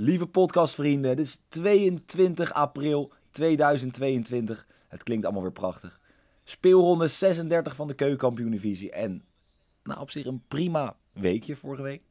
Lieve 0.00 0.26
podcastvrienden, 0.26 1.10
het 1.10 1.18
is 1.18 1.40
22 1.48 2.52
april 2.52 3.12
2022. 3.30 4.66
Het 4.88 5.02
klinkt 5.02 5.24
allemaal 5.24 5.42
weer 5.42 5.52
prachtig. 5.52 6.00
Speelronde 6.44 7.08
36 7.08 7.74
van 7.76 7.86
de 7.86 7.94
Keukenkampioen-divisie. 7.94 8.90
En 8.90 9.24
nou, 9.82 10.00
op 10.00 10.10
zich 10.10 10.26
een 10.26 10.42
prima 10.48 10.96
weekje 11.12 11.56
vorige 11.56 11.82
week. 11.82 12.02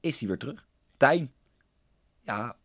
Is 0.00 0.18
hij 0.18 0.28
weer 0.28 0.38
terug. 0.38 0.66
Tijn. 0.96 1.32
Ja, 2.22 2.56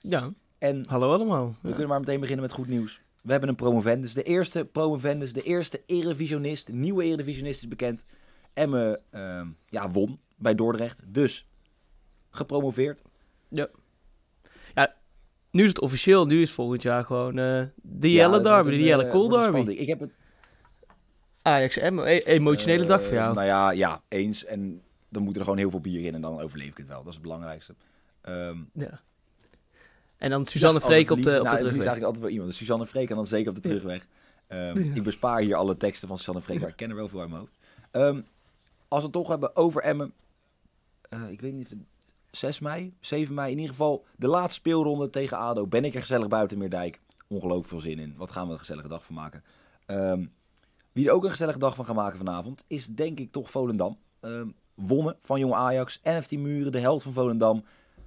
Ja, 0.00 0.32
en 0.58 0.86
hallo 0.88 1.12
allemaal. 1.12 1.48
we 1.48 1.68
Ja. 1.68 1.70
kunnen 1.70 1.88
maar 1.88 2.00
meteen 2.00 2.20
beginnen 2.20 2.44
met 2.44 2.54
goed 2.54 2.68
nieuws. 2.68 3.00
We 3.22 3.30
hebben 3.30 3.48
een 3.48 3.54
promovendus. 3.54 4.14
De 4.14 4.22
eerste 4.22 4.64
promovendus, 4.64 5.32
de 5.32 5.42
eerste 5.42 5.82
Eredivisionist. 5.86 6.68
Nieuwe 6.72 7.04
Eredivisionist 7.04 7.62
is 7.62 7.68
bekend. 7.68 8.04
Emme 8.52 9.00
ehm, 9.10 9.48
ja, 9.66 9.90
won 9.90 10.20
bij 10.36 10.54
Dordrecht. 10.54 11.00
Dus 11.06 11.48
gepromoveerd. 12.30 13.02
Nu 15.50 15.62
is 15.62 15.68
het 15.68 15.80
officieel, 15.80 16.26
nu 16.26 16.40
is 16.42 16.50
volgend 16.52 16.82
jaar 16.82 17.04
gewoon 17.04 17.38
eh 17.38 17.62
de 17.82 18.10
Ja, 18.10 18.16
Jelle 18.16 18.32
dat 18.40 18.42
derby, 18.44 18.70
de 18.70 18.82
Jelle 18.82 19.04
eh, 19.04 19.10
Cool 19.10 19.28
derby. 19.28 19.70
Ik 19.70 19.86
heb 19.88 20.00
het 20.00 20.10
Ajax 21.42 21.76
M, 21.76 21.98
e- 21.98 22.18
emotionele 22.18 22.86
dag 22.86 23.00
voor 23.02 23.10
Eh, 23.10 23.16
jou. 23.18 23.34
Nou 23.34 23.46
ja, 23.46 23.70
ja, 23.70 24.02
eens. 24.08 24.44
En 24.44 24.82
dan 25.08 25.22
moet 25.22 25.36
er 25.36 25.42
gewoon 25.42 25.58
heel 25.58 25.70
veel 25.70 25.80
bier 25.80 26.04
in 26.04 26.14
en 26.14 26.20
dan 26.20 26.40
overleef 26.40 26.68
ik 26.68 26.76
het 26.76 26.86
wel. 26.86 26.98
Dat 26.98 27.06
is 27.06 27.14
het 27.14 27.22
belangrijkste. 27.22 27.74
Ehm, 28.20 28.56
Ja. 28.72 29.00
En 30.16 30.30
dan 30.30 30.46
Suzanne 30.46 30.80
ja, 30.80 30.86
Freek 30.86 31.10
op 31.10 31.16
de, 31.16 31.22
verliezen- 31.22 31.40
op 31.40 31.44
nou, 31.46 31.56
de 31.56 31.62
er 31.62 31.68
terugweg. 31.68 31.86
eigenlijk 31.86 32.04
altijd 32.04 32.22
wel 32.22 32.32
iemand. 32.32 32.48
Dus 32.50 32.58
Suzanne 32.58 32.86
Freek 32.86 33.10
en 33.10 33.16
dan 33.16 33.26
zeker 33.26 33.48
op 33.48 33.54
de 33.54 33.60
terugweg. 33.60 34.06
Ehm, 34.46 34.76
Ik 34.94 35.02
bespaar 35.02 35.40
hier 35.40 35.56
alle 35.56 35.76
teksten 35.76 36.08
van 36.08 36.18
Suzanne 36.18 36.42
Freek, 36.42 36.60
maar 36.60 36.68
ik 36.68 36.76
ken 36.76 36.90
er 36.90 36.96
wel 36.96 37.08
veel 37.08 37.20
uit 37.20 37.28
mijn 37.28 37.40
hoofd. 37.40 37.52
Ehm, 37.90 38.20
als 38.88 38.98
we 39.00 39.04
het 39.06 39.12
toch 39.12 39.28
hebben 39.28 39.56
over 39.56 39.82
Emmen. 39.82 40.12
eh, 41.08 41.28
ik 41.30 41.40
weet 41.40 41.52
niet, 41.52 41.74
6 42.30 42.60
mei, 42.60 42.94
7 43.00 43.34
mei. 43.34 43.50
In 43.50 43.56
ieder 43.56 43.74
geval 43.74 44.04
de 44.16 44.26
laatste 44.26 44.54
speelronde 44.54 45.10
tegen 45.10 45.38
ADO. 45.38 45.66
Ben 45.66 45.84
ik 45.84 45.94
er 45.94 46.00
gezellig 46.00 46.28
buiten 46.28 46.58
Meerdijk. 46.58 47.00
Ongelooflijk 47.28 47.68
veel 47.68 47.80
zin 47.80 47.98
in. 47.98 48.14
Wat 48.16 48.30
gaan 48.30 48.46
we 48.46 48.52
een 48.52 48.58
gezellige 48.58 48.88
dag 48.88 49.04
van 49.04 49.14
maken. 49.14 49.44
Ehm, 49.86 50.26
wie 50.92 51.06
er 51.06 51.12
ook 51.12 51.24
een 51.24 51.30
gezellige 51.30 51.58
dag 51.58 51.74
van 51.74 51.84
gaat 51.84 51.94
maken 51.94 52.18
vanavond, 52.18 52.64
is 52.66 52.86
denk 52.86 53.18
ik 53.18 53.32
toch 53.32 53.50
Volendam. 53.50 53.98
Ehm, 54.20 54.48
wonnen 54.74 55.16
van 55.22 55.38
Jong 55.38 55.54
Ajax. 55.54 56.00
NFT 56.02 56.32
Muren, 56.32 56.72
de 56.72 56.78
held 56.78 57.02
van 57.02 57.12
Volendam. 57.12 57.64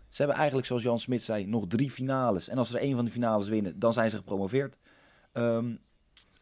Ze 0.09 0.17
hebben 0.17 0.35
eigenlijk, 0.35 0.67
zoals 0.67 0.83
Jan 0.83 0.99
Smit 0.99 1.21
zei, 1.21 1.45
nog 1.45 1.67
drie 1.67 1.91
finales. 1.91 2.47
En 2.47 2.57
als 2.57 2.69
ze 2.69 2.77
er 2.77 2.83
één 2.83 2.95
van 2.95 3.05
de 3.05 3.11
finales 3.11 3.47
winnen, 3.47 3.79
dan 3.79 3.93
zijn 3.93 4.09
ze 4.09 4.15
gepromoveerd. 4.15 4.77
Ehm, 5.31 5.75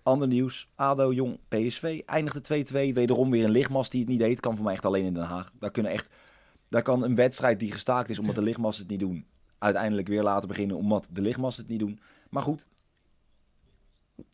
ander 0.03 0.27
nieuws. 0.27 0.69
ADO, 0.75 1.14
Jong, 1.14 1.39
PSV. 1.47 2.02
Eindigde 2.05 2.41
2-2. 2.41 2.93
Wederom 2.93 3.31
weer 3.31 3.43
een 3.43 3.52
lichtmast 3.52 3.91
die 3.91 3.99
het 3.99 4.09
niet 4.09 4.19
deed. 4.19 4.39
Kan 4.39 4.55
voor 4.55 4.64
mij 4.64 4.73
echt 4.73 4.86
alleen 4.86 5.05
in 5.05 5.14
Den 5.14 5.23
Haag. 5.23 5.52
Daar, 5.59 5.71
kunnen 5.71 5.91
echt, 5.91 6.08
daar 6.70 6.81
kan 6.81 7.03
een 7.03 7.16
wedstrijd 7.16 7.59
die 7.59 7.72
gestaakt 7.72 8.09
is 8.09 8.20
omdat 8.20 8.36
de 8.36 8.42
lichtmasten 8.42 8.81
het 8.81 8.92
niet 8.92 9.00
doen... 9.00 9.25
uiteindelijk 9.58 10.08
weer 10.08 10.23
laten 10.23 10.48
beginnen 10.48 10.78
omdat 10.78 11.08
de 11.11 11.22
lichtmasten 11.22 11.64
het 11.64 11.72
niet 11.72 11.80
doen. 11.80 12.00
Maar 12.30 12.44
goed, 12.44 12.67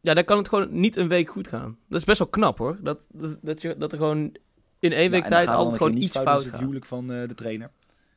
Ja, 0.01 0.13
dan 0.13 0.23
kan 0.23 0.37
het 0.37 0.49
gewoon 0.49 0.79
niet 0.79 0.95
een 0.95 1.07
week 1.07 1.29
goed 1.29 1.47
gaan. 1.47 1.77
Dat 1.87 1.99
is 1.99 2.05
best 2.05 2.17
wel 2.19 2.27
knap 2.27 2.57
hoor. 2.57 2.77
Dat, 2.81 2.99
dat, 3.07 3.37
dat, 3.41 3.61
je, 3.61 3.75
dat 3.77 3.91
er 3.91 3.97
gewoon 3.97 4.35
in 4.79 4.91
één 4.91 5.03
Ja, 5.03 5.09
week 5.09 5.25
tijd 5.25 5.47
altijd 5.47 5.77
gewoon 5.77 5.91
iets 5.91 6.01
niet 6.01 6.11
fout 6.11 6.35
dus 6.35 6.43
het 6.43 6.51
gaat. 6.53 6.59
huwelijk 6.61 6.85
van 6.85 7.11
eh, 7.11 7.27
de 7.27 7.33
trainer. 7.33 7.71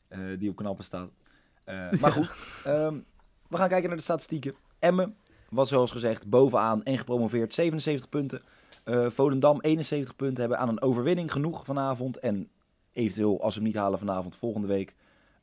eh, 0.08 0.19
die 0.38 0.50
op 0.50 0.56
knappen 0.56 0.84
staat. 0.84 1.10
Eh, 1.64 1.91
maar 2.00 2.12
goed, 2.12 2.30
ehm, 2.64 2.94
we 3.48 3.56
gaan 3.56 3.69
kijken 3.69 3.88
naar 3.88 3.97
de 3.97 4.03
statistieken. 4.03 4.55
Emmen 4.78 5.16
was 5.48 5.69
zoals 5.69 5.91
gezegd 5.91 6.28
bovenaan 6.28 6.82
en 6.84 6.98
gepromoveerd. 6.98 7.54
77 7.54 8.09
punten. 8.09 8.42
Volendam 9.09 9.60
71 9.60 10.16
punten. 10.16 10.41
Hebben 10.41 10.59
aan 10.59 10.69
een 10.69 10.82
overwinning 10.82 11.32
genoeg 11.32 11.65
vanavond. 11.65 12.19
En 12.19 12.48
eventueel, 12.93 13.43
als 13.43 13.54
we 13.54 13.60
hem 13.60 13.69
niet 13.69 13.78
halen 13.78 13.99
vanavond, 13.99 14.37
volgende 14.37 14.66
week. 14.66 14.94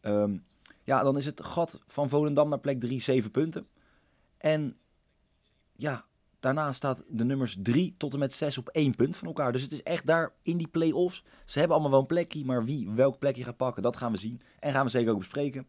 Ehm, 0.01 0.37
ja, 0.83 1.03
dan 1.03 1.17
is 1.17 1.25
het 1.25 1.43
gat 1.43 1.79
van 1.87 2.09
Volendam 2.09 2.49
naar 2.49 2.59
plek 2.59 2.79
3 2.79 3.01
7 3.01 3.31
punten. 3.31 3.67
En 4.37 4.77
ja, 5.75 6.05
daarna 6.39 6.73
staat 6.73 7.03
de 7.07 7.23
nummers 7.23 7.57
3 7.61 7.95
tot 7.97 8.13
en 8.13 8.19
met 8.19 8.33
6 8.33 8.57
op 8.57 8.69
1 8.69 8.95
punt 8.95 9.17
van 9.17 9.27
elkaar. 9.27 9.51
Dus 9.51 9.61
het 9.61 9.71
is 9.71 9.83
echt 9.83 10.05
daar 10.05 10.33
in 10.41 10.57
die 10.57 10.67
play-offs. 10.67 11.23
Ze 11.45 11.59
hebben 11.59 11.75
allemaal 11.75 11.91
wel 11.91 12.01
een 12.01 12.15
plekje, 12.15 12.45
maar 12.45 12.65
wie 12.65 12.89
welk 12.89 13.19
plekje 13.19 13.43
gaat 13.43 13.57
pakken, 13.57 13.83
dat 13.83 13.95
gaan 13.95 14.11
we 14.11 14.17
zien. 14.17 14.41
En 14.59 14.71
gaan 14.71 14.85
we 14.85 14.91
zeker 14.91 15.11
ook 15.11 15.17
bespreken. 15.17 15.67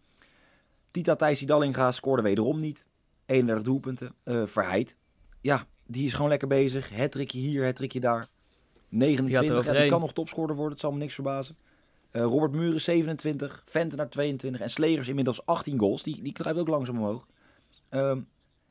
Tita 0.91 1.17
Thijsie 1.17 1.47
Dallinga 1.47 1.93
scoorde 1.93 2.23
wederom 2.23 2.61
niet. 2.61 2.87
31 3.27 3.65
doelpunten. 3.65 4.15
Eh 4.23 4.47
Verheid, 4.47 4.97
ja, 5.41 5.67
die 5.87 6.07
is 6.07 6.13
gewoon 6.13 6.31
lekker 6.31 6.49
bezig. 6.49 6.91
Het 6.91 7.31
hier, 7.31 7.65
het 7.65 7.97
daar. 8.01 8.29
29, 8.89 9.65
ja, 9.65 9.73
die 9.73 9.89
kan 9.89 10.01
nog 10.01 10.13
topscorer 10.13 10.55
worden, 10.55 10.73
het 10.73 10.81
zal 10.81 10.93
me 10.93 10.99
niks 10.99 11.15
verbazen. 11.15 11.57
Eh, 12.11 12.23
Robert 12.23 12.53
Muren 12.53 12.81
27, 12.81 13.63
Venten 13.67 13.99
naar 13.99 14.09
22 14.09 14.61
en 14.61 14.71
Slegers 14.71 15.09
inmiddels 15.09 15.47
18 15.47 15.79
goals. 15.79 16.03
Die, 16.03 16.23
die 16.23 16.33
kruipt 16.33 16.59
ook 16.59 16.69
langzaam 16.69 16.99
omhoog. 16.99 17.27
Ehm, 17.89 18.21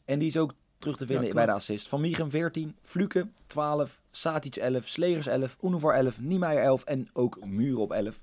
en 0.05 0.19
die 0.19 0.27
is 0.27 0.37
ook 0.37 0.53
terug 0.77 0.97
te 0.97 1.05
vinden 1.05 1.27
Ja, 1.27 1.33
bij 1.33 1.45
de 1.45 1.51
assist. 1.51 1.87
Van 1.87 2.01
Miegen 2.01 2.29
14, 2.29 2.75
Fluke 2.81 3.27
12, 3.47 4.01
Satic 4.11 4.55
11, 4.55 4.87
Slegers 4.87 5.27
11, 5.27 5.57
Unovar 5.61 5.93
11, 5.93 6.19
Niemeyer 6.21 6.61
11 6.63 6.83
en 6.83 7.09
ook 7.13 7.45
Muren 7.45 7.81
op 7.81 7.91
11. 7.91 8.21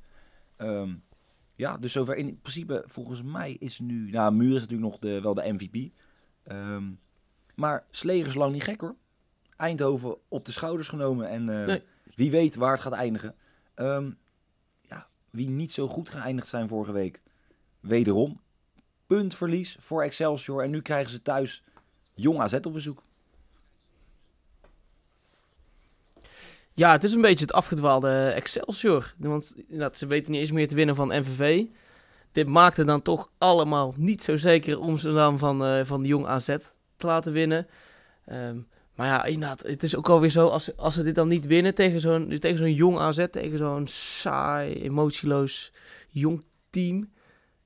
Ehm, 0.57 0.95
ja, 1.57 1.77
dus 1.79 1.93
zover 1.93 2.17
in 2.17 2.39
principe 2.41 2.85
volgens 2.87 3.23
mij 3.23 3.57
is 3.59 3.79
nu... 3.79 4.11
Nou, 4.11 4.33
Muren 4.35 4.55
is 4.55 4.61
natuurlijk 4.61 4.91
nog 4.91 4.99
de, 4.99 5.21
wel 5.21 5.35
de 5.35 5.53
MVP. 5.53 5.91
Ehm, 6.43 6.85
maar 7.55 7.85
Slegers 7.91 8.35
lang 8.35 8.53
niet 8.53 8.63
gek 8.63 8.81
hoor. 8.81 8.95
Eindhoven 9.57 10.17
op 10.29 10.45
de 10.45 10.53
schouders 10.53 10.89
genomen 10.89 11.29
en 11.29 11.45
Nee. 11.45 11.83
wie 12.15 12.31
weet 12.31 12.55
waar 12.55 12.73
het 12.73 12.81
gaat 12.81 12.93
eindigen. 12.93 13.35
Ja, 13.77 14.17
wie 15.33 15.49
niet 15.49 15.73
zo 15.73 15.89
goed 15.89 16.11
geëindigd 16.11 16.49
zijn 16.49 16.69
vorige 16.69 16.93
week. 16.93 17.21
Wederom, 17.81 18.41
puntverlies 19.07 19.77
voor 19.81 20.03
Excelsior. 20.03 20.63
En 20.63 20.71
nu 20.71 20.83
krijgen 20.83 21.11
ze 21.11 21.23
thuis 21.23 21.63
Jong 22.15 22.41
AZ 22.41 22.53
op 22.53 22.73
bezoek. 22.73 23.03
Ja, 26.75 26.93
het 26.93 27.05
is 27.05 27.13
een 27.13 27.21
beetje 27.21 27.45
het 27.45 27.55
afgedwaalde 27.55 28.29
Excelsior. 28.29 29.15
Want 29.19 29.55
ze 29.93 30.07
weten 30.07 30.33
niet 30.33 30.41
eens 30.41 30.53
meer 30.53 30.69
te 30.69 30.75
winnen 30.75 30.95
van 30.95 31.09
NVV. 31.09 31.65
Dit 32.33 32.49
maakte 32.49 32.85
dan 32.85 33.03
toch 33.03 33.31
allemaal 33.39 33.95
niet 33.99 34.23
zo 34.23 34.37
zeker 34.37 34.81
om 34.81 34.99
ze 34.99 35.13
dan 35.13 35.39
van, 35.39 35.65
eh, 35.65 35.85
van 35.85 36.03
de 36.03 36.09
Jong 36.09 36.27
AZ 36.27 36.57
te 36.97 37.07
laten 37.07 37.33
winnen. 37.33 37.67
Ehm, 38.25 38.59
maar 38.95 39.07
ja, 39.07 39.25
inderdaad, 39.25 39.63
het 39.63 39.83
is 39.83 39.97
ook 39.97 40.09
alweer 40.09 40.31
zo, 40.31 40.49
als, 40.49 40.77
als 40.77 40.95
ze 40.95 41.03
dit 41.03 41.15
dan 41.15 41.29
niet 41.29 41.47
winnen 41.47 41.75
tegen 41.75 42.01
zo'n, 42.01 42.39
zo'n 42.55 42.75
Jong 42.75 42.99
AZ, 42.99 43.27
tegen 43.31 43.59
zo'n 43.59 43.87
saai, 43.87 44.75
emotieloos 44.83 45.73
jong 46.09 46.45
team... 46.71 47.11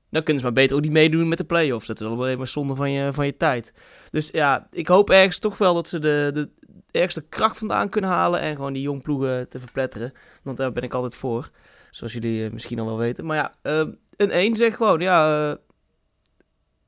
Dan 0.09 0.23
kunnen 0.23 0.43
ze 0.43 0.49
maar 0.49 0.61
beter 0.61 0.75
ook 0.75 0.81
niet 0.81 0.91
meedoen 0.91 1.27
met 1.27 1.37
de 1.37 1.43
play-offs. 1.43 1.87
Dat 1.87 2.01
is 2.01 2.07
alleen 2.07 2.37
maar 2.37 2.47
zonde 2.47 2.75
van 2.75 2.91
je, 2.91 3.13
van 3.13 3.25
je 3.25 3.37
tijd. 3.37 3.73
Dus 4.11 4.29
ja, 4.31 4.67
ik 4.71 4.87
hoop 4.87 5.09
ergens 5.09 5.39
toch 5.39 5.57
wel 5.57 5.73
dat 5.73 5.87
ze 5.87 5.99
de, 5.99 6.31
de 6.33 6.49
ergste 6.91 7.21
kracht 7.21 7.57
vandaan 7.57 7.89
kunnen 7.89 8.09
halen. 8.09 8.39
En 8.39 8.55
gewoon 8.55 8.73
die 8.73 8.81
jong 8.81 9.01
ploegen 9.01 9.49
te 9.49 9.59
verpletteren. 9.59 10.13
Want 10.43 10.57
daar 10.57 10.71
ben 10.71 10.83
ik 10.83 10.93
altijd 10.93 11.15
voor. 11.15 11.49
Zoals 11.89 12.13
jullie 12.13 12.45
eh, 12.45 12.51
misschien 12.51 12.79
al 12.79 12.85
wel 12.85 12.97
weten. 12.97 13.25
Maar 13.25 13.37
ja, 13.37 13.55
ehm, 13.61 13.91
een 14.15 14.31
1 14.31 14.55
zeg 14.55 14.75
gewoon, 14.75 14.99
ja... 14.99 15.57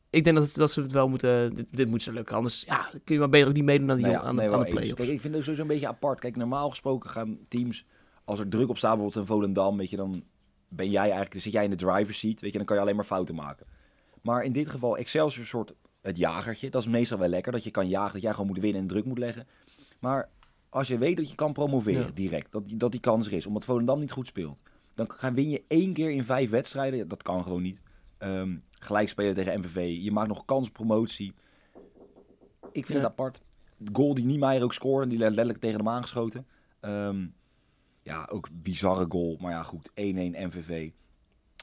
ik 0.09 0.23
denk 0.23 0.35
dat, 0.37 0.53
dat 0.55 0.71
ze 0.71 0.81
het 0.81 0.91
wel 0.91 1.07
moeten... 1.07 1.55
Dit, 1.55 1.65
dit 1.71 1.87
moet 1.89 2.03
ze 2.03 2.13
lukken. 2.13 2.35
Anders 2.35 2.63
ja, 2.67 2.89
kun 3.03 3.13
je 3.15 3.19
maar 3.19 3.29
beter 3.29 3.47
ook 3.47 3.53
niet 3.53 3.63
meedoen 3.63 3.89
aan, 3.89 3.97
die 3.97 4.05
Nou 4.05 4.17
jong, 4.17 4.27
aan, 4.27 4.35
nee, 4.35 4.49
aan 4.51 4.59
de 4.59 4.65
play-offs. 4.65 4.93
Kijk, 4.93 5.09
ik 5.09 5.21
vind 5.21 5.33
het 5.33 5.43
sowieso 5.43 5.61
een 5.63 5.67
beetje 5.67 5.87
apart. 5.87 6.19
Kijk, 6.19 6.35
normaal 6.35 6.69
gesproken 6.69 7.09
gaan 7.09 7.37
teams, 7.47 7.85
als 8.23 8.39
er 8.39 8.47
druk 8.47 8.69
op 8.69 8.77
staat, 8.77 8.91
bijvoorbeeld 8.97 9.21
een 9.29 9.33
Volendam, 9.35 9.77
weet 9.77 9.89
je, 9.89 9.95
dan 9.97 10.23
ben 10.67 10.89
jij 10.89 11.01
eigenlijk, 11.01 11.31
dan 11.31 11.41
zit 11.41 11.51
jij 11.51 11.63
in 11.63 11.69
de 11.69 11.75
driver's 11.75 12.19
seat, 12.19 12.41
weet 12.41 12.51
je, 12.51 12.57
dan 12.57 12.65
kan 12.67 12.75
je 12.75 12.81
alleen 12.81 12.95
maar 12.95 13.05
fouten 13.05 13.35
maken. 13.35 13.65
Maar 14.21 14.43
in 14.43 14.51
dit 14.51 14.69
geval, 14.69 14.97
Excelsior 14.97 15.45
soort 15.45 15.73
het 16.01 16.17
jagertje, 16.17 16.69
dat 16.69 16.81
is 16.81 16.87
meestal 16.87 17.17
wel 17.17 17.27
lekker, 17.27 17.51
dat 17.51 17.63
je 17.63 17.71
kan 17.71 17.87
jagen, 17.87 18.13
dat 18.13 18.21
jij 18.21 18.31
gewoon 18.31 18.47
moet 18.47 18.59
winnen 18.59 18.81
en 18.81 18.87
druk 18.87 19.05
moet 19.05 19.17
leggen. 19.17 19.47
Maar 19.99 20.29
als 20.69 20.87
je 20.87 20.97
weet 20.97 21.17
dat 21.17 21.29
je 21.29 21.35
kan 21.35 21.53
promoveren 21.53 22.01
Ja. 22.01 22.11
direct, 22.13 22.51
dat, 22.51 22.63
dat 22.67 22.91
die 22.91 22.99
kans 22.99 23.27
er 23.27 23.33
is, 23.33 23.45
omdat 23.45 23.63
Volendam 23.65 23.99
niet 23.99 24.11
goed 24.11 24.27
speelt, 24.27 24.59
dan 24.95 25.11
ga- 25.11 25.33
win 25.33 25.49
je 25.49 25.63
één 25.67 25.93
keer 25.93 26.09
in 26.11 26.23
vijf 26.23 26.49
wedstrijden, 26.49 27.07
dat 27.07 27.23
kan 27.23 27.43
gewoon 27.43 27.61
niet. 27.61 27.81
Ehm, 28.17 28.55
gelijk 28.79 29.09
spelen 29.09 29.33
tegen 29.35 29.59
MVV, 29.59 29.97
je 30.03 30.11
maakt 30.11 30.27
nog 30.27 30.45
kans 30.45 30.67
op 30.67 30.73
promotie. 30.73 31.33
Ik 32.71 32.85
vind 32.85 32.87
Ja. 32.87 32.95
het 32.95 33.05
apart. 33.05 33.41
De 33.77 33.89
goal 33.93 34.13
die 34.13 34.25
Niemeyer 34.25 34.63
ook 34.63 34.73
scoorde, 34.73 35.07
die 35.07 35.17
werd 35.17 35.29
letterlijk 35.31 35.59
tegen 35.63 35.77
hem 35.77 35.89
aangeschoten. 35.89 36.47
Ehm, 36.79 37.27
ja, 38.01 38.27
ook 38.31 38.47
bizarre 38.51 39.05
goal. 39.09 39.37
Maar 39.39 39.51
ja, 39.51 39.63
goed. 39.63 39.89
1-1 39.93 40.35
MVV. 40.47 40.89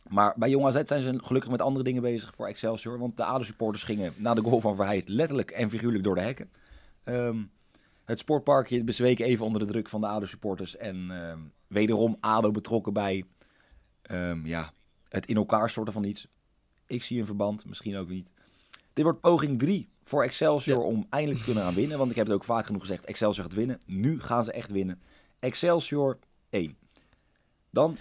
Maar 0.08 0.34
bij 0.36 0.50
Jong 0.50 0.64
AZ 0.66 0.82
zijn 0.84 1.02
ze 1.02 1.18
gelukkig 1.22 1.50
met 1.50 1.62
andere 1.62 1.84
dingen 1.84 2.02
bezig 2.02 2.32
voor 2.36 2.46
Excelsior. 2.46 2.98
Want 2.98 3.16
de 3.16 3.24
ADO-supporters 3.24 3.82
gingen 3.82 4.12
na 4.16 4.34
de 4.34 4.40
goal 4.42 4.60
van 4.60 4.74
Verheid 4.76 5.08
letterlijk 5.08 5.50
en 5.50 5.70
figuurlijk 5.70 6.04
door 6.04 6.14
de 6.14 6.20
hekken. 6.20 6.50
Ehm, 7.04 7.42
het 8.04 8.18
sportparkje 8.18 8.84
bezweek 8.84 9.18
even 9.18 9.44
onder 9.46 9.60
de 9.60 9.66
druk 9.66 9.88
van 9.88 10.00
de 10.00 10.06
ADO-supporters. 10.06 10.76
En 10.76 11.10
ehm, 11.10 11.38
wederom 11.66 12.16
ADO 12.20 12.50
betrokken 12.50 12.92
bij 12.92 13.24
ja, 14.42 14.72
het 15.08 15.26
in 15.26 15.36
elkaar 15.36 15.70
storten 15.70 15.92
van 15.92 16.04
iets. 16.04 16.28
Ik 16.86 17.02
zie 17.02 17.20
een 17.20 17.26
verband, 17.26 17.64
misschien 17.66 17.96
ook 17.96 18.08
niet. 18.08 18.32
Dit 18.92 19.04
wordt 19.04 19.20
poging 19.20 19.58
3 19.58 19.88
voor 20.04 20.22
Excelsior 20.22 20.78
Ja. 20.78 20.84
om 20.84 21.06
eindelijk 21.10 21.38
te 21.38 21.44
kunnen 21.44 21.62
gaan 21.64 21.74
winnen. 21.74 21.98
Want 21.98 22.10
ik 22.10 22.16
heb 22.16 22.26
het 22.26 22.34
ook 22.34 22.44
vaak 22.44 22.66
genoeg 22.66 22.80
gezegd, 22.80 23.04
Excelsior 23.04 23.44
gaat 23.44 23.54
winnen. 23.54 23.80
Nu 23.84 24.20
gaan 24.20 24.44
ze 24.44 24.52
echt 24.52 24.70
winnen. 24.70 25.00
Excelsior 25.40 26.18
1. 26.50 26.76
Dan 27.70 27.96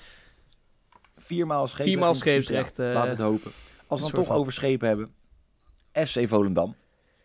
viermaal 1.17 1.67
scheepsrecht. 1.67 1.89
Viermaal 1.89 2.15
scheepsrecht, 2.15 2.79
eh. 2.79 2.85
laten 2.85 3.01
we 3.01 3.23
het 3.23 3.31
hopen. 3.31 3.51
Als 3.87 4.01
we 4.01 4.11
dan 4.11 4.23
toch 4.23 4.35
overschepen 4.35 4.87
hebben. 4.87 5.13
FC 5.93 6.27
Volendam. 6.27 6.75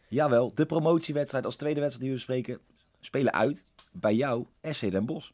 Jawel, 0.08 0.52
de 0.54 0.66
promotiewedstrijd 0.66 1.44
als 1.44 1.56
tweede 1.56 1.80
wedstrijd 1.80 2.04
die 2.04 2.18
we 2.18 2.26
bespreken. 2.26 2.60
Spelen 3.00 3.32
uit 3.32 3.64
bij 3.92 4.14
jou, 4.14 4.46
SC 4.62 4.90
Den 4.90 5.06
Bosch. 5.06 5.30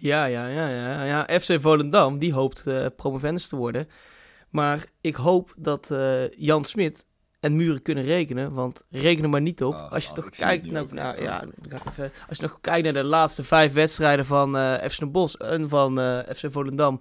Ja, 0.00 0.24
ja, 0.24 0.46
ja, 0.46 0.68
ja, 0.68 1.04
ja. 1.04 1.40
FC 1.40 1.60
Volendam, 1.60 2.18
die 2.18 2.32
hoopt 2.32 2.64
uh, 2.66 2.86
promovendus 2.96 3.48
te 3.48 3.56
worden. 3.56 3.88
Maar 4.50 4.84
ik 5.00 5.14
hoop 5.14 5.54
dat 5.56 5.88
uh, 5.92 6.28
Jan 6.30 6.64
Smit 6.64 7.04
en 7.40 7.56
Muren 7.56 7.82
kunnen 7.82 8.04
rekenen. 8.04 8.52
Want 8.52 8.82
reken 8.90 9.24
er 9.24 9.30
maar 9.30 9.40
niet 9.40 9.62
op. 9.62 9.74
Oh, 9.74 9.90
als 9.90 10.04
je 10.04 10.10
oh, 10.10 10.16
toch 10.16 10.30
kijkt, 10.30 10.70
het 10.70 10.92
nou, 10.92 11.22
ja, 11.22 11.44
even, 11.86 12.12
als 12.28 12.38
je 12.38 12.42
nog 12.42 12.58
kijkt 12.60 12.84
naar 12.84 13.02
de 13.02 13.04
laatste 13.04 13.44
vijf 13.44 13.72
wedstrijden 13.72 14.26
van 14.26 14.56
eh 14.56 14.88
FC 14.88 14.98
Den 14.98 15.10
Bosch 15.12 15.34
en 15.34 15.68
van 15.68 16.00
eh, 16.00 16.18
FC 16.18 16.44
Volendam. 16.50 17.00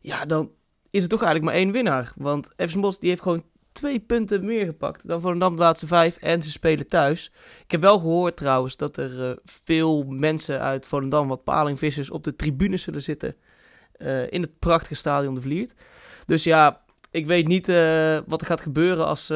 Ja, 0.00 0.24
dan 0.24 0.50
is 0.90 1.02
er 1.02 1.08
toch 1.08 1.22
eigenlijk 1.22 1.52
maar 1.52 1.62
één 1.62 1.72
winnaar. 1.72 2.12
Want 2.16 2.46
FC 2.46 2.72
Den 2.72 2.80
Bosch 2.80 2.98
die 2.98 3.08
heeft 3.08 3.22
gewoon 3.22 3.44
twee 3.78 4.00
punten 4.00 4.44
meer 4.44 4.64
gepakt 4.64 5.08
dan 5.08 5.20
Volendam 5.20 5.56
de 5.56 5.62
laatste 5.62 5.86
vijf. 5.86 6.16
En 6.16 6.42
ze 6.42 6.50
spelen 6.50 6.86
thuis. 6.86 7.32
Ik 7.64 7.70
heb 7.70 7.80
wel 7.80 7.98
gehoord 7.98 8.36
trouwens 8.36 8.76
dat 8.76 8.96
er 8.96 9.30
eh, 9.30 9.36
veel 9.44 10.04
mensen 10.08 10.60
uit 10.60 10.86
Volendam, 10.86 11.28
wat 11.28 11.44
palingvissers, 11.44 12.10
op 12.10 12.24
de 12.24 12.36
tribunes 12.36 12.82
zullen 12.82 13.02
zitten. 13.02 13.34
eh, 13.92 14.30
in 14.30 14.42
het 14.42 14.58
prachtige 14.58 14.94
stadion 14.94 15.34
de 15.34 15.40
Vliert. 15.40 15.74
Dus 16.26 16.44
ja, 16.44 16.80
ik 17.10 17.26
weet 17.26 17.46
niet 17.46 17.68
eh, 17.68 18.18
wat 18.26 18.40
er 18.40 18.46
gaat 18.46 18.60
gebeuren 18.60 19.06
als, 19.06 19.30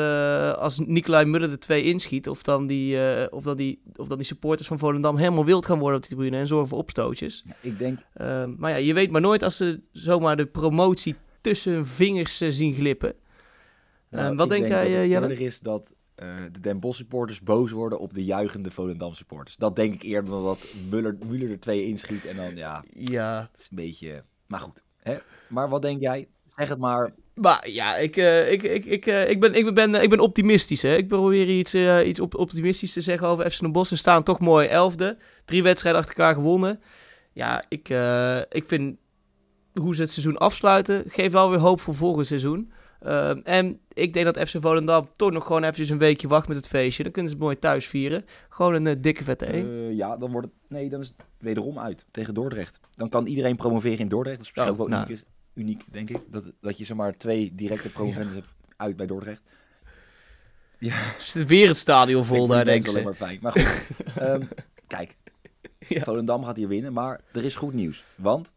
als 0.58 0.78
Nicolai 0.78 1.24
Muller 1.24 1.50
de 1.50 1.58
twee 1.58 1.82
inschiet. 1.82 2.28
Of 2.28 2.42
dan, 2.42 2.66
die, 2.66 2.98
of, 3.30 3.42
dan 3.42 3.56
die, 3.56 3.82
of 3.96 4.08
dan 4.08 4.16
die 4.16 4.26
supporters 4.26 4.68
van 4.68 4.78
Volendam 4.78 5.16
helemaal 5.16 5.44
wild 5.44 5.66
gaan 5.66 5.78
worden 5.78 5.96
op 5.96 6.02
de 6.02 6.08
tribune 6.08 6.36
en 6.36 6.46
zorgen 6.46 6.68
voor 6.68 6.78
opstootjes. 6.78 7.42
Ja, 7.46 7.54
ik 7.60 7.78
denk, 7.78 7.98
maar 8.58 8.70
ja, 8.70 8.76
je 8.76 8.94
weet 8.94 9.10
maar 9.10 9.20
nooit 9.20 9.42
als 9.42 9.56
ze 9.56 9.80
zomaar 9.92 10.36
de 10.36 10.46
promotie 10.46 11.14
tussen 11.40 11.72
hun 11.72 11.86
vingers 11.86 12.36
zien 12.36 12.74
glippen. 12.74 13.14
Nou, 14.12 14.32
Eh, 14.32 14.36
wat 14.36 14.48
denk 14.50 14.66
jij, 14.66 14.84
dat 14.84 14.92
eh, 14.92 15.08
Jelle? 15.08 15.38
is 15.38 15.60
dat 15.60 15.92
eh, 16.14 16.28
de 16.52 16.60
Den 16.60 16.80
Bosch 16.80 16.98
supporters 16.98 17.40
boos 17.42 17.70
worden 17.70 17.98
op 17.98 18.14
de 18.14 18.24
juichende 18.24 18.70
Volendam 18.70 19.14
supporters. 19.14 19.56
Dat 19.56 19.76
denk 19.76 19.94
ik 19.94 20.02
eerder 20.02 20.30
dan 20.30 20.44
dat 20.44 20.74
Muller, 20.90 21.16
Muller 21.26 21.50
er 21.50 21.60
twee 21.60 21.86
inschiet 21.86 22.26
en 22.26 22.36
dan, 22.36 22.56
ja, 22.56 22.84
Ja, 22.94 23.48
het 23.52 23.60
is 23.60 23.68
een 23.70 23.76
beetje... 23.76 24.24
Maar 24.46 24.60
goed, 24.60 24.82
hè? 24.96 25.16
Maar 25.48 25.68
wat 25.68 25.82
denk 25.82 26.00
jij? 26.00 26.28
Zeg 26.56 26.68
het 26.68 26.78
maar. 26.78 27.14
Maar 27.34 27.68
ja, 27.68 27.96
ik, 27.96 28.16
eh, 28.16 28.52
ik, 28.52 28.62
ik, 28.62 28.84
ik, 28.84 29.06
ik, 29.06 29.40
ben, 29.40 29.54
ik, 29.54 29.74
ben, 29.74 29.94
ik 29.94 30.08
ben 30.08 30.20
optimistisch. 30.20 30.82
Hè. 30.82 30.96
Ik 30.96 31.08
probeer 31.08 31.48
iets, 31.48 31.74
iets 32.04 32.20
op, 32.20 32.34
optimistisch 32.34 32.92
te 32.92 33.00
zeggen 33.00 33.26
over 33.26 33.50
FC 33.50 33.60
Den 33.60 33.72
Bosch. 33.72 33.88
Ze 33.88 33.96
staan 33.96 34.22
toch 34.22 34.38
mooi 34.38 34.66
elfde. 34.68 35.18
Drie 35.44 35.62
wedstrijden 35.62 36.00
achter 36.00 36.18
elkaar 36.18 36.34
gewonnen. 36.34 36.80
Ja, 37.32 37.64
ik, 37.68 37.88
ik 38.48 38.64
vind 38.66 38.96
hoe 39.80 39.94
ze 39.94 40.02
het 40.02 40.10
seizoen 40.10 40.38
afsluiten... 40.38 41.04
geeft 41.08 41.32
wel 41.32 41.50
weer 41.50 41.58
hoop 41.58 41.80
voor 41.80 41.94
volgend 41.94 42.26
seizoen. 42.26 42.72
Ehm, 43.04 43.38
en 43.44 43.80
ik 43.92 44.12
denk 44.12 44.34
dat 44.34 44.48
FC 44.48 44.56
Volendam 44.60 45.08
toch 45.16 45.30
nog 45.32 45.46
gewoon 45.46 45.62
eventjes 45.62 45.88
een 45.88 45.98
weekje 45.98 46.28
wacht 46.28 46.48
met 46.48 46.56
het 46.56 46.68
feestje. 46.68 47.02
Dan 47.02 47.12
kunnen 47.12 47.30
ze 47.30 47.36
het 47.36 47.44
mooi 47.46 47.58
thuis 47.58 47.86
vieren. 47.86 48.24
Gewoon 48.48 48.74
een 48.74 48.86
eh, 48.86 48.94
dikke 48.98 49.24
vette 49.24 49.44
1. 49.46 49.66
Eh, 49.66 49.96
ja, 49.96 50.16
dan 50.16 50.30
wordt 50.30 50.46
het... 50.46 50.56
Nee, 50.68 50.88
dan 50.88 51.00
is 51.00 51.08
het 51.08 51.16
wederom 51.38 51.78
uit 51.78 52.04
tegen 52.10 52.34
Dordrecht. 52.34 52.80
Dan 52.96 53.08
kan 53.08 53.26
iedereen 53.26 53.56
promoveren 53.56 53.98
in 53.98 54.08
Dordrecht. 54.08 54.36
Dat 54.38 54.46
is 54.46 54.52
misschien 54.54 54.74
Oh, 54.74 54.80
ook 54.80 54.88
wel 54.88 54.98
nou. 54.98 55.06
uniek, 55.08 55.18
is, 55.18 55.24
uniek, 55.54 55.82
denk 55.90 56.10
ik. 56.10 56.18
Dat, 56.28 56.52
dat 56.60 56.78
je 56.78 56.84
zomaar 56.84 57.16
twee 57.16 57.52
directe 57.54 57.90
promovendus 57.90 58.34
hebt 58.34 58.48
uit 58.76 58.96
bij 58.96 59.06
Dordrecht. 59.06 59.40
Ja, 60.78 60.96
Zit 61.18 61.48
weer 61.48 61.68
het 61.68 61.76
stadion 61.76 62.24
vol 62.24 62.46
daar, 62.46 62.64
denk 62.64 62.88
ik. 62.88 62.96
ik. 62.96 63.04
Maar 63.04 63.14
fijn. 63.14 63.38
Maar 63.42 63.52
goed, 63.52 63.66
ehm, 64.18 64.42
kijk. 64.86 65.16
Ja. 65.78 66.02
Volendam 66.02 66.44
gaat 66.44 66.56
hier 66.56 66.68
winnen, 66.68 66.92
maar 66.92 67.20
er 67.32 67.44
is 67.44 67.56
goed 67.56 67.72
nieuws. 67.74 68.04
Want 68.16 68.52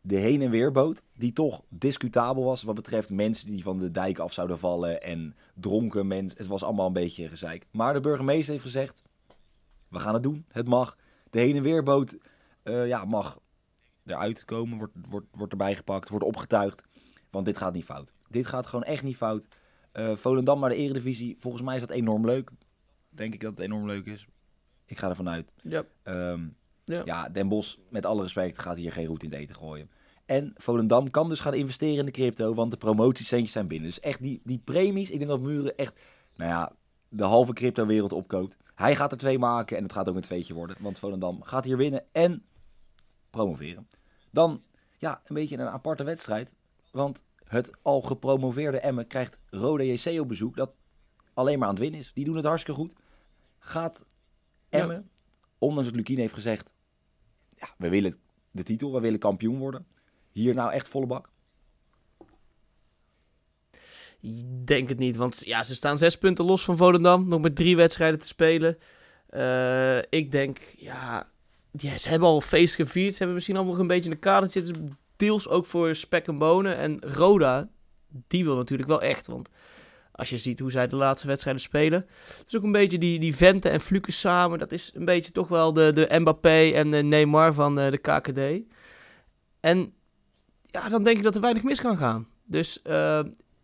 de 0.00 0.16
heen- 0.16 0.42
en 0.42 0.50
weerboot, 0.50 1.02
die 1.16 1.32
toch 1.32 1.62
discutabel 1.68 2.44
was 2.44 2.62
wat 2.62 2.74
betreft 2.74 3.10
mensen 3.10 3.46
die 3.46 3.62
van 3.62 3.78
de 3.78 3.90
dijk 3.90 4.18
af 4.18 4.32
zouden 4.32 4.58
vallen 4.58 5.02
en 5.02 5.34
dronken 5.54 6.06
mensen. 6.06 6.38
Het 6.38 6.46
was 6.46 6.62
allemaal 6.62 6.86
een 6.86 6.92
beetje 6.92 7.28
gezeik. 7.28 7.66
Maar 7.70 7.92
de 7.92 8.00
burgemeester 8.00 8.52
heeft 8.52 8.64
gezegd, 8.64 9.02
we 9.88 9.98
gaan 9.98 10.14
het 10.14 10.22
doen, 10.22 10.44
het 10.48 10.68
mag. 10.68 10.96
De 11.30 11.38
heen- 11.40 11.56
en 11.56 11.62
weerboot 11.62 12.16
eh, 12.62 12.86
ja, 12.86 13.04
mag 13.04 13.40
eruit 14.06 14.44
komen, 14.44 14.78
wordt, 14.78 14.92
wordt, 15.08 15.26
wordt 15.30 15.52
erbij 15.52 15.74
gepakt, 15.74 16.08
wordt 16.08 16.24
opgetuigd. 16.24 16.82
Want 17.30 17.44
dit 17.46 17.56
gaat 17.58 17.72
niet 17.72 17.84
fout. 17.84 18.12
Dit 18.28 18.46
gaat 18.46 18.66
gewoon 18.66 18.84
echt 18.84 19.02
niet 19.02 19.16
fout. 19.16 19.48
Eh, 19.92 20.16
Volendam 20.16 20.60
naar 20.60 20.68
de 20.68 20.76
eredivisie, 20.76 21.36
volgens 21.38 21.62
mij 21.62 21.74
is 21.74 21.80
dat 21.80 21.90
enorm 21.90 22.26
leuk. 22.26 22.50
Denk 23.08 23.34
ik 23.34 23.40
dat 23.40 23.50
het 23.50 23.60
enorm 23.60 23.86
leuk 23.86 24.06
is. 24.06 24.26
Ik 24.86 24.98
ga 24.98 25.08
ervan 25.08 25.28
uit. 25.28 25.54
Ja. 25.62 25.84
Ehm, 26.02 26.48
Ja. 26.90 27.02
ja, 27.04 27.28
Den 27.28 27.48
Bosch, 27.48 27.76
met 27.88 28.06
alle 28.06 28.22
respect, 28.22 28.58
gaat 28.58 28.76
hier 28.76 28.92
geen 28.92 29.06
roet 29.06 29.22
in 29.22 29.30
het 29.30 29.38
eten 29.38 29.56
gooien. 29.56 29.90
En 30.26 30.52
Volendam 30.56 31.10
kan 31.10 31.28
dus 31.28 31.40
gaan 31.40 31.54
investeren 31.54 31.98
in 31.98 32.04
de 32.04 32.10
crypto, 32.10 32.54
want 32.54 32.70
de 32.70 32.76
promotiecentjes 32.76 33.52
zijn 33.52 33.66
binnen. 33.66 33.88
Dus 33.88 34.00
echt 34.00 34.22
die, 34.22 34.40
die 34.44 34.60
premies, 34.64 35.10
ik 35.10 35.18
denk 35.18 35.30
dat 35.30 35.40
Muren 35.40 35.76
echt, 35.76 36.00
nou 36.36 36.50
ja, 36.50 36.72
de 37.08 37.24
halve 37.24 37.52
crypto-wereld 37.52 38.12
opkoopt. 38.12 38.56
Hij 38.74 38.96
gaat 38.96 39.12
er 39.12 39.18
twee 39.18 39.38
maken 39.38 39.76
en 39.76 39.82
het 39.82 39.92
gaat 39.92 40.08
ook 40.08 40.16
een 40.16 40.20
tweetje 40.20 40.54
worden, 40.54 40.76
want 40.80 40.98
Volendam 40.98 41.42
gaat 41.42 41.64
hier 41.64 41.76
winnen 41.76 42.04
en 42.12 42.44
promoveren. 43.30 43.88
Dan, 44.30 44.62
ja, 44.98 45.20
een 45.24 45.34
beetje 45.34 45.58
een 45.58 45.68
aparte 45.68 46.04
wedstrijd, 46.04 46.54
want 46.92 47.22
het 47.44 47.70
al 47.82 48.00
gepromoveerde 48.00 48.80
Emmen 48.80 49.06
krijgt 49.06 49.40
Rode 49.46 49.92
JC 49.92 50.20
op 50.20 50.28
bezoek, 50.28 50.56
dat 50.56 50.72
alleen 51.34 51.58
maar 51.58 51.68
aan 51.68 51.74
het 51.74 51.82
winnen 51.82 52.00
is. 52.00 52.12
Die 52.12 52.24
doen 52.24 52.36
het 52.36 52.44
hartstikke 52.44 52.80
goed. 52.80 52.94
Gaat 53.58 54.04
Emmen, 54.68 55.10
ondanks 55.58 55.88
dat 55.88 55.98
Lukien 55.98 56.18
heeft 56.18 56.34
gezegd, 56.34 56.72
ja, 57.60 57.68
we 57.76 57.88
willen 57.88 58.14
de 58.50 58.62
titel, 58.62 58.92
we 58.92 59.00
willen 59.00 59.18
kampioen 59.18 59.58
worden. 59.58 59.86
Hier 60.32 60.54
nou 60.54 60.72
echt 60.72 60.88
volle 60.88 61.06
bak. 61.06 61.28
Ik 64.20 64.66
Denk 64.66 64.88
het 64.88 64.98
niet, 64.98 65.16
want 65.16 65.42
ja, 65.44 65.64
ze 65.64 65.74
staan 65.74 65.98
zes 65.98 66.18
punten 66.18 66.44
los 66.44 66.64
van 66.64 66.76
Volendam. 66.76 67.28
Nog 67.28 67.40
met 67.40 67.56
drie 67.56 67.76
wedstrijden 67.76 68.18
te 68.18 68.26
spelen. 68.26 68.78
Eh, 69.26 69.98
ik 69.98 70.32
denk, 70.32 70.58
ja, 70.76 71.28
ja, 71.70 71.98
ze 71.98 72.08
hebben 72.08 72.28
al 72.28 72.40
feest 72.40 72.74
gevierd. 72.74 73.12
Ze 73.12 73.18
hebben 73.18 73.34
misschien 73.34 73.56
allemaal 73.56 73.72
nog 73.72 73.82
een 73.82 73.88
beetje 73.88 74.10
in 74.10 74.16
de 74.16 74.22
kader 74.22 74.48
zitten. 74.48 74.98
Deels 75.16 75.48
ook 75.48 75.66
voor 75.66 75.94
spek 75.94 76.26
en 76.26 76.38
bonen. 76.38 76.76
En 76.76 77.00
Roda, 77.00 77.68
die 78.26 78.44
wil 78.44 78.56
natuurlijk 78.56 78.88
wel 78.88 79.02
echt. 79.02 79.26
Want 79.26 79.48
als 80.20 80.30
je 80.30 80.38
ziet 80.38 80.58
hoe 80.58 80.70
zij 80.70 80.86
de 80.86 80.96
laatste 80.96 81.26
wedstrijden 81.26 81.62
spelen. 81.62 82.06
Het 82.38 82.44
is 82.46 82.56
ook 82.56 82.62
een 82.62 82.72
beetje 82.72 82.98
die, 82.98 83.18
die 83.18 83.36
Vente 83.36 83.68
en 83.68 83.80
Fluke 83.80 84.12
samen. 84.12 84.58
Dat 84.58 84.72
is 84.72 84.90
een 84.94 85.04
beetje 85.04 85.32
toch 85.32 85.48
wel 85.48 85.72
de, 85.72 85.92
de 85.92 86.18
Mbappé 86.18 86.70
en 86.74 86.90
de 86.90 87.02
Neymar 87.02 87.54
van 87.54 87.78
eh, 87.78 87.90
de 87.90 87.98
KKD. 87.98 88.72
En 89.60 89.92
ja, 90.62 90.88
dan 90.88 91.02
denk 91.02 91.16
ik 91.16 91.22
dat 91.22 91.34
er 91.34 91.40
weinig 91.40 91.62
mis 91.62 91.80
kan 91.80 91.96
gaan. 91.96 92.28
Dus 92.44 92.82
eh 92.82 93.20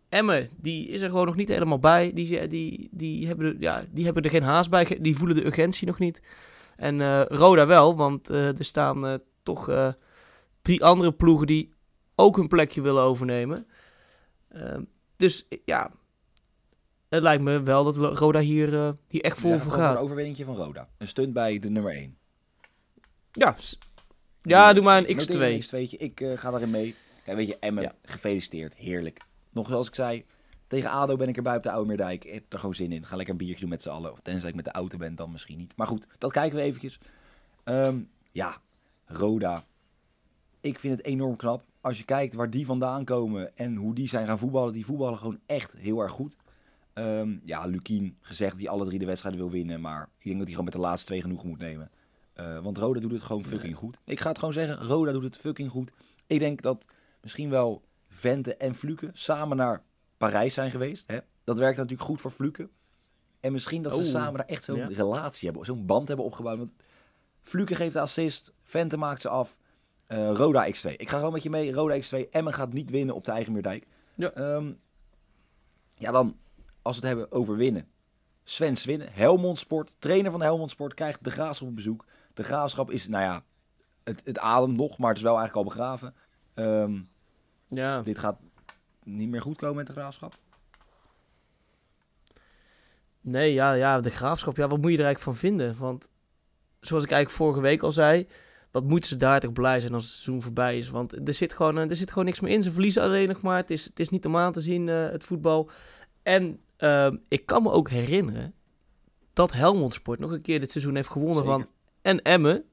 Emmen, 0.09 0.49
die 0.55 0.87
is 0.87 1.01
er 1.01 1.09
gewoon 1.09 1.25
nog 1.25 1.35
niet 1.35 1.47
helemaal 1.47 1.79
bij. 1.79 2.11
Die, 2.13 2.47
die, 2.47 2.89
die, 2.91 3.27
hebben, 3.27 3.45
er, 3.45 3.55
ja, 3.59 3.83
die 3.91 4.05
hebben 4.05 4.23
er 4.23 4.29
geen 4.29 4.43
haast 4.43 4.69
bij. 4.69 4.97
Die 5.01 5.17
voelen 5.17 5.35
de 5.35 5.45
urgentie 5.45 5.87
nog 5.87 5.99
niet. 5.99 6.21
En 6.75 7.01
eh, 7.01 7.21
Roda 7.25 7.67
wel, 7.67 7.95
want 7.95 8.29
er 8.29 8.55
staan 8.59 9.19
toch 9.43 9.69
drie 10.61 10.83
andere 10.83 11.11
ploegen 11.11 11.47
die 11.47 11.73
ook 12.15 12.35
hun 12.35 12.47
plekje 12.47 12.81
willen 12.81 13.03
overnemen. 13.03 13.67
Ehm, 14.49 14.81
dus 15.17 15.47
ja, 15.65 15.91
het 17.09 17.23
lijkt 17.23 17.43
me 17.43 17.61
wel 17.61 17.83
dat 17.83 18.17
Roda 18.17 18.39
hier, 18.39 18.73
eh, 18.73 18.91
hier 19.07 19.21
echt 19.21 19.39
vol 19.39 19.51
Ja, 19.51 19.59
voor 19.59 19.71
gaat. 19.73 19.95
Een 19.95 20.01
overwinningje 20.03 20.45
van 20.45 20.55
Roda. 20.55 20.89
Een 20.97 21.07
stunt 21.07 21.33
bij 21.33 21.59
de 21.59 21.69
nummer 21.69 21.95
1. 21.95 22.17
Ja, 23.31 23.55
ja 24.41 24.73
doe 24.73 24.83
maar 24.83 24.97
een 24.97 25.17
X2. 25.17 25.35
Een 25.35 25.61
X2'tje. 25.63 25.97
Ik 25.97 26.21
eh, 26.21 26.37
ga 26.37 26.51
daarin 26.51 26.69
mee. 26.71 26.95
Kijk, 27.23 27.37
weet 27.37 27.47
je, 27.47 27.57
Emmen, 27.59 27.83
Ja. 27.83 27.93
gefeliciteerd. 28.03 28.75
Heerlijk. 28.75 29.19
Nog 29.51 29.67
zoals 29.67 29.87
ik 29.87 29.95
zei, 29.95 30.25
tegen 30.67 30.89
ADO 30.89 31.15
ben 31.15 31.27
ik 31.27 31.37
erbij 31.37 31.55
op 31.55 31.63
de 31.63 31.71
Oude 31.71 31.87
Meerdijk. 31.87 32.25
Ik 32.25 32.33
heb 32.33 32.53
er 32.53 32.59
gewoon 32.59 32.75
zin 32.75 32.91
in. 32.91 33.05
Ga 33.05 33.15
lekker 33.15 33.33
een 33.33 33.39
biertje 33.39 33.59
doen 33.59 33.69
met 33.69 33.81
z'n 33.81 33.89
allen. 33.89 34.11
Of 34.11 34.19
tenzij 34.21 34.49
ik 34.49 34.55
met 34.55 34.65
de 34.65 34.71
auto 34.71 34.97
ben, 34.97 35.15
dan 35.15 35.31
misschien 35.31 35.57
niet. 35.57 35.73
Maar 35.75 35.87
goed, 35.87 36.07
dat 36.17 36.31
kijken 36.31 36.57
we 36.57 36.63
eventjes. 36.63 36.99
Ehm, 37.63 37.97
ja, 38.31 38.57
Roda. 39.05 39.65
Ik 40.61 40.79
vind 40.79 40.97
het 40.97 41.05
enorm 41.05 41.35
knap. 41.35 41.63
Als 41.81 41.97
je 41.97 42.03
kijkt 42.05 42.33
waar 42.33 42.49
die 42.49 42.65
vandaan 42.65 43.05
komen 43.05 43.57
en 43.57 43.75
hoe 43.75 43.93
die 43.95 44.07
zijn 44.07 44.25
gaan 44.27 44.39
voetballen. 44.39 44.73
Die 44.73 44.85
voetballen 44.85 45.17
gewoon 45.17 45.39
echt 45.45 45.73
heel 45.77 45.99
erg 46.01 46.11
goed. 46.11 46.35
Ehm, 46.97 47.37
ja, 47.43 47.65
Lukien 47.65 48.17
gezegd 48.21 48.59
hij 48.59 48.69
alle 48.69 48.85
drie 48.85 48.99
de 48.99 49.05
wedstrijden 49.05 49.41
wil 49.41 49.51
winnen. 49.51 49.81
Maar 49.81 50.01
ik 50.17 50.23
denk 50.23 50.35
dat 50.37 50.43
hij 50.43 50.49
gewoon 50.49 50.65
met 50.65 50.73
de 50.73 50.79
laatste 50.79 51.07
twee 51.07 51.21
genoegen 51.21 51.47
moet 51.47 51.59
nemen. 51.59 51.91
Eh, 52.33 52.59
want 52.59 52.77
Roda 52.77 52.99
doet 52.99 53.11
het 53.11 53.21
gewoon 53.21 53.45
fucking 53.45 53.75
goed. 53.75 53.99
Ik 54.05 54.19
ga 54.19 54.29
het 54.29 54.37
gewoon 54.37 54.53
zeggen, 54.53 54.77
Roda 54.87 55.11
doet 55.11 55.23
het 55.23 55.37
fucking 55.37 55.69
goed. 55.69 55.91
Ik 56.27 56.39
denk 56.39 56.61
dat 56.61 56.85
misschien 57.21 57.49
wel 57.49 57.81
Vente 58.07 58.55
en 58.55 58.75
Fluke 58.75 59.09
samen 59.13 59.57
naar 59.57 59.83
Parijs 60.17 60.53
zijn 60.53 60.71
geweest. 60.71 61.07
Hè? 61.07 61.17
Dat 61.43 61.57
werkt 61.57 61.77
natuurlijk 61.77 62.07
goed 62.07 62.21
voor 62.21 62.31
Fluke. 62.31 62.69
En 63.39 63.51
misschien 63.51 63.81
dat 63.81 63.93
ze 63.93 63.99
Oh, 63.99 64.05
samen 64.05 64.33
daar 64.33 64.47
echt 64.47 64.63
zo'n 64.63 64.75
ja. 64.77 64.87
relatie 64.87 65.47
hebben, 65.47 65.65
zo'n 65.65 65.85
band 65.85 66.07
hebben 66.07 66.25
opgebouwd. 66.25 66.57
Want 66.57 66.71
Fluke 67.43 67.75
geeft 67.75 67.93
de 67.93 67.99
assist, 67.99 68.53
Vente 68.63 68.97
maakt 68.97 69.21
ze 69.21 69.29
af. 69.29 69.57
Eh, 70.07 70.31
Roda 70.33 70.67
X2. 70.67 70.95
Ik 70.95 71.09
ga 71.09 71.17
gewoon 71.17 71.33
met 71.33 71.43
je 71.43 71.49
mee. 71.49 71.73
Roda 71.73 71.99
X2. 72.01 72.29
Emmen 72.29 72.53
gaat 72.53 72.73
niet 72.73 72.89
winnen 72.89 73.15
op 73.15 73.23
de 73.23 73.31
eigen 73.31 73.53
Meerdijk. 73.53 73.87
Ja. 74.15 74.31
Ehm, 74.31 74.71
ja, 75.95 76.11
dan 76.11 76.37
als 76.87 76.99
we 76.99 77.07
het 77.07 77.17
hebben 77.17 77.37
over 77.37 77.55
winnen. 77.55 77.87
Sven 78.43 78.75
Swinnen, 78.75 79.07
Helmond 79.11 79.59
Sport, 79.59 79.95
trainer 79.99 80.31
van 80.31 80.41
Helmond 80.41 80.69
Sport, 80.69 80.93
krijgt 80.93 81.23
de 81.23 81.31
Graafschap 81.31 81.67
op 81.67 81.75
bezoek. 81.75 82.05
De 82.33 82.43
Graafschap 82.43 82.91
is, 82.91 83.07
nou 83.07 83.23
ja, 83.23 83.43
het, 84.03 84.21
het 84.25 84.39
ademt 84.39 84.77
nog, 84.77 84.97
maar 84.97 85.09
het 85.09 85.17
is 85.17 85.23
wel 85.23 85.37
eigenlijk 85.37 85.67
al 85.67 85.73
begraven. 85.73 86.13
Ehm, 86.53 86.99
Ja, 87.69 88.01
dit 88.01 88.19
gaat 88.19 88.39
niet 89.03 89.29
meer 89.29 89.41
goed 89.41 89.57
komen 89.57 89.75
met 89.75 89.87
de 89.87 89.93
graafschap? 89.93 90.37
Nee, 93.21 93.53
ja, 93.53 93.73
ja, 93.73 94.01
de 94.01 94.09
graafschap. 94.09 94.57
Ja, 94.57 94.67
wat 94.67 94.81
moet 94.81 94.91
je 94.91 94.97
er 94.97 95.05
eigenlijk 95.05 95.37
van 95.37 95.49
vinden? 95.49 95.77
Want 95.77 96.09
zoals 96.79 97.03
ik 97.03 97.11
eigenlijk 97.11 97.41
vorige 97.41 97.61
week 97.61 97.83
al 97.83 97.91
zei, 97.91 98.27
wat 98.71 98.83
moeten 98.83 99.09
ze 99.09 99.17
daar 99.17 99.39
toch 99.39 99.51
blij 99.51 99.79
zijn 99.79 99.93
als 99.93 100.03
het 100.03 100.13
seizoen 100.13 100.41
voorbij 100.41 100.77
is? 100.77 100.89
Want 100.89 101.27
er 101.27 101.33
zit 101.33 101.53
gewoon, 101.53 101.77
eh, 101.77 101.89
er 101.89 101.95
zit 101.95 102.09
gewoon 102.09 102.25
niks 102.25 102.39
meer 102.39 102.51
in. 102.51 102.63
Ze 102.63 102.71
verliezen 102.71 103.01
alleen 103.03 103.27
nog 103.27 103.41
maar. 103.41 103.57
Het 103.57 103.69
is, 103.69 103.85
het 103.85 103.99
is 103.99 104.09
niet 104.09 104.25
om 104.25 104.37
aan 104.37 104.53
te 104.53 104.61
zien, 104.61 104.87
uh, 104.87 105.09
het 105.09 105.23
voetbal. 105.23 105.69
En 106.23 106.59
uh, 106.79 107.07
ik 107.27 107.45
kan 107.45 107.63
me 107.63 107.71
ook 107.71 107.89
herinneren 107.89 108.53
dat 109.33 109.53
Helmond 109.53 109.93
Sport 109.93 110.19
nog 110.19 110.31
een 110.31 110.41
keer 110.41 110.59
dit 110.59 110.71
seizoen 110.71 110.95
heeft 110.95 111.09
gewonnen 111.09 111.43
Zeker. 111.43 111.51
van 111.51 111.67
en 112.01 112.21
Emmen. 112.21 112.63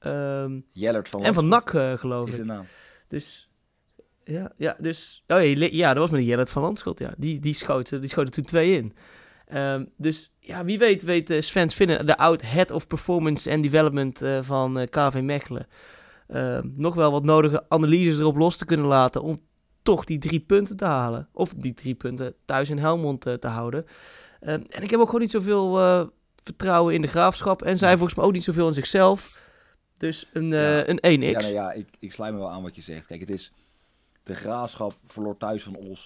Um, 0.00 0.66
Jellert 0.70 1.08
van 1.08 1.24
en 1.24 1.34
van 1.34 1.48
NAC, 1.48 1.72
uh, 1.72 1.92
geloof 1.92 2.28
is 2.28 2.34
ik. 2.34 2.40
de 2.40 2.46
naam. 2.46 2.64
Dus 3.08 3.50
ja, 4.24 4.52
ja, 4.56 4.76
dus 4.78 5.24
oh, 5.26 5.42
ja, 5.44 5.68
ja, 5.70 5.94
dat 5.94 6.02
was 6.02 6.10
met 6.10 6.26
Jellert 6.26 6.50
van 6.50 6.62
Landschot. 6.62 6.98
Ja, 6.98 7.14
die, 7.18 7.40
die 7.40 7.54
schoten, 7.54 8.00
die 8.00 8.10
schoten 8.10 8.32
toen 8.32 8.44
twee 8.44 8.76
in. 8.76 8.94
Um, 9.56 9.88
dus 9.96 10.32
ja, 10.38 10.64
wie 10.64 10.78
weet 10.78 11.02
weet 11.02 11.30
uh, 11.30 11.40
Sven 11.40 11.70
Vinnen, 11.70 12.06
de 12.06 12.16
oud 12.16 12.42
Head 12.42 12.70
of 12.70 12.86
Performance 12.86 13.50
and 13.50 13.62
Development 13.62 14.22
uh, 14.22 14.38
van 14.42 14.78
uh, 14.78 14.86
KV 14.86 15.20
Mechelen, 15.22 15.66
nog 16.74 16.94
wel 16.94 17.10
wat 17.10 17.24
nodige 17.24 17.64
analyses 17.68 18.18
erop 18.18 18.36
los 18.36 18.56
te 18.56 18.64
kunnen 18.64 18.86
laten 18.86 19.22
om 19.22 19.40
toch 19.82 20.04
die 20.04 20.18
drie 20.18 20.40
punten 20.40 20.76
te 20.76 20.84
halen. 20.84 21.28
Of 21.32 21.54
die 21.54 21.74
drie 21.74 21.94
punten 21.94 22.34
thuis 22.44 22.70
in 22.70 22.78
Helmond 22.78 23.26
uh, 23.26 23.34
te 23.34 23.46
houden. 23.46 23.84
Um, 24.40 24.62
en 24.68 24.82
ik 24.82 24.90
heb 24.90 25.00
ook 25.00 25.06
gewoon 25.06 25.20
niet 25.20 25.30
zoveel 25.30 25.80
uh, 25.80 26.06
vertrouwen 26.44 26.94
in 26.94 27.02
de 27.02 27.08
graafschap. 27.08 27.62
En 27.62 27.78
zij 27.78 27.92
volgens 27.92 28.14
mij 28.14 28.24
ook 28.24 28.32
niet 28.32 28.44
zoveel 28.44 28.66
in 28.66 28.74
zichzelf. 28.74 29.40
Dus 29.96 30.28
een, 30.32 30.48
Ja. 30.48 30.88
een 30.88 31.20
1x. 31.20 31.24
Ja, 31.24 31.40
nou 31.40 31.52
ja, 31.52 31.72
ik, 31.72 31.88
ik 31.98 32.12
sluit 32.12 32.32
me 32.32 32.38
wel 32.38 32.50
aan 32.50 32.62
wat 32.62 32.74
je 32.74 32.82
zegt. 32.82 33.06
Kijk, 33.06 33.20
het 33.20 33.30
is 33.30 33.52
de 34.22 34.34
graafschap 34.34 34.94
verloor 35.06 35.36
thuis 35.36 35.62
van. 35.62 35.76
Uh, 35.76 35.96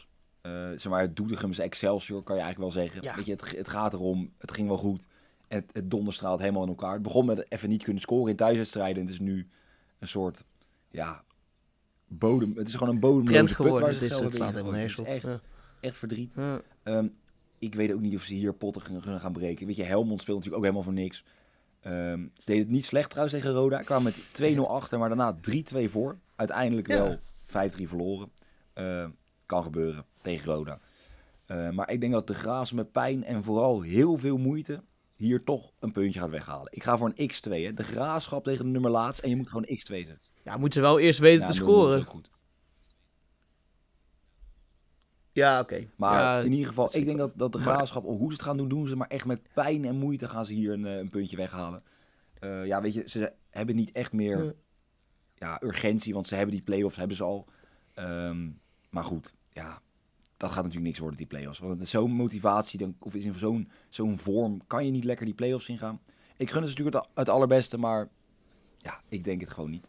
zeg 0.52 0.88
maar, 0.88 1.00
het 1.00 1.16
Doetinchem's 1.16 1.58
Excelsior 1.58 2.22
kan 2.22 2.36
je 2.36 2.42
eigenlijk 2.42 2.74
wel 2.74 2.82
zeggen. 2.84 3.02
Ja. 3.02 3.14
Weet 3.14 3.26
je, 3.26 3.32
het, 3.32 3.56
het 3.56 3.68
gaat 3.68 3.92
erom, 3.92 4.32
het 4.38 4.52
ging 4.52 4.68
wel 4.68 4.76
goed. 4.76 5.06
En 5.48 5.56
het, 5.56 5.70
het 5.72 5.90
donderstraalt 5.90 6.40
helemaal 6.40 6.62
in 6.62 6.68
elkaar. 6.68 6.92
Het 6.92 7.02
begon 7.02 7.26
met 7.26 7.52
even 7.52 7.68
niet 7.68 7.82
kunnen 7.82 8.02
scoren 8.02 8.30
in 8.30 8.36
thuiswedstrijden. 8.36 8.96
En 8.96 9.02
het 9.02 9.10
is 9.10 9.20
nu 9.20 9.48
een 9.98 10.08
soort, 10.08 10.44
ja, 10.90 11.24
bodem. 12.08 12.52
Het 12.56 12.68
is 12.68 12.74
gewoon 12.74 12.94
een 12.94 13.00
bodemloze 13.00 13.32
Trend 13.32 13.46
put 13.46 13.56
geworden. 13.56 13.80
waar 13.80 13.90
Het, 13.90 13.98
ze 13.98 14.04
is, 14.16 14.20
het 14.20 14.34
slaat 14.34 14.50
helemaal 14.50 14.72
nergens 14.72 14.98
op. 14.98 15.06
Echt, 15.06 15.22
Ja. 15.22 15.40
echt 15.80 15.96
verdriet. 15.96 16.32
Ja. 16.36 16.60
Um, 16.84 17.14
ik 17.58 17.74
weet 17.74 17.92
ook 17.92 18.00
niet 18.00 18.14
of 18.16 18.22
ze 18.22 18.34
hier 18.34 18.52
potten 18.52 18.82
gaan, 18.82 19.02
gaan, 19.02 19.20
gaan 19.20 19.32
breken. 19.32 19.66
Weet 19.66 19.76
je, 19.76 19.82
Helmond 19.82 20.20
speelt 20.20 20.36
natuurlijk 20.36 20.64
ook 20.64 20.70
helemaal 20.72 20.92
voor 20.92 21.02
niks. 21.02 21.24
Um, 21.86 22.30
ze 22.34 22.44
deden 22.44 22.62
het 22.62 22.70
niet 22.72 22.86
slecht 22.86 23.10
trouwens 23.10 23.36
tegen 23.36 23.52
Roda. 23.52 23.78
Kwamen 23.80 24.04
met 24.04 24.56
2-0 24.56 24.60
achter, 24.60 24.98
maar 24.98 25.08
daarna 25.08 25.36
3-2 25.50 25.90
voor. 25.90 26.18
Uiteindelijk 26.36 26.86
Ja. 26.88 26.98
wel 27.02 27.18
5-3 27.46 27.88
verloren. 27.88 28.30
Uh, 28.74 29.06
kan 29.46 29.62
gebeuren 29.62 30.04
tegen 30.22 30.52
Roda. 30.52 30.78
Uh, 31.46 31.70
maar 31.70 31.90
ik 31.90 32.00
denk 32.00 32.12
dat 32.12 32.26
de 32.26 32.34
Graas 32.34 32.72
met 32.72 32.92
pijn 32.92 33.24
en 33.24 33.44
vooral 33.44 33.80
heel 33.80 34.16
veel 34.16 34.36
moeite 34.36 34.82
hier 35.16 35.44
toch 35.44 35.72
een 35.78 35.92
puntje 35.92 36.20
gaat 36.20 36.30
weghalen. 36.30 36.72
Ik 36.72 36.82
ga 36.82 36.98
voor 36.98 37.12
een 37.14 37.30
X2. 37.30 37.50
Hè. 37.50 37.74
De 37.74 37.82
Graafschap 37.84 38.44
tegen 38.44 38.64
de 38.64 38.70
nummer 38.70 38.90
laatst 38.90 39.20
en 39.20 39.28
je 39.30 39.36
moet 39.36 39.48
gewoon 39.48 39.64
X2 39.68 39.76
zetten. 39.84 40.20
Ja, 40.46 40.56
moeten 40.56 40.72
ze 40.82 40.86
wel 40.86 40.98
eerst 40.98 41.18
weten 41.18 41.40
Ja, 41.40 41.46
te 41.46 41.52
0-0 41.52 41.56
is 41.56 41.70
scoren. 41.70 41.98
ook 41.98 42.08
goed. 42.08 42.30
Ja, 45.32 45.60
oké. 45.60 45.88
Maar 45.96 46.12
Ja, 46.20 46.38
in 46.40 46.50
ieder 46.52 46.66
geval, 46.66 46.88
ik 46.96 47.04
denk 47.04 47.18
dat, 47.18 47.32
dat 47.38 47.52
de 47.52 47.58
Maar- 47.58 47.66
graafschap, 47.66 48.04
of 48.04 48.18
hoe 48.18 48.26
ze 48.28 48.32
het 48.36 48.42
gaan 48.42 48.56
doen, 48.56 48.68
doen 48.68 48.86
ze 48.86 48.96
maar 48.96 49.08
echt 49.08 49.26
met 49.26 49.40
pijn 49.54 49.84
en 49.84 49.96
moeite 49.96 50.28
gaan 50.28 50.46
ze 50.46 50.52
hier 50.52 50.72
een, 50.72 50.86
eh, 50.86 50.96
een 50.96 51.10
puntje 51.10 51.36
weghalen. 51.36 51.82
Eh, 52.38 52.66
ja, 52.66 52.80
weet 52.80 52.94
je, 52.94 53.02
ze 53.06 53.32
hebben 53.50 53.76
niet 53.76 53.92
echt 53.92 54.12
meer 54.12 54.44
Ja. 54.44 54.52
ja, 55.34 55.62
urgentie, 55.62 56.14
want 56.14 56.26
ze 56.26 56.34
hebben 56.34 56.54
die 56.54 56.64
play-offs, 56.64 56.96
hebben 56.96 57.16
ze 57.16 57.24
al. 57.24 57.46
Ehm, 57.94 58.50
maar 58.90 59.04
goed, 59.04 59.34
ja, 59.52 59.80
dat 60.36 60.48
gaat 60.50 60.56
natuurlijk 60.62 60.84
niks 60.86 60.98
worden, 60.98 61.18
die 61.18 61.26
play-offs. 61.26 61.58
Want 61.58 61.88
zo'n 61.88 62.10
motivatie, 62.12 62.78
dan, 62.78 62.96
of 62.98 63.14
is 63.14 63.24
in 63.24 63.34
zo'n 63.34 63.70
zo'n 63.88 64.18
vorm, 64.18 64.66
kan 64.66 64.84
je 64.84 64.90
niet 64.90 65.04
lekker 65.04 65.24
die 65.26 65.34
play-offs 65.34 65.68
ingaan. 65.68 66.00
Ik 66.36 66.50
gun 66.50 66.62
het 66.62 66.70
ze 66.70 66.76
natuurlijk 66.76 66.96
het, 67.06 67.08
het 67.14 67.28
allerbeste, 67.28 67.78
maar 67.78 68.08
ja, 68.76 69.00
ik 69.08 69.24
denk 69.24 69.40
het 69.40 69.50
gewoon 69.50 69.70
niet. 69.70 69.86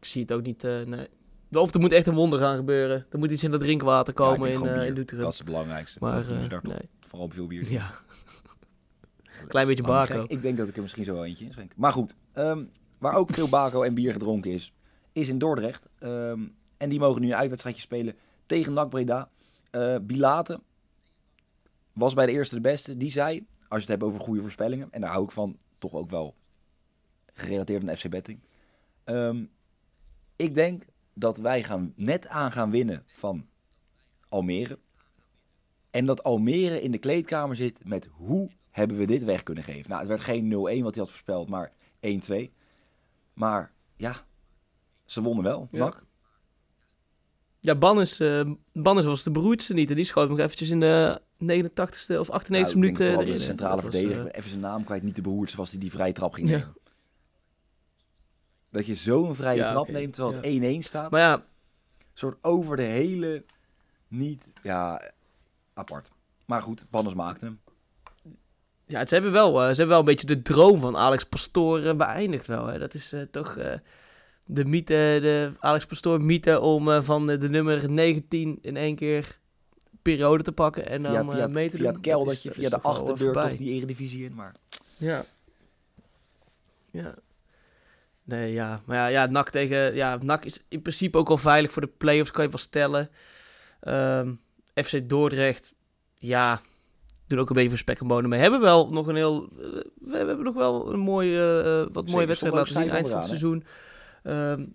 Ik 0.00 0.06
zie 0.06 0.22
het 0.22 0.32
ook 0.32 0.42
niet, 0.42 0.64
eh, 0.64 0.82
nee. 0.82 1.08
Of 1.52 1.74
er 1.74 1.80
moet 1.80 1.92
echt 1.92 2.06
een 2.06 2.14
wonder 2.14 2.38
gaan 2.38 2.56
gebeuren. 2.56 3.06
Er 3.10 3.18
moet 3.18 3.30
iets 3.30 3.42
in 3.44 3.50
dat 3.50 3.60
drinkwater 3.60 4.14
komen 4.14 4.50
in, 4.50 4.62
bier. 4.62 4.84
in. 4.84 4.94
Dat 4.94 5.32
is 5.32 5.38
het 5.38 5.46
belangrijkste. 5.46 5.98
Maar 6.00 6.24
toch. 6.48 6.62
nee. 6.62 6.88
Vooral 7.00 7.28
veel 7.28 7.46
bier. 7.46 7.70
Ja. 7.70 7.90
Klein 9.48 9.66
beetje 9.66 9.82
bako. 9.82 10.24
Ik 10.28 10.42
denk 10.42 10.56
dat 10.56 10.68
ik 10.68 10.76
er 10.76 10.82
misschien 10.82 11.04
zo 11.04 11.14
wel 11.14 11.24
eentje 11.24 11.44
in 11.44 11.52
schenk. 11.52 11.72
Maar 11.76 11.92
goed, 11.92 12.14
ehm, 12.32 12.64
waar 12.98 13.14
ook 13.14 13.30
veel 13.30 13.48
bako 13.48 13.82
en 13.82 13.94
bier 13.94 14.12
gedronken 14.12 14.50
is, 14.50 14.72
is 15.12 15.28
in 15.28 15.38
Dordrecht. 15.38 15.88
Ehm, 15.98 16.40
en 16.76 16.88
die 16.88 16.98
mogen 16.98 17.20
nu 17.20 17.26
een 17.26 17.36
uitwedstrijdje 17.36 17.82
spelen 17.82 18.14
tegen 18.46 18.72
NAC 18.72 18.88
Breda. 18.88 19.30
Eh 19.70 19.96
Bilate 20.02 20.60
was 21.92 22.14
bij 22.14 22.26
de 22.26 22.32
eerste 22.32 22.54
de 22.54 22.60
beste. 22.60 22.96
Die 22.96 23.10
zei, 23.10 23.46
als 23.68 23.84
je 23.84 23.90
het 23.90 24.00
hebt 24.00 24.02
over 24.02 24.20
goede 24.20 24.40
voorspellingen, 24.40 24.88
en 24.90 25.00
daar 25.00 25.10
hou 25.10 25.24
ik 25.24 25.30
van, 25.30 25.56
toch 25.78 25.92
ook 25.92 26.10
wel 26.10 26.34
gerelateerd 27.34 27.88
aan 27.88 27.96
FC 27.96 28.08
Betting. 28.08 28.40
Ehm, 29.04 29.44
ik 30.40 30.54
denk 30.54 30.84
dat 31.14 31.38
wij 31.38 31.62
gaan 31.62 31.92
net 31.96 32.26
aan 32.26 32.52
gaan 32.52 32.70
winnen 32.70 33.04
van 33.06 33.46
Almere. 34.28 34.78
En 35.90 36.06
dat 36.06 36.22
Almere 36.22 36.82
in 36.82 36.90
de 36.90 36.98
kleedkamer 36.98 37.56
zit 37.56 37.80
met 37.84 38.08
hoe 38.12 38.50
hebben 38.70 38.96
we 38.96 39.06
dit 39.06 39.24
weg 39.24 39.42
kunnen 39.42 39.64
geven. 39.64 39.88
Nou, 39.88 40.00
het 40.00 40.08
werd 40.08 40.20
geen 40.20 40.44
0-1 40.44 40.48
wat 40.54 40.94
hij 40.94 41.02
had 41.02 41.10
voorspeld, 41.10 41.48
maar 41.48 41.72
1-2. 42.00 42.50
Maar 43.32 43.72
ja, 43.96 44.26
ze 45.04 45.22
wonnen 45.22 45.44
wel, 45.44 45.68
Ja. 45.70 45.80
Eh 45.80 46.00
Bannis 48.72 49.04
was 49.04 49.22
de 49.22 49.30
beroerdste 49.30 49.74
niet. 49.74 49.90
En 49.90 49.96
die 49.96 50.04
schoot 50.04 50.28
nog 50.28 50.38
eventjes 50.38 50.70
in 50.70 50.80
de 50.80 51.20
89ste 51.38 52.18
of 52.18 52.28
98ste 52.30 52.48
Nou, 52.48 52.48
denk 52.48 52.74
minuut 52.74 53.00
eh, 53.00 53.18
de 53.18 53.38
centrale 53.38 53.82
was, 53.82 53.94
verdediger, 53.94 54.26
eh, 54.26 54.38
even 54.38 54.50
zijn 54.50 54.62
naam 54.62 54.84
kwijt, 54.84 55.02
niet 55.02 55.16
de 55.16 55.22
behoedste 55.22 55.56
was 55.56 55.70
die 55.70 55.80
die 55.80 55.90
vrije 55.90 56.12
trap 56.12 56.32
ging 56.32 56.48
Ja. 56.48 56.56
nemen. 56.56 56.74
Dat 58.70 58.86
je 58.86 58.94
zo'n 58.94 59.34
vrije 59.34 59.56
Ja, 59.56 59.70
trap 59.70 59.88
neemt 59.88 60.12
terwijl 60.14 60.34
Ja. 60.34 60.40
het 60.40 60.46
1-1 60.46 60.82
staat. 60.84 61.10
Maar 61.10 61.20
ja, 61.20 61.34
Een 61.34 61.42
soort 62.14 62.38
over 62.44 62.76
de 62.76 62.82
hele, 62.82 63.44
niet, 64.08 64.44
ja, 64.62 65.10
apart. 65.74 66.10
Maar 66.46 66.62
goed, 66.62 66.84
Banners 66.90 67.14
maakte 67.14 67.44
hem. 67.44 67.60
ja 68.86 69.06
ze, 69.06 69.14
hebben 69.14 69.32
wel, 69.32 69.48
eh, 69.60 69.60
ze 69.60 69.66
hebben 69.66 69.88
wel 69.88 69.98
een 69.98 70.04
beetje 70.04 70.26
de 70.26 70.42
droom 70.42 70.80
van 70.80 70.96
Alex 70.96 71.24
Pastoor 71.24 71.82
eh, 71.84 71.94
beëindigd 71.96 72.46
wel. 72.46 72.66
Hè. 72.66 72.78
Dat 72.78 72.94
is 72.94 73.12
eh, 73.12 73.20
toch 73.22 73.56
eh, 73.56 73.72
de 74.44 74.64
mythe, 74.64 75.18
de 75.20 75.52
Alex 75.58 75.86
Pastoor 75.86 76.20
mythe 76.20 76.60
om 76.60 77.02
van 77.02 77.26
de, 77.26 77.38
de 77.38 77.48
nummer 77.48 77.90
19 77.90 78.58
in 78.62 78.76
één 78.76 78.94
keer 78.96 79.38
periode 80.02 80.42
te 80.42 80.52
pakken 80.52 80.86
en 80.88 81.02
dan 81.02 81.12
Via, 81.12 81.34
via, 81.34 81.46
mee 81.46 81.70
te 81.70 81.76
via 81.76 81.84
doen. 81.84 81.92
het 81.94 82.02
kel 82.02 82.18
Dat 82.18 82.26
dat 82.26 82.34
is- 82.34 82.42
je 82.42 82.50
via 82.52 82.68
de 82.68 82.80
achterdeur 82.80 83.32
toch 83.32 83.56
die 83.56 83.70
eredivisie 83.72 84.24
in. 84.24 84.34
Maar 84.34 84.54
Ja. 84.96 85.24
Ja. 86.90 87.14
Nee, 88.30 88.52
ja. 88.52 88.80
Maar 88.84 88.96
ja, 88.96 89.06
ja 89.06 89.26
NAC 89.26 89.50
tegen... 89.50 89.94
Ja, 89.94 90.18
NAC 90.22 90.44
is 90.44 90.64
in 90.68 90.82
principe 90.82 91.18
ook 91.18 91.28
al 91.28 91.36
veilig 91.36 91.72
voor 91.72 91.82
de 91.82 91.92
play-offs, 91.98 92.30
kan 92.30 92.44
je 92.44 92.50
wel 92.50 92.58
stellen. 92.58 93.10
Ehm, 93.80 94.34
FC 94.74 95.08
Dordrecht, 95.08 95.74
ja, 96.14 96.60
doen 97.26 97.38
ook 97.38 97.48
een 97.48 97.54
beetje 97.54 97.68
voor 97.68 97.78
spek 97.78 98.00
en 98.00 98.06
bonen 98.06 98.30
mee. 98.30 98.40
Hebben 98.40 98.60
wel 98.60 98.88
nog 98.88 99.06
een 99.06 99.14
heel... 99.14 99.48
eh, 99.58 99.66
we 100.00 100.16
hebben 100.16 100.42
nog 100.42 100.54
wel 100.54 100.92
een 100.92 101.00
mooie, 101.00 101.62
eh, 101.62 101.94
wat 101.94 102.08
mooie 102.08 102.26
wedstrijd 102.26 102.54
laten 102.54 102.72
zien 102.72 102.90
eind 102.90 103.08
van 103.08 103.18
het 103.18 103.26
seizoen. 103.26 103.64
Ehm, 104.22 104.66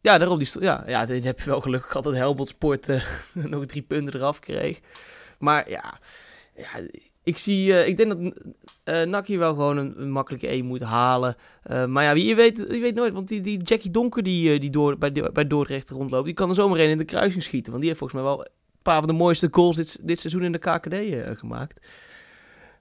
ja, 0.00 0.18
daarom 0.18 0.38
die... 0.38 0.48
Ja, 0.60 0.84
ja, 0.86 1.06
dan 1.06 1.20
heb 1.20 1.40
je 1.40 1.50
wel 1.50 1.60
gelukkig 1.60 1.90
gehad 1.90 2.04
dat 2.04 2.14
Helmond 2.14 2.48
Sport 2.48 2.88
eh, 2.88 3.04
nog 3.52 3.66
drie 3.66 3.82
punten 3.82 4.14
eraf 4.14 4.38
kreeg. 4.38 4.80
Maar 5.38 5.70
ja, 5.70 5.98
ja 6.56 6.88
ik 7.28 7.38
zie... 7.38 7.72
eh, 7.74 7.88
ik 7.88 7.96
denk 7.96 8.32
dat 9.10 9.26
hier 9.26 9.38
wel 9.38 9.54
gewoon 9.54 9.76
een, 9.76 10.00
een 10.00 10.10
makkelijke 10.10 10.46
1 10.46 10.64
moet 10.64 10.82
halen. 10.82 11.36
Eh, 11.62 11.86
maar 11.86 12.04
ja, 12.04 12.12
wie, 12.14 12.26
je, 12.26 12.34
weet, 12.34 12.56
je 12.56 12.80
weet 12.80 12.94
nooit. 12.94 13.12
Want 13.12 13.28
die, 13.28 13.40
die 13.40 13.62
Jackie 13.62 13.90
Donker 13.90 14.22
die, 14.22 14.58
die 14.58 14.70
door, 14.70 14.98
bij, 14.98 15.12
bij 15.32 15.46
Dordrecht 15.46 15.90
rondloopt... 15.90 16.24
die 16.24 16.34
kan 16.34 16.48
er 16.48 16.54
zomaar 16.54 16.78
een 16.78 16.90
in 16.90 16.98
de 16.98 17.04
kruising 17.04 17.42
schieten. 17.42 17.70
Want 17.72 17.78
die 17.84 17.88
heeft 17.92 17.98
volgens 17.98 18.20
mij 18.22 18.30
wel 18.30 18.40
een 18.40 18.50
paar 18.82 18.98
van 18.98 19.06
de 19.08 19.14
mooiste 19.14 19.48
goals 19.50 19.76
dit, 19.76 19.98
dit 20.02 20.20
seizoen 20.20 20.42
in 20.42 20.52
de 20.52 20.58
KKD 20.58 20.94
gemaakt. 21.38 21.86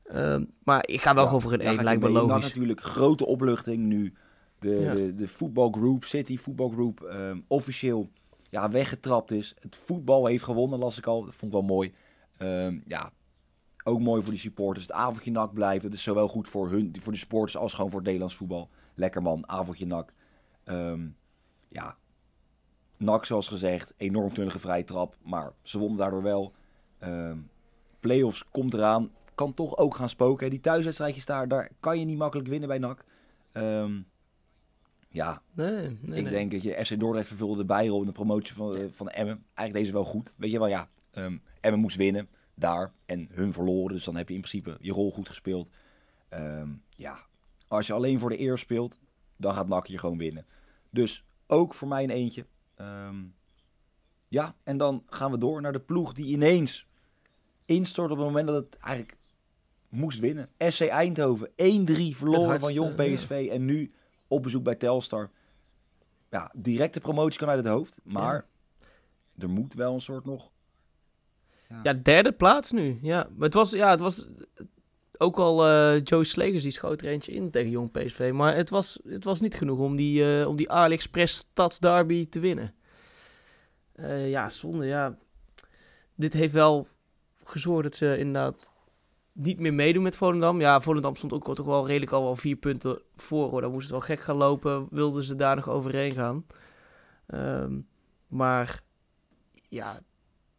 Ehm, 0.07 0.43
maar 0.63 0.87
ik 0.87 1.01
ga 1.01 1.13
wel 1.13 1.21
Ja, 1.23 1.27
gewoon 1.27 1.41
voor 1.41 1.51
een 1.53 1.57
daar 1.59 1.67
1, 1.67 1.75
ga 1.75 1.81
ik 1.81 1.87
lijkt 1.87 2.01
me 2.01 2.09
logisch. 2.09 2.43
natuurlijk 2.43 2.81
grote 2.81 3.25
opluchting 3.25 3.83
nu. 3.85 4.13
De, 4.59 4.69
Ja. 4.69 4.93
de, 4.93 5.15
de 5.15 5.27
voetbalgroep, 5.27 6.03
City 6.05 6.37
voetbalgroep, 6.37 7.01
ehm, 7.01 7.37
officieel 7.47 8.09
ja, 8.49 8.69
weggetrapt 8.69 9.31
is. 9.31 9.55
Het 9.59 9.79
voetbal 9.85 10.25
heeft 10.25 10.43
gewonnen, 10.43 10.79
las 10.79 10.97
ik 10.97 11.05
al. 11.05 11.23
Dat 11.25 11.33
vond 11.35 11.51
ik 11.53 11.57
wel 11.59 11.67
mooi. 11.67 11.93
Ehm, 12.37 12.77
ja, 12.87 13.11
ook 13.87 13.99
mooi 13.99 14.21
voor 14.21 14.31
die 14.31 14.39
supporters. 14.41 14.85
Het 14.87 14.95
avondje 14.95 15.31
nak 15.31 15.53
blijft. 15.53 15.83
Het 15.83 15.93
is 15.93 16.03
zowel 16.03 16.27
goed 16.27 16.47
voor, 16.47 16.69
hun, 16.69 16.95
voor 17.01 17.11
de 17.11 17.17
supporters 17.17 17.57
als 17.57 17.73
gewoon 17.73 17.89
voor 17.89 17.99
het 17.99 18.05
Nederlands 18.05 18.35
voetbal. 18.35 18.69
Lekker 18.93 19.21
man, 19.21 19.49
avondje 19.49 19.85
nak. 19.85 20.13
Ehm, 20.63 21.07
ja, 21.69 21.97
NAC 22.97 23.25
zoals 23.25 23.47
gezegd, 23.47 23.93
enorm 23.97 24.33
tunnige 24.33 24.59
vrije 24.59 24.83
trap. 24.83 25.15
Maar 25.23 25.53
ze 25.61 25.77
wonnen 25.79 25.97
daardoor 25.97 26.23
wel. 26.23 26.53
Ehm 26.99 27.37
playoffs 27.99 28.45
komt 28.51 28.73
eraan. 28.73 29.11
Kan 29.35 29.53
toch 29.53 29.77
ook 29.77 29.95
gaan 29.95 30.09
spoken. 30.09 30.43
hè. 30.45 30.51
Die 30.51 30.59
thuiswedstrijdjes 30.59 31.25
daar, 31.25 31.47
daar 31.47 31.71
kan 31.79 31.99
je 31.99 32.05
niet 32.05 32.17
makkelijk 32.17 32.47
winnen 32.47 32.67
bij 32.69 32.77
NAC. 32.77 33.03
Ehm, 33.51 34.01
Ja, 35.09 35.41
Nee, 35.53 35.97
nee, 36.01 36.19
ik 36.19 36.29
denk 36.29 36.51
dat 36.51 36.63
je 36.63 36.85
FC 36.85 36.99
Dordrecht 36.99 37.27
vervulde 37.27 37.57
de 37.57 37.65
bijrol 37.65 37.99
in 37.99 38.05
de 38.05 38.11
promotie 38.11 38.55
van, 38.55 38.75
eh, 38.75 38.85
van 38.91 39.09
Emmen. 39.09 39.43
Eigenlijk 39.53 39.73
deze 39.73 39.91
wel 39.91 40.03
goed. 40.03 40.33
Weet 40.35 40.51
je 40.51 40.59
wel, 40.59 40.67
ja, 40.67 40.89
ehm, 41.11 41.37
Emmen 41.61 41.79
moest 41.79 41.97
winnen 41.97 42.29
daar 42.59 42.93
en 43.05 43.27
hun 43.31 43.53
verloren. 43.53 43.95
Dus 43.95 44.03
dan 44.03 44.15
heb 44.15 44.27
je 44.27 44.35
in 44.35 44.41
principe 44.41 44.77
je 44.79 44.91
rol 44.91 45.11
goed 45.11 45.27
gespeeld. 45.27 45.69
Ehm, 46.29 46.69
ja, 46.89 47.25
als 47.67 47.87
je 47.87 47.93
alleen 47.93 48.19
voor 48.19 48.29
de 48.29 48.39
eer 48.39 48.57
speelt, 48.57 48.99
dan 49.37 49.53
gaat 49.53 49.67
NAC 49.67 49.87
je 49.87 49.97
gewoon 49.97 50.17
winnen. 50.17 50.45
Dus 50.89 51.25
ook 51.47 51.73
voor 51.73 51.87
mij 51.87 52.03
een 52.03 52.09
eentje. 52.09 52.45
Ehm, 52.75 53.15
ja, 54.27 54.55
en 54.63 54.77
dan 54.77 55.03
gaan 55.07 55.31
we 55.31 55.37
door 55.37 55.61
naar 55.61 55.71
de 55.71 55.79
ploeg 55.79 56.13
die 56.13 56.25
ineens 56.25 56.87
instort 57.65 58.11
op 58.11 58.17
het 58.17 58.25
moment 58.25 58.47
dat 58.47 58.55
het 58.55 58.77
eigenlijk 58.77 59.17
moest 59.89 60.19
winnen. 60.19 60.49
SC 60.57 60.81
Eindhoven, 60.81 61.49
1-3 61.55 62.15
verloren 62.15 62.47
hardste, 62.47 62.73
van 62.73 62.83
Jong 62.83 62.95
PSV 62.95 63.47
en 63.51 63.65
nu 63.65 63.93
op 64.27 64.43
bezoek 64.43 64.63
bij 64.63 64.75
Telstar. 64.75 65.29
Ja, 66.29 66.51
directe 66.55 66.99
promotie 66.99 67.39
kan 67.39 67.49
uit 67.49 67.57
het 67.57 67.73
hoofd, 67.73 67.99
maar 68.03 68.45
er 69.37 69.49
moet 69.49 69.73
wel 69.73 69.93
een 69.93 70.01
soort 70.01 70.25
nog... 70.25 70.51
Ja, 71.83 71.93
derde 71.93 72.31
plaats 72.31 72.71
nu. 72.71 72.99
Ja, 73.01 73.27
maar 73.35 73.45
het 73.45 73.53
was, 73.53 73.71
ja, 73.71 73.89
het 73.89 73.99
was 73.99 74.27
ook 75.17 75.37
al 75.37 75.65
eh 75.67 76.01
Joey 76.03 76.23
Slegers 76.23 76.63
die 76.63 76.71
schoot 76.71 77.01
er 77.01 77.07
eentje 77.07 77.31
in 77.31 77.51
tegen 77.51 77.69
Jong 77.69 77.91
PSV. 77.91 78.31
Maar 78.33 78.55
het 78.55 78.69
was, 78.69 78.99
het 79.03 79.23
was 79.23 79.41
niet 79.41 79.55
genoeg 79.55 79.79
om 79.79 79.95
die, 79.95 80.39
eh, 80.39 80.47
om 80.47 80.55
die 80.55 80.71
AliExpress 80.71 81.35
Stadsderby 81.35 82.29
te 82.29 82.39
winnen. 82.39 82.73
Eh, 83.93 84.29
ja, 84.29 84.49
zonde. 84.49 84.85
Ja. 84.85 85.15
Dit 86.15 86.33
heeft 86.33 86.53
wel 86.53 86.87
gezorgd 87.43 87.83
dat 87.83 87.95
ze 87.95 88.17
inderdaad 88.17 88.71
niet 89.31 89.59
meer 89.59 89.73
meedoen 89.73 90.03
met 90.03 90.15
Volendam. 90.15 90.61
Ja, 90.61 90.81
Volendam 90.81 91.15
stond 91.15 91.33
ook 91.33 91.55
toch 91.55 91.65
wel 91.65 91.87
redelijk 91.87 92.11
al 92.11 92.23
wel 92.23 92.35
vier 92.35 92.55
punten 92.55 93.01
voor. 93.15 93.49
Hoor. 93.49 93.61
Dan 93.61 93.71
moest 93.71 93.83
het 93.83 93.91
wel 93.91 94.01
gek 94.01 94.19
gaan 94.19 94.35
lopen. 94.35 94.87
Wilden 94.89 95.23
ze 95.23 95.35
daar 95.35 95.55
nog 95.55 95.69
overheen 95.69 96.11
gaan. 96.11 96.45
Ehm, 97.27 97.79
maar 98.27 98.81
ja, 99.69 99.99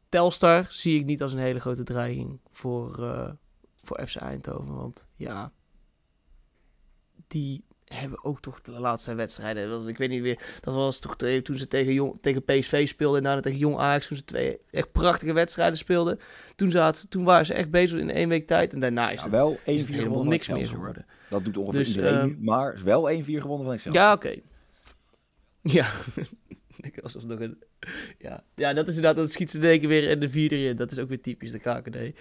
Telstar 0.09 0.67
zie 0.69 0.99
ik 0.99 1.05
niet 1.05 1.23
als 1.23 1.33
een 1.33 1.39
hele 1.39 1.61
grote 1.61 1.83
dreiging 1.83 2.41
voor, 2.51 3.05
eh, 3.05 3.31
voor 3.83 4.07
FC 4.07 4.17
Eindhoven. 4.17 4.75
Want 4.75 5.09
ja, 5.17 5.53
die 7.27 7.65
hebben 7.85 8.25
ook 8.25 8.41
toch 8.41 8.61
de 8.61 8.73
laatste 8.73 9.15
wedstrijden. 9.15 9.69
Dat, 9.69 9.87
ik 9.87 9.99
weet 9.99 10.09
niet 10.09 10.23
weer. 10.23 10.59
Dat 10.61 10.75
was 10.75 10.99
toch 10.99 11.17
toen 11.17 11.57
ze 11.57 11.69
tegen, 11.69 11.93
Jong, 11.93 12.19
tegen 12.21 12.45
PSV 12.45 12.89
speelden. 12.89 13.19
En 13.19 13.25
daarna 13.25 13.41
tegen 13.41 13.59
Jong 13.59 13.79
Ajax. 13.79 14.07
Toen 14.07 14.17
ze 14.17 14.25
twee 14.25 14.59
echt 14.71 14.93
prachtige 14.93 15.33
wedstrijden 15.33 15.79
speelden. 15.79 16.19
Toen, 16.57 16.71
zaten, 16.71 17.09
toen 17.09 17.25
waren 17.25 17.47
ze 17.47 17.55
echt 17.55 17.71
bezig 17.71 18.01
in 18.01 18.11
één 18.11 18.29
week 18.29 18.47
tijd. 18.47 18.73
En 18.73 18.81
daarna 18.81 19.11
is 19.11 19.17
Ja, 19.17 19.23
het, 19.23 19.33
wel 19.33 19.57
1-4 19.57 19.63
is 19.65 19.83
het 19.83 19.93
helemaal 19.93 20.25
niks 20.25 20.49
meer 20.49 20.67
geworden. 20.67 21.07
Dat 21.29 21.45
doet 21.45 21.57
ongeveer 21.57 21.79
Dus, 21.79 21.89
iedereen 21.89 22.19
ehm, 22.19 22.29
nu, 22.29 22.37
maar 22.41 22.81
wel 22.85 23.11
1-4 23.11 23.25
gewonnen 23.25 23.67
van 23.67 23.75
Excelsior. 23.75 24.05
Ja, 24.05 24.13
oké. 24.13 24.35
Ja. 25.63 25.87
Ik 26.81 27.03
nog 27.27 27.41
een... 27.41 27.63
Ja. 28.19 28.41
ja, 28.55 28.73
dat 28.73 28.89
is 28.89 28.95
inderdaad, 28.95 29.17
dat 29.17 29.31
schiet 29.31 29.51
ze 29.51 29.57
in 29.59 29.65
één 29.65 29.79
keer 29.81 29.89
weer 29.89 30.09
in 30.11 30.21
de 30.21 30.31
vierde 30.31 30.65
in. 30.65 30.77
Dat 30.77 30.91
is 30.91 30.99
ook 30.99 31.09
weer 31.09 31.21
typisch 31.21 31.51
de 31.51 31.59
KKD. 31.59 32.21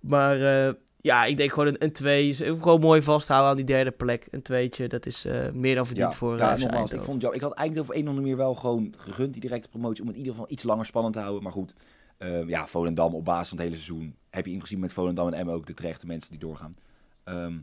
Maar 0.00 0.40
eh, 0.68 0.74
ja, 1.00 1.24
ik 1.24 1.36
denk 1.36 1.50
gewoon 1.52 1.66
een, 1.68 1.82
een 1.84 1.92
twee. 1.92 2.32
Ze- 2.32 2.44
Gewoon 2.44 2.80
mooi 2.80 3.02
vasthouden 3.02 3.50
aan 3.50 3.56
die 3.56 3.64
derde 3.64 3.90
plek. 3.90 4.28
Een 4.30 4.42
tweetje, 4.42 4.88
dat 4.88 5.06
is 5.06 5.24
eh, 5.24 5.50
meer 5.50 5.74
dan 5.74 5.86
verdiend 5.86 6.06
voor 6.14 6.36
ja, 6.36 6.50
eh, 6.68 6.80
ik, 6.98 7.02
vond, 7.04 7.22
jou- 7.22 7.34
ik 7.34 7.40
had 7.40 7.52
eigenlijk 7.54 7.88
op 7.88 7.94
een 7.94 8.00
of 8.02 8.08
andere 8.08 8.20
manier 8.26 8.36
wel 8.36 8.54
gewoon 8.54 8.94
gegund, 8.96 9.32
die 9.32 9.42
directe 9.42 9.68
promotie, 9.68 10.00
om 10.02 10.06
het 10.08 10.16
in 10.16 10.22
ieder 10.22 10.36
geval 10.36 10.52
iets 10.52 10.62
langer 10.62 10.86
spannend 10.86 11.14
te 11.14 11.20
houden. 11.20 11.42
Maar 11.42 11.52
goed, 11.52 11.74
eh, 12.18 12.48
ja, 12.48 12.66
Volendam 12.66 13.14
op 13.14 13.24
basis 13.24 13.48
van 13.48 13.58
het 13.58 13.66
hele 13.66 13.80
seizoen 13.82 14.14
heb 14.30 14.44
je 14.44 14.50
in 14.50 14.56
principe 14.58 14.80
met 14.80 14.92
Volendam 14.92 15.26
en 15.26 15.32
Emmen 15.34 15.54
ook 15.54 15.66
de 15.66 15.74
terechte 15.74 16.06
mensen 16.06 16.30
die 16.30 16.40
doorgaan. 16.40 16.76
Ehm, 17.24 17.54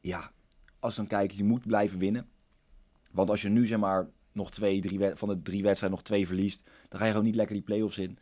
ja, 0.00 0.30
als 0.80 0.94
we 0.96 1.00
dan 1.00 1.18
kijken, 1.18 1.36
je 1.36 1.44
moet 1.44 1.66
blijven 1.66 1.98
winnen. 1.98 2.26
Want 3.10 3.30
als 3.30 3.42
je 3.42 3.48
nu 3.48 3.66
zeg 3.66 3.78
maar 3.78 4.06
nog 4.36 4.50
twee, 4.50 4.80
drie 4.80 5.00
van 5.14 5.28
de 5.28 5.42
drie 5.42 5.62
wedstrijden 5.62 5.98
nog 5.98 6.06
twee 6.06 6.26
verliest, 6.26 6.62
dan 6.88 6.98
ga 6.98 7.04
je 7.04 7.10
gewoon 7.10 7.26
niet 7.26 7.36
lekker 7.36 7.54
die 7.54 7.64
play-offs 7.64 7.98
in. 7.98 8.18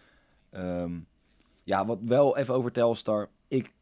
Ehm, 0.50 0.92
ja, 1.64 1.86
wat 1.86 1.98
wel 2.02 2.36
even 2.36 2.54
over 2.54 2.72
Telstar. 2.72 3.28
Ik, 3.48 3.72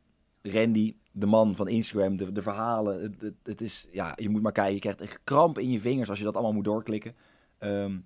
Randy, 0.42 0.94
de 1.12 1.26
man 1.26 1.56
van 1.56 1.68
Instagram, 1.68 2.16
de, 2.16 2.32
de 2.32 2.42
verhalen. 2.42 3.02
Het, 3.02 3.20
het, 3.20 3.34
het 3.42 3.60
is, 3.60 3.88
ja, 3.92 4.12
je 4.16 4.28
moet 4.28 4.42
maar 4.42 4.52
kijken. 4.52 4.74
Je 4.74 4.80
krijgt 4.80 5.00
echt 5.00 5.18
kramp 5.24 5.58
in 5.58 5.70
je 5.70 5.80
vingers 5.80 6.08
als 6.08 6.18
je 6.18 6.24
dat 6.24 6.34
allemaal 6.34 6.52
moet 6.52 6.64
doorklikken. 6.64 7.14
Ehm, 7.58 7.98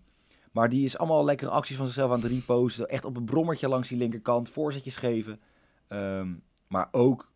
maar 0.52 0.68
die 0.68 0.84
is 0.84 0.98
allemaal 0.98 1.24
lekkere 1.24 1.50
acties 1.50 1.76
van 1.76 1.86
zichzelf 1.86 2.10
aan 2.10 2.20
het 2.20 2.30
reposten. 2.30 2.88
Echt 2.88 3.04
op 3.04 3.16
een 3.16 3.24
brommertje 3.24 3.68
langs 3.68 3.88
die 3.88 3.98
linkerkant. 3.98 4.48
Voorzetjes 4.48 4.96
geven. 4.96 5.40
Ehm, 5.88 6.34
maar 6.68 6.88
ook... 6.90 7.34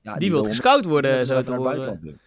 Ja, 0.00 0.16
die 0.16 0.30
wil 0.30 0.42
wil 0.42 0.50
gescout 0.50 0.84
worden, 0.84 1.16
die 1.16 1.26
zo 1.26 1.42
te 1.42 1.54
horen. 1.54 2.20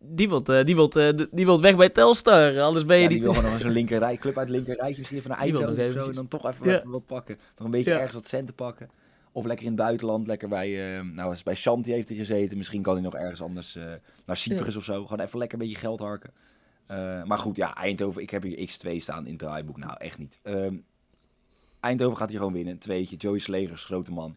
Die 0.00 0.28
wil, 0.28 0.42
die, 0.42 0.74
wilt, 0.74 0.96
eh, 0.96 1.08
die 1.30 1.44
wilt 1.46 1.60
weg 1.60 1.76
bij 1.76 1.88
Telstar, 1.88 2.60
anders 2.60 2.84
ben 2.84 2.96
je 2.96 3.02
Ja, 3.02 3.08
die 3.08 3.16
niet... 3.16 3.26
wil 3.26 3.34
gewoon 3.34 3.50
nog 3.50 3.60
zo'n 3.60 3.70
linker 3.80 3.98
rij, 3.98 4.16
club 4.16 4.38
uit 4.38 4.48
het 4.48 4.56
linker 4.56 4.76
rijtje. 4.76 4.96
Misschien 4.98 5.18
Die 5.18 5.28
wil 5.28 5.36
Eindhoven 5.36 5.96
of 5.96 6.02
zo. 6.04 6.08
En 6.08 6.14
dan 6.14 6.28
toch 6.28 6.46
even, 6.46 6.66
Ja. 6.70 6.78
even 6.78 6.90
wat 6.90 7.06
pakken. 7.06 7.38
Nog 7.56 7.64
een 7.64 7.70
beetje 7.70 7.92
ergens 7.92 8.12
wat 8.12 8.26
centen 8.28 8.54
pakken. 8.54 8.90
Of 9.32 9.44
lekker 9.44 9.66
in 9.66 9.72
het 9.72 9.80
buitenland. 9.80 10.26
Lekker 10.26 10.48
bij, 10.48 10.96
eh, 10.98 11.04
nou 11.04 11.30
eens 11.30 11.42
bij 11.42 11.54
Shanti 11.54 11.92
heeft 11.92 12.08
hij 12.08 12.16
gezeten. 12.16 12.56
Misschien 12.56 12.82
kan 12.82 12.94
hij 12.94 13.02
nog 13.02 13.14
ergens 13.14 13.42
anders 13.42 13.76
eh, 13.76 13.84
naar 14.26 14.36
Cyprus 14.36 14.76
of 14.76 14.84
zo. 14.84 15.02
Gewoon 15.06 15.26
even 15.26 15.38
lekker 15.38 15.58
een 15.60 15.64
beetje 15.66 15.80
geld 15.80 16.00
harken. 16.00 16.30
Eh, 16.86 17.22
maar 17.24 17.38
goed, 17.38 17.56
ja, 17.56 17.74
Eindhoven. 17.74 18.22
Ik 18.22 18.30
heb 18.30 18.42
hier 18.42 18.68
X2 18.68 18.96
staan 19.00 19.24
in 19.24 19.30
het 19.30 19.38
draaiboek. 19.38 19.76
Nou, 19.76 19.94
echt 19.98 20.18
niet. 20.18 20.38
Ehm, 20.42 20.74
Eindhoven 21.80 22.16
gaat 22.16 22.28
hier 22.28 22.38
gewoon 22.38 22.52
winnen. 22.52 22.78
Tweetje. 22.78 23.16
Joey 23.16 23.38
Slegers, 23.38 23.84
grote 23.84 24.12
man. 24.12 24.34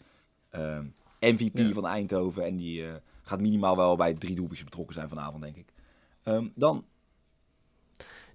Ehm, 0.50 0.84
MVP 1.20 1.58
Ja. 1.58 1.72
van 1.74 1.88
Eindhoven. 1.88 2.46
En 2.46 2.56
die 2.58 2.86
eh, 2.86 2.94
gaat 3.32 3.40
minimaal 3.40 3.76
wel 3.76 3.96
bij 3.96 4.14
drie 4.14 4.36
doelpuntjes 4.36 4.66
betrokken 4.66 4.96
zijn 4.96 5.10
vanavond, 5.10 5.44
denk 5.44 5.56
ik. 5.56 5.66
Ehm, 6.24 6.48
dan 6.56 6.86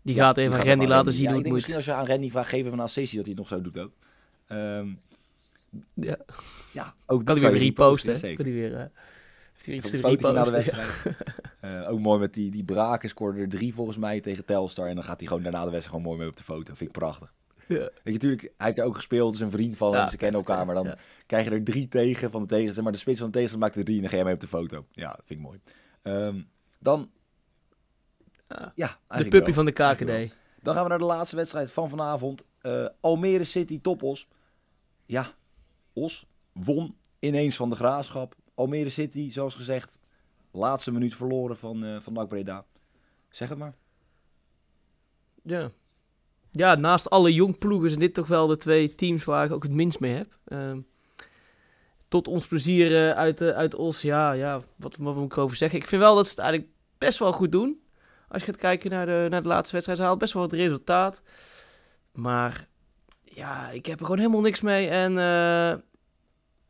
Die 0.02 0.14
ja, 0.14 0.24
gaat 0.24 0.36
even 0.36 0.52
aan 0.52 0.58
gaat 0.58 0.66
Randy 0.68 0.86
laten 0.86 1.12
zien 1.12 1.22
Ja, 1.22 1.28
hoe 1.28 1.36
het 1.38 1.44
moet. 1.46 1.54
misschien 1.54 1.76
als 1.76 1.84
je 1.84 1.92
aan 1.92 2.06
Randy 2.06 2.30
vraagt, 2.30 2.48
geven 2.48 2.70
van 2.70 2.80
assessie 2.80 3.16
dat 3.16 3.26
hij 3.26 3.34
het 3.38 3.50
nog 3.50 3.58
zo 3.58 3.62
doet 3.64 3.78
ook. 3.78 3.92
Ehm, 4.46 4.88
Ja. 5.94 6.16
ja, 6.72 6.94
ook 7.06 7.24
Kan 7.24 7.38
hij 7.40 7.50
weer 7.50 7.60
reposten. 7.60 8.20
Kan 8.20 8.44
hij 8.46 8.54
weer... 8.54 8.74
eh, 8.74 8.78
heeft 9.52 9.66
hij 9.66 9.74
weer 9.74 9.76
iets 9.76 9.90
te 9.90 9.96
reposten. 9.96 11.16
Eh, 11.60 11.90
ook 11.90 12.00
mooi 12.00 12.20
met 12.20 12.34
die, 12.34 12.50
die 12.50 12.64
Braken 12.64 13.08
scoorde 13.08 13.40
er 13.40 13.48
drie 13.48 13.74
volgens 13.74 13.96
mij 13.96 14.20
tegen 14.20 14.44
Telstar. 14.44 14.88
En 14.88 14.94
dan 14.94 15.04
gaat 15.04 15.18
hij 15.18 15.26
gewoon 15.28 15.42
daarna 15.42 15.64
de 15.64 15.70
wedstrijd 15.70 15.88
gewoon 15.96 16.04
mooi 16.04 16.18
mee 16.18 16.28
op 16.28 16.36
de 16.36 16.42
foto. 16.42 16.64
Vind 16.74 16.80
ik 16.80 16.92
prachtig. 16.92 17.32
Ja. 17.68 17.78
Weet 17.78 17.90
je, 18.02 18.12
natuurlijk, 18.12 18.42
hij 18.42 18.66
heeft 18.66 18.78
er 18.78 18.84
ook 18.84 18.96
gespeeld. 18.96 19.34
is 19.34 19.40
een 19.40 19.50
vriend 19.50 19.76
van 19.76 19.94
hem. 19.94 20.10
Ze 20.10 20.16
kennen 20.16 20.40
elkaar. 20.40 20.66
Maar 20.66 20.74
dan 20.74 20.94
krijg 21.26 21.44
je 21.44 21.50
er 21.50 21.64
drie 21.64 21.88
tegen 21.88 22.30
van 22.30 22.40
de 22.40 22.48
tegenstander. 22.48 22.82
Maar 22.82 22.92
de 22.92 22.98
spits 22.98 23.18
van 23.18 23.26
de 23.26 23.32
tegenstander 23.32 23.68
maakt 23.68 23.80
er 23.80 23.84
drie 23.84 23.96
en 23.96 24.02
dan 24.02 24.10
ga 24.10 24.16
jij 24.16 24.24
mee 24.24 24.34
op 24.34 24.40
de 24.40 24.48
foto. 24.48 24.86
Ja, 24.90 25.08
dat 25.08 25.22
vind 25.24 25.40
ik 25.40 25.46
mooi. 25.46 25.60
Ehm, 26.02 26.42
dan... 26.78 27.10
Ja. 28.74 28.98
De 29.08 29.28
puppy 29.28 29.44
wel. 29.44 29.54
van 29.54 29.64
de. 29.64 29.72
KKD. 29.72 30.34
Dan 30.62 30.74
gaan 30.74 30.82
we 30.82 30.88
naar 30.88 30.98
de 30.98 31.04
laatste 31.04 31.36
wedstrijd 31.36 31.72
van 31.72 31.88
vanavond. 31.88 32.44
Eh, 32.60 32.86
Almere 33.00 33.44
City 33.44 33.80
Topos. 33.80 34.28
Ja, 35.06 35.34
Os 35.92 36.26
won 36.52 36.96
ineens 37.18 37.56
van 37.56 37.70
de 37.70 37.76
Graafschap. 37.76 38.34
Almere 38.54 38.90
City, 38.90 39.30
zoals 39.30 39.54
gezegd, 39.54 39.98
laatste 40.50 40.92
minuut 40.92 41.14
verloren 41.14 41.56
van, 41.56 41.84
eh 41.84 42.00
van 42.00 42.12
NAC 42.12 42.28
Breda. 42.28 42.64
Zeg 43.28 43.48
het 43.48 43.58
maar. 43.58 43.74
Ja. 45.42 45.70
Ja, 46.56 46.74
naast 46.74 47.10
alle 47.10 47.34
jong 47.34 47.58
ploegen 47.58 47.88
zijn 47.88 48.00
dit 48.00 48.14
toch 48.14 48.26
wel 48.26 48.46
de 48.46 48.56
twee 48.56 48.94
teams 48.94 49.24
waar 49.24 49.44
ik 49.44 49.52
ook 49.52 49.62
het 49.62 49.72
minst 49.72 50.00
mee 50.00 50.14
heb. 50.14 50.38
Ehm, 50.44 50.80
tot 52.08 52.28
ons 52.28 52.46
plezier 52.46 53.08
eh, 53.08 53.16
uit, 53.16 53.40
eh, 53.40 53.48
uit 53.48 53.74
Os, 53.74 54.02
ja, 54.02 54.32
ja 54.32 54.60
wat, 54.76 54.96
wat 54.96 55.14
moet 55.14 55.24
ik 55.24 55.36
erover 55.36 55.56
zeggen? 55.56 55.78
Ik 55.78 55.86
vind 55.86 56.02
wel 56.02 56.14
dat 56.14 56.24
ze 56.24 56.30
het 56.30 56.40
eigenlijk 56.40 56.70
best 56.98 57.18
wel 57.18 57.32
goed 57.32 57.52
doen. 57.52 57.80
Als 58.28 58.40
je 58.40 58.46
gaat 58.46 58.60
kijken 58.60 58.90
naar 58.90 59.06
de, 59.06 59.26
naar 59.30 59.42
de 59.42 59.48
laatste 59.48 59.72
wedstrijd, 59.72 59.98
ze 59.98 60.04
halen 60.04 60.20
best 60.20 60.32
wel 60.32 60.42
wat 60.42 60.52
resultaat. 60.52 61.22
Maar 62.12 62.68
ja, 63.22 63.70
ik 63.70 63.86
heb 63.86 63.98
er 63.98 64.04
gewoon 64.04 64.20
helemaal 64.20 64.40
niks 64.40 64.60
mee. 64.60 64.88
En 64.88 65.18
eh, 65.18 65.78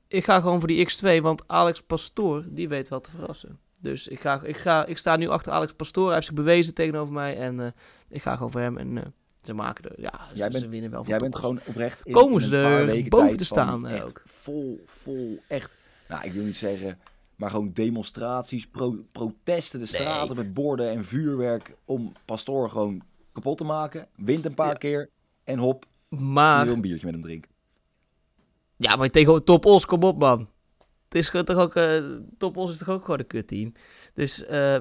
ik 0.09 0.25
ga 0.25 0.41
gewoon 0.41 0.59
voor 0.59 0.69
die 0.69 0.89
X2, 0.91 1.23
want 1.23 1.49
Alex 1.49 1.83
Pastoor, 1.83 2.45
die 2.49 2.69
weet 2.69 2.89
wel 2.89 3.01
te 3.01 3.11
verrassen. 3.11 3.61
Dus 3.81 4.09
ik, 4.09 4.21
ga, 4.21 4.43
ik, 4.43 4.57
ga, 4.57 4.87
ik 4.87 4.99
sta 4.99 5.17
nu 5.17 5.29
achter 5.29 5.53
Alex 5.53 5.73
Pastoor. 5.73 6.05
Hij 6.05 6.15
heeft 6.15 6.27
zich 6.27 6.35
bewezen 6.35 6.75
tegenover 6.75 7.13
mij. 7.13 7.37
En 7.37 7.75
ik 8.09 8.23
ga 8.23 8.35
gewoon 8.35 8.51
voor 8.51 8.61
hem. 8.61 8.77
En 8.77 9.15
ze 9.47 9.55
maken 9.55 9.85
er. 9.91 10.01
Ja, 10.01 10.13
ze, 10.31 10.37
Jij 10.37 10.49
bent- 10.49 10.63
ze 10.63 10.69
winnen 10.69 10.91
wel 10.91 11.01
van 11.01 11.09
Jij 11.11 11.19
bent 11.19 11.37
gewoon 11.37 11.61
oprecht 11.67 12.07
in, 12.07 12.13
Komen 12.13 12.43
in 12.43 12.49
ze 12.49 12.57
er 12.57 13.09
boven 13.09 13.37
te 13.37 13.45
staan, 13.45 13.87
echt 13.87 14.05
ook. 14.05 14.23
Vol, 14.27 14.83
vol, 14.87 15.39
echt. 15.49 15.77
Nou, 16.09 16.25
ik 16.25 16.33
wil 16.33 16.45
niet 16.45 16.57
zeggen, 16.57 16.99
maar 17.37 17.51
gewoon 17.51 17.73
demonstraties, 17.73 18.67
pro- 18.67 19.05
protesten, 19.13 19.79
de 19.81 19.87
straten 19.87 20.37
met 20.37 20.55
borden 20.55 20.91
en 20.91 21.05
vuurwerk 21.05 21.75
om 21.85 22.13
Pastoor 22.25 22.71
gewoon 22.71 23.03
kapot 23.33 23.59
te 23.59 23.65
maken. 23.65 24.09
Wint 24.17 24.45
een 24.47 24.55
paar 24.55 24.67
Ja. 24.67 24.73
keer 24.73 25.11
en 25.45 25.59
hop, 25.59 25.85
Maar 26.09 26.69
een 26.69 26.81
biertje 26.81 27.05
met 27.07 27.15
hem 27.15 27.23
drinken. 27.25 27.51
Ja, 28.77 28.97
maar 28.97 29.09
tegen 29.11 29.45
Top 29.45 29.65
Os, 29.67 29.87
kom 29.87 30.03
op 30.03 30.19
man. 30.19 30.49
Het 31.09 31.19
is 31.19 31.31
toch 31.45 31.57
ook, 31.57 31.75
eh 31.75 32.05
Top 32.39 32.57
Os 32.57 32.71
is 32.71 32.79
toch 32.79 32.89
ook 32.91 33.05
gewoon 33.05 33.19
een 33.19 33.27
kutteam. 33.27 33.73
Dus 34.15 34.45
eh, 34.45 34.77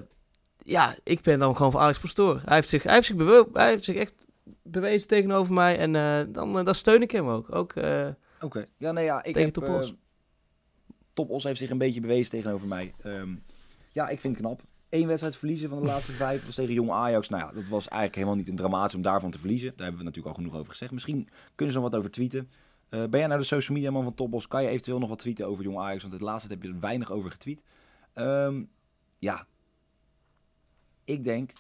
ja, 0.61 0.95
ik 1.03 1.21
ben 1.21 1.39
dan 1.39 1.55
gewoon 1.55 1.71
voor 1.71 1.81
Alex 1.81 1.99
Pastoor. 1.99 2.41
Hij 2.45 2.55
heeft 2.55 2.69
zich, 2.69 2.83
hij 2.83 2.93
heeft 2.93 3.05
zich, 3.07 3.45
hij 3.53 3.69
heeft 3.69 3.83
zich 3.85 3.95
echt 3.95 4.27
bewezen 4.63 5.07
tegenover 5.07 5.53
mij 5.53 5.77
en 5.77 5.95
eh, 5.95 6.33
dan, 6.33 6.57
eh, 6.57 6.65
dan 6.65 6.75
steun 6.75 7.01
ik 7.01 7.11
hem 7.11 7.27
ook. 7.27 7.55
Ook 7.55 7.73
eh, 7.73 8.07
Oké. 8.41 8.65
Ja, 8.77 8.91
nee, 8.91 9.05
ja, 9.05 9.17
ik 9.17 9.33
Tegen 9.33 9.41
heb... 9.41 9.53
Top 9.53 9.63
eh, 9.63 9.73
Os. 9.73 9.93
Top 11.13 11.29
Os 11.29 11.43
heeft 11.43 11.59
zich 11.59 11.69
een 11.69 11.77
beetje 11.77 12.01
bewezen 12.01 12.31
tegenover 12.31 12.67
mij. 12.67 12.93
Ehm, 13.01 13.35
ja, 13.91 14.09
ik 14.09 14.19
vind 14.19 14.37
het 14.37 14.45
knap. 14.45 14.61
één 14.89 15.07
wedstrijd 15.07 15.35
verliezen 15.35 15.69
van 15.69 15.79
de 15.79 15.85
laatste 15.85 16.11
vijf. 16.25 16.45
Was 16.45 16.55
tegen 16.55 16.73
Jong 16.73 16.91
Ajax. 16.91 17.29
Nou 17.29 17.43
ja, 17.47 17.51
dat 17.53 17.67
was 17.67 17.87
eigenlijk 17.87 18.15
helemaal 18.15 18.35
niet 18.35 18.47
een 18.47 18.55
dramatisch 18.55 18.95
om 18.95 19.01
daarvan 19.01 19.31
te 19.31 19.39
verliezen. 19.39 19.67
Daar 19.67 19.87
hebben 19.87 19.97
we 19.97 20.03
natuurlijk 20.03 20.35
al 20.35 20.43
genoeg 20.43 20.59
over 20.59 20.71
gezegd. 20.71 20.91
Misschien 20.91 21.29
kunnen 21.55 21.73
ze 21.75 21.81
nog 21.81 21.89
wat 21.89 21.99
over 21.99 22.11
tweeten. 22.11 22.49
Uh, 22.89 23.03
ben 23.05 23.19
jij 23.19 23.27
naar 23.27 23.37
de 23.37 23.43
social 23.43 23.77
media 23.77 23.91
man 23.91 24.03
van 24.03 24.13
Topos? 24.13 24.47
Kan 24.47 24.63
je 24.63 24.69
eventueel 24.69 24.99
nog 24.99 25.09
wat 25.09 25.19
tweeten 25.19 25.47
over 25.47 25.63
Jong 25.63 25.77
Ajax? 25.77 26.01
Want 26.01 26.13
het 26.13 26.21
laatste 26.21 26.49
heb 26.49 26.63
je 26.63 26.69
er 26.69 26.79
weinig 26.79 27.11
over 27.11 27.31
getweet. 27.31 27.63
Um, 28.15 28.69
ja, 29.19 29.47
ik 31.03 31.23
denk, 31.23 31.53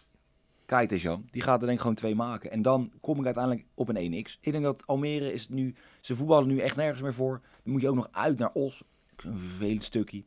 Kai 0.65 0.87
Jan, 0.87 1.27
die 1.31 1.41
gaat 1.41 1.59
er 1.59 1.65
denk 1.65 1.73
ik 1.73 1.79
gewoon 1.79 1.95
twee 1.95 2.15
maken. 2.15 2.51
En 2.51 2.61
dan 2.61 2.91
kom 3.01 3.19
ik 3.19 3.25
uiteindelijk 3.25 3.65
op 3.73 3.89
een 3.89 4.25
1x. 4.25 4.39
Ik 4.41 4.51
denk 4.51 4.63
dat 4.63 4.83
Almere 4.87 5.33
is 5.33 5.49
nu, 5.49 5.75
ze 5.99 6.15
voetballen 6.15 6.47
nu 6.47 6.59
echt 6.59 6.75
nergens 6.75 7.01
meer 7.01 7.13
voor. 7.13 7.41
Dan 7.63 7.73
moet 7.73 7.81
je 7.81 7.89
ook 7.89 7.95
nog 7.95 8.07
uit 8.11 8.37
naar 8.37 8.51
Os. 8.53 8.83
Een 9.15 9.37
vervelend 9.37 9.83
stukje. 9.83 10.23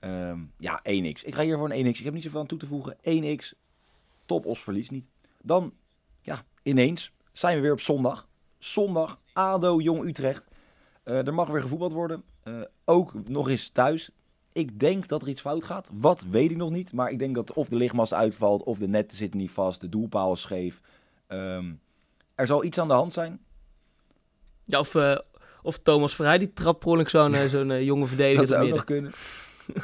Um, 0.00 0.52
ja, 0.58 0.78
1x. 0.78 1.24
Ik 1.24 1.34
ga 1.34 1.42
hier 1.42 1.58
voor 1.58 1.70
een 1.70 1.86
1x. 1.86 1.98
Ik 1.98 2.04
heb 2.04 2.14
niet 2.14 2.22
zoveel 2.22 2.40
aan 2.40 2.46
toe 2.46 2.58
te 2.58 2.66
voegen. 2.66 2.96
1x. 2.96 3.58
Top 4.26 4.46
Os 4.46 4.62
verliest 4.62 4.90
niet. 4.90 5.08
Dan, 5.42 5.72
ja, 6.20 6.44
ineens 6.62 7.12
zijn 7.32 7.56
we 7.56 7.62
weer 7.62 7.72
op 7.72 7.80
zondag. 7.80 8.28
Zondag, 8.58 9.20
ADO 9.32 9.80
Jong 9.80 10.04
Utrecht. 10.04 10.46
Uh, 11.04 11.26
er 11.26 11.34
mag 11.34 11.48
weer 11.48 11.62
gevoetbald 11.62 11.92
worden. 11.92 12.22
Uh, 12.44 12.60
ook 12.84 13.28
nog 13.28 13.48
eens 13.48 13.68
thuis. 13.68 14.10
Ik 14.54 14.80
denk 14.80 15.08
dat 15.08 15.22
er 15.22 15.28
iets 15.28 15.40
fout 15.40 15.64
gaat. 15.64 15.90
Wat 15.92 16.24
weet 16.30 16.50
ik 16.50 16.56
nog 16.56 16.70
niet. 16.70 16.92
Maar 16.92 17.10
ik 17.10 17.18
denk 17.18 17.34
dat 17.34 17.52
of 17.52 17.68
de 17.68 17.76
lichtmast 17.76 18.12
uitvalt, 18.12 18.62
of 18.62 18.78
de 18.78 18.88
netten 18.88 19.16
zitten 19.16 19.40
niet 19.40 19.50
vast, 19.50 19.80
de 19.80 19.88
doelpaal 19.88 20.32
is 20.32 20.40
scheef. 20.40 20.80
Um, 21.28 21.80
er 22.34 22.46
zal 22.46 22.64
iets 22.64 22.78
aan 22.78 22.88
de 22.88 22.94
hand 22.94 23.12
zijn. 23.12 23.40
Ja, 24.64 24.78
of, 24.78 24.94
uh, 24.94 25.18
of 25.62 25.78
Thomas 25.78 26.14
Vrij 26.14 26.38
die 26.38 26.52
trapt 26.52 27.10
zo'n 27.10 27.48
zo'n 27.48 27.84
jonge 27.84 28.06
verdediger. 28.06 28.40
Dat 28.40 28.48
zou 28.48 28.64
ook 28.64 28.70
nog 28.74 28.84
kunnen. 28.84 29.12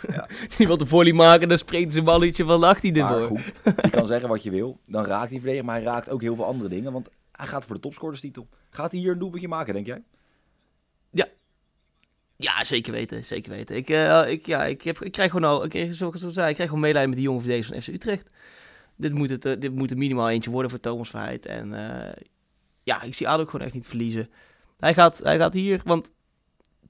Ja. 0.09 0.29
die 0.57 0.67
wil 0.67 0.77
de 0.77 0.87
volley 0.87 1.13
maken, 1.13 1.49
dan 1.49 1.59
springt 1.59 1.93
zijn 1.93 2.05
balletje 2.05 2.45
van 2.45 2.61
de 2.61 2.67
18 2.67 2.97
erdoor. 2.97 3.27
goed, 3.27 3.53
je 3.65 3.91
kan 3.91 4.07
zeggen 4.07 4.29
wat 4.29 4.43
je 4.43 4.51
wil. 4.51 4.79
Dan 4.87 5.05
raakt 5.05 5.31
hij 5.31 5.39
verdediger, 5.39 5.65
maar 5.65 5.75
hij 5.75 5.85
raakt 5.85 6.11
ook 6.11 6.21
heel 6.21 6.35
veel 6.35 6.45
andere 6.45 6.69
dingen. 6.69 6.93
Want 6.93 7.09
hij 7.33 7.47
gaat 7.47 7.65
voor 7.65 7.75
de 7.75 7.81
topscorerstitel. 7.81 8.49
Gaat 8.71 8.91
hij 8.91 9.01
hier 9.01 9.13
een 9.13 9.19
doelpuntje 9.19 9.49
maken, 9.49 9.73
denk 9.75 9.87
jij? 9.87 10.03
Ja. 12.45 12.65
Zeker 12.65 12.93
weten, 12.93 13.25
zeker 13.25 13.51
weten. 13.51 13.77
Ik, 13.77 13.91
uh, 13.91 14.31
ik, 14.31 14.47
ja, 14.47 14.65
ik, 14.65 14.83
heb, 14.83 15.01
ik 15.01 15.13
krijg 15.13 15.31
gewoon 15.31 15.51
al, 15.51 15.65
ik, 15.65 15.71
kreeg, 15.71 15.95
zoals 15.95 16.23
ik 16.23 16.31
zei, 16.31 16.49
ik 16.49 16.55
krijg 16.55 16.69
gewoon 16.69 16.81
medelijden 16.81 17.11
met 17.11 17.19
die 17.19 17.29
jonge 17.29 17.41
verdedigers 17.41 17.75
van 17.75 17.83
FC 17.83 17.89
Utrecht. 17.89 18.31
Dit 18.97 19.13
moet, 19.13 19.31
het, 19.31 19.47
uh, 19.47 19.53
dit 19.59 19.75
moet 19.75 19.91
er 19.91 19.97
minimaal 19.97 20.29
eentje 20.29 20.51
worden 20.51 20.71
voor 20.71 20.81
Thomas 20.81 21.11
Verheid. 21.11 21.47
En 21.47 21.73
uh, 21.73 22.13
ja, 22.83 23.03
ik 23.03 23.15
zie 23.15 23.29
Ado 23.29 23.45
gewoon 23.45 23.67
echt 23.67 23.75
niet 23.75 23.87
verliezen. 23.87 24.31
Hij 24.79 24.95
gaat, 24.95 25.19
hij 25.19 25.37
gaat 25.37 25.55
hier, 25.55 25.81
want 25.85 26.13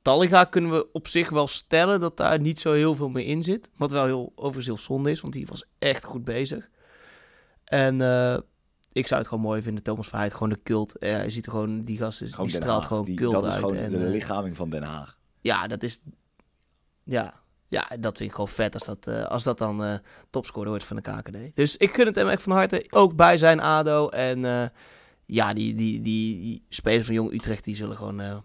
Talliga 0.03 0.45
kunnen 0.45 0.71
we 0.71 0.93
op 0.93 1.09
zich 1.09 1.31
wel 1.31 1.47
stellen 1.47 2.01
dat 2.01 2.17
daar 2.17 2.41
niet 2.41 2.59
zo 2.59 2.73
heel 2.73 2.95
veel 2.95 3.09
meer 3.09 3.27
in 3.27 3.43
zit. 3.43 3.71
Wat 3.77 3.91
wel 3.91 4.05
heel, 4.05 4.33
overigens 4.35 4.67
heel 4.67 4.79
zonde 4.79 5.11
is, 5.11 5.21
want 5.21 5.33
die 5.33 5.47
was 5.47 5.65
echt 5.79 6.05
goed 6.05 6.25
bezig. 6.25 6.69
En 7.65 7.95
ik 8.93 9.07
zou 9.07 9.21
het 9.21 9.29
gewoon 9.29 9.45
mooi 9.45 9.63
vinden, 9.63 9.83
Thomas 9.83 10.09
Verheid, 10.09 10.33
gewoon 10.33 10.49
de 10.49 10.63
cult. 10.63 10.95
Je 10.99 11.25
ziet 11.27 11.47
er 11.47 11.53
gewoon, 11.53 11.85
die 11.85 11.99
gast 11.99 12.23
is, 12.23 12.33
die 12.33 12.49
straalt 12.49 12.87
gewoon 12.87 13.05
die, 13.05 13.17
cult 13.17 13.35
uit. 13.35 13.43
Dat 13.43 13.53
is 13.53 13.59
gewoon 13.59 13.77
en, 13.77 13.91
de 13.91 13.99
lichaming 13.99 14.57
van 14.57 14.71
Den 14.71 14.83
Haag. 14.83 15.19
Ja, 15.41 15.67
dat 15.67 15.83
is... 15.83 16.01
Ja, 17.05 17.41
ja, 17.71 17.89
dat 18.01 18.17
vind 18.17 18.29
ik 18.29 18.35
gewoon 18.35 18.51
vet 18.51 18.75
als 18.75 18.85
dat, 18.85 19.07
uh, 19.09 19.25
als 19.25 19.45
dat 19.45 19.59
dan 19.59 19.85
uh, 19.85 19.95
topscorer 20.31 20.69
wordt 20.69 20.85
van 20.85 20.97
de 20.97 21.03
KKD. 21.03 21.57
Dus 21.57 21.77
ik 21.77 21.95
gun 21.95 22.07
het 22.07 22.15
hem 22.15 22.29
echt 22.29 22.43
van 22.43 22.53
harte. 22.53 22.87
Ook 22.91 23.17
bij 23.17 23.39
zijn 23.39 23.61
ADO. 23.61 24.09
En 24.09 24.39
uh, 24.39 24.65
ja, 25.27 25.55
die, 25.55 25.75
die, 25.75 26.01
die, 26.01 26.41
die, 26.41 26.65
spelers 26.69 27.07
van 27.07 27.15
Jong 27.15 27.33
Utrecht, 27.33 27.65
die 27.65 27.77
zullen 27.77 27.97
gewoon 27.97 28.45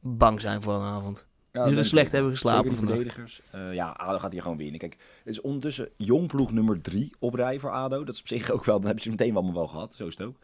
bang 0.00 0.40
zijn 0.40 0.62
voor 0.62 0.74
een 0.74 0.80
avond. 0.80 1.26
Ja, 1.52 1.60
die 1.60 1.68
zullen 1.68 1.86
slecht 1.86 2.12
hebben 2.12 2.30
geslapen 2.30 2.70
de 2.70 2.76
verdedigers. 2.76 3.40
ja, 3.72 3.90
ADO 3.90 4.18
gaat 4.18 4.32
hier 4.32 4.42
gewoon 4.42 4.56
winnen. 4.56 4.78
Kijk, 4.78 4.96
het 5.24 5.32
is 5.32 5.40
ondertussen 5.40 5.88
Jong 5.96 6.28
ploeg 6.28 6.52
nummer 6.52 6.80
drie 6.80 7.14
op 7.18 7.34
rij 7.34 7.58
voor 7.58 7.70
ADO. 7.70 8.04
Dat 8.04 8.14
is 8.14 8.20
op 8.20 8.28
zich 8.28 8.50
ook 8.50 8.64
wel, 8.64 8.78
dan 8.78 8.88
heb 8.88 8.96
je 8.96 9.02
ze 9.02 9.10
meteen 9.10 9.34
allemaal 9.34 9.54
wel 9.54 9.66
gehad. 9.66 9.94
Zo 9.94 10.06
is 10.06 10.16
het 10.16 10.26
ook. 10.26 10.36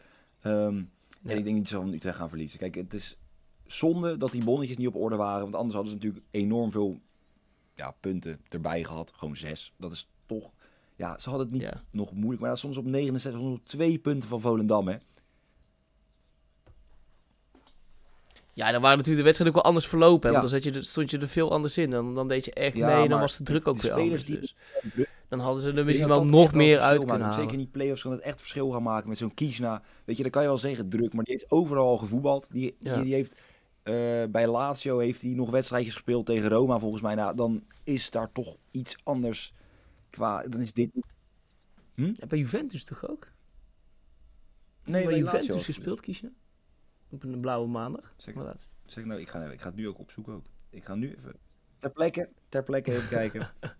Um, 0.45 0.91
ja. 1.23 1.31
En 1.31 1.39
ik 1.39 1.45
denk 1.45 1.57
niet 1.57 1.69
zo 1.69 1.81
van 1.81 1.93
Utrecht 1.93 2.17
gaan 2.17 2.29
verliezen. 2.29 2.59
Kijk, 2.59 2.75
het 2.75 2.95
is 2.95 3.17
zonde 3.69 4.17
dat 4.17 4.33
die 4.33 4.45
bonnetjes 4.45 4.77
niet 4.77 4.87
op 4.87 4.97
orde 4.97 5.17
waren. 5.17 5.43
Want 5.43 5.55
anders 5.55 5.75
hadden 5.75 5.93
ze 5.93 5.99
natuurlijk 5.99 6.25
enorm 6.31 6.71
veel 6.71 7.01
ja, 7.75 7.95
punten 8.01 8.41
erbij 8.49 8.85
gehad. 8.85 9.13
Gewoon 9.15 9.37
zes. 9.37 9.73
Dat 9.77 9.93
is 9.93 10.09
toch... 10.27 10.51
Ja, 10.97 11.19
ze 11.19 11.29
hadden 11.29 11.47
het 11.47 11.57
niet 11.57 11.65
ja. 11.65 11.83
nog 11.91 12.13
moeilijk. 12.13 12.43
Maar 12.43 12.59
soms 12.59 12.77
op 12.77 12.85
69, 12.85 13.41
soms 13.41 13.59
op 13.59 13.65
twee 13.65 13.99
punten 13.99 14.29
van 14.29 14.41
Volendam, 14.41 14.89
hè. 14.89 14.97
Ja, 18.59 18.73
dan 18.73 18.81
waren 18.81 18.97
natuurlijk 18.97 19.17
de 19.17 19.23
wedstrijden 19.23 19.57
ook 19.57 19.63
wel 19.63 19.73
anders 19.73 19.89
verlopen. 19.89 20.31
Want 20.31 20.43
dan 20.43 20.61
zat 20.61 20.65
je, 20.65 20.83
stond 20.83 21.11
je 21.11 21.19
er 21.19 21.29
veel 21.29 21.53
anders 21.53 21.79
in. 21.79 21.91
Dan, 21.91 22.15
dan 22.15 22.29
deed 22.29 22.45
je 22.45 22.53
echt 22.53 22.77
mee 22.77 23.09
dan 23.09 23.21
was 23.21 23.37
de 23.37 23.45
druk 23.45 23.69
ook 23.69 23.83
weer 23.83 23.93
anders. 23.93 24.25
Die... 24.25 24.39
Dus. 24.39 24.55
Dan 25.29 25.39
hadden 25.39 25.63
ze 25.63 25.73
er 25.73 25.85
misschien 25.85 26.09
wel 26.09 26.25
nog 26.25 26.53
meer 26.53 26.81
uit 26.81 26.99
kunnen 26.99 27.21
halen. 27.21 27.41
Zeker 27.41 27.57
niet 27.57 27.71
play-offs 27.71 28.03
kan 28.03 28.11
het 28.11 28.21
echt 28.21 28.41
verschil 28.41 28.71
gaan 28.71 28.83
maken 28.83 29.09
met 29.09 29.19
zo'n 29.19 29.35
Kiesna. 29.35 29.83
Weet 30.05 30.17
je, 30.17 30.23
dan 30.23 30.31
kan 30.31 30.43
je 30.43 30.49
wel 30.49 30.59
zeggen 30.59 30.89
druk. 30.89 31.13
Maar 31.13 31.25
die 31.25 31.35
heeft 31.35 31.51
overal 31.51 31.87
al 31.87 31.97
gevoetbald. 31.97 32.49
Die, 32.53 32.77
die, 32.81 33.03
die 33.03 33.15
heeft... 33.15 33.35
Uh, 33.89 34.25
bij 34.31 34.47
Lazio 34.47 34.99
heeft 34.99 35.23
hij 35.23 35.31
nog 35.31 35.51
wedstrijdjes 35.51 35.95
gespeeld 35.95 36.27
tegen 36.27 36.49
Roma 36.49 36.79
volgens 36.79 37.03
mij. 37.03 37.15
Nou, 37.15 37.37
dan 37.37 37.65
is 37.85 38.11
daar 38.11 38.33
toch 38.33 38.57
iets 38.71 38.97
anders 39.03 39.53
qua... 40.11 40.43
Dan 40.43 40.61
is 40.61 40.73
dit... 40.73 40.91
Hm? 41.95 42.13
Ja, 42.15 42.27
bij 42.27 42.39
Juventus 42.39 42.85
toch 42.85 43.09
ook? 43.09 43.29
Nee, 44.85 45.03
bij, 45.03 45.05
bij 45.05 45.19
Juventus 45.19 45.49
Lazio 45.49 45.65
gespeeld, 45.65 46.01
kies 46.01 46.21
je? 46.21 46.31
Op 47.11 47.23
een 47.23 47.41
blauwe 47.41 47.69
maandag. 47.69 48.15
Zeg, 48.17 48.35
zeg 48.85 49.05
nou, 49.05 49.21
ik 49.21 49.29
ga, 49.29 49.45
ik 49.45 49.61
ga 49.61 49.67
het 49.67 49.77
nu 49.77 49.89
ook 49.89 49.99
opzoeken 49.99 50.33
ook. 50.33 50.45
Ik 50.71 50.85
ga 50.85 50.95
nu 50.95 51.15
even... 51.17 51.35
Ter 51.79 51.91
plekke, 51.91 52.29
ter 52.49 52.63
plekke 52.63 52.93
even 52.93 53.09
kijken. 53.09 53.51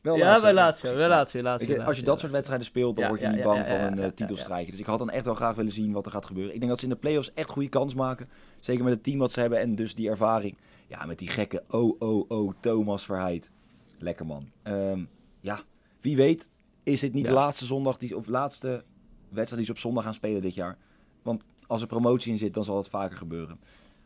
Wel 0.00 0.16
ja, 0.16 0.24
Lazio, 0.24 0.42
bij 0.42 0.54
Lazio, 0.54 0.94
wel 0.94 1.08
Lazio, 1.08 1.42
Lazio, 1.42 1.80
Als 1.80 1.96
je 1.96 2.02
dat 2.02 2.20
soort 2.20 2.32
wedstrijden 2.32 2.66
speelt, 2.66 2.96
dan 2.96 3.08
word 3.08 3.20
je 3.20 3.26
niet 3.26 3.42
bang 3.42 3.66
van 3.66 3.76
een 3.76 3.98
uh, 3.98 4.06
titelstrijdje. 4.06 4.70
Dus 4.70 4.80
ik 4.80 4.86
had 4.86 4.98
dan 4.98 5.10
echt 5.10 5.24
wel 5.24 5.34
graag 5.34 5.54
willen 5.54 5.72
zien 5.72 5.92
wat 5.92 6.06
er 6.06 6.12
gaat 6.12 6.24
gebeuren. 6.24 6.52
Ik 6.54 6.58
denk 6.58 6.70
dat 6.70 6.80
ze 6.80 6.86
in 6.86 6.92
de 6.92 6.98
playoffs 6.98 7.32
echt 7.34 7.48
goede 7.50 7.68
kans 7.68 7.94
maken. 7.94 8.28
Zeker 8.60 8.84
met 8.84 8.92
het 8.92 9.02
team 9.02 9.18
wat 9.18 9.32
ze 9.32 9.40
hebben 9.40 9.58
en 9.58 9.74
dus 9.74 9.94
die 9.94 10.08
ervaring. 10.08 10.58
Ja, 10.86 11.04
met 11.04 11.18
die 11.18 11.28
gekke 11.28 11.62
oh, 11.68 11.96
oh, 11.98 12.24
oh, 12.28 12.52
Thomas 12.60 13.04
Verheid. 13.04 13.50
Lekker 13.98 14.26
man. 14.26 14.50
Um, 14.62 15.08
ja, 15.40 15.60
wie 16.00 16.16
weet 16.16 16.48
is 16.82 17.00
dit 17.00 17.12
niet 17.12 17.26
de 17.26 17.32
laatste 17.32 17.64
zondag, 17.64 17.96
die, 17.96 18.16
of 18.16 18.26
laatste 18.26 18.84
wedstrijd 19.28 19.56
die 19.56 19.64
ze 19.64 19.72
op 19.72 19.78
zondag 19.78 20.04
gaan 20.04 20.14
spelen 20.14 20.42
dit 20.42 20.54
jaar. 20.54 20.78
Want 21.22 21.42
als 21.66 21.80
er 21.80 21.86
promotie 21.86 22.32
in 22.32 22.38
zit, 22.38 22.54
dan 22.54 22.64
zal 22.64 22.76
het 22.76 22.88
vaker 22.88 23.16
gebeuren. 23.16 23.60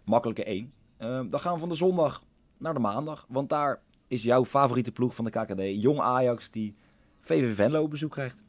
Makkelijke 0.05 0.45
één. 0.45 0.73
Um, 0.99 1.31
dan 1.31 1.41
gaan 1.41 1.53
we 1.53 1.61
van 1.61 1.69
de 1.69 1.75
zondag 1.75 2.25
naar 2.59 2.75
de 2.75 2.81
maandag. 2.81 3.27
Want 3.29 3.49
daar 3.49 3.83
is 4.09 4.23
jouw 4.23 4.45
favoriete 4.45 4.93
ploeg 4.93 5.15
van 5.15 5.25
de 5.25 5.31
KKD, 5.31 5.83
Jong 5.83 6.01
Ajax, 6.01 6.51
die 6.51 6.75
VV 7.21 7.55
Venlo 7.55 7.83
op 7.83 7.91
bezoek 7.91 8.11
krijgt. 8.11 8.43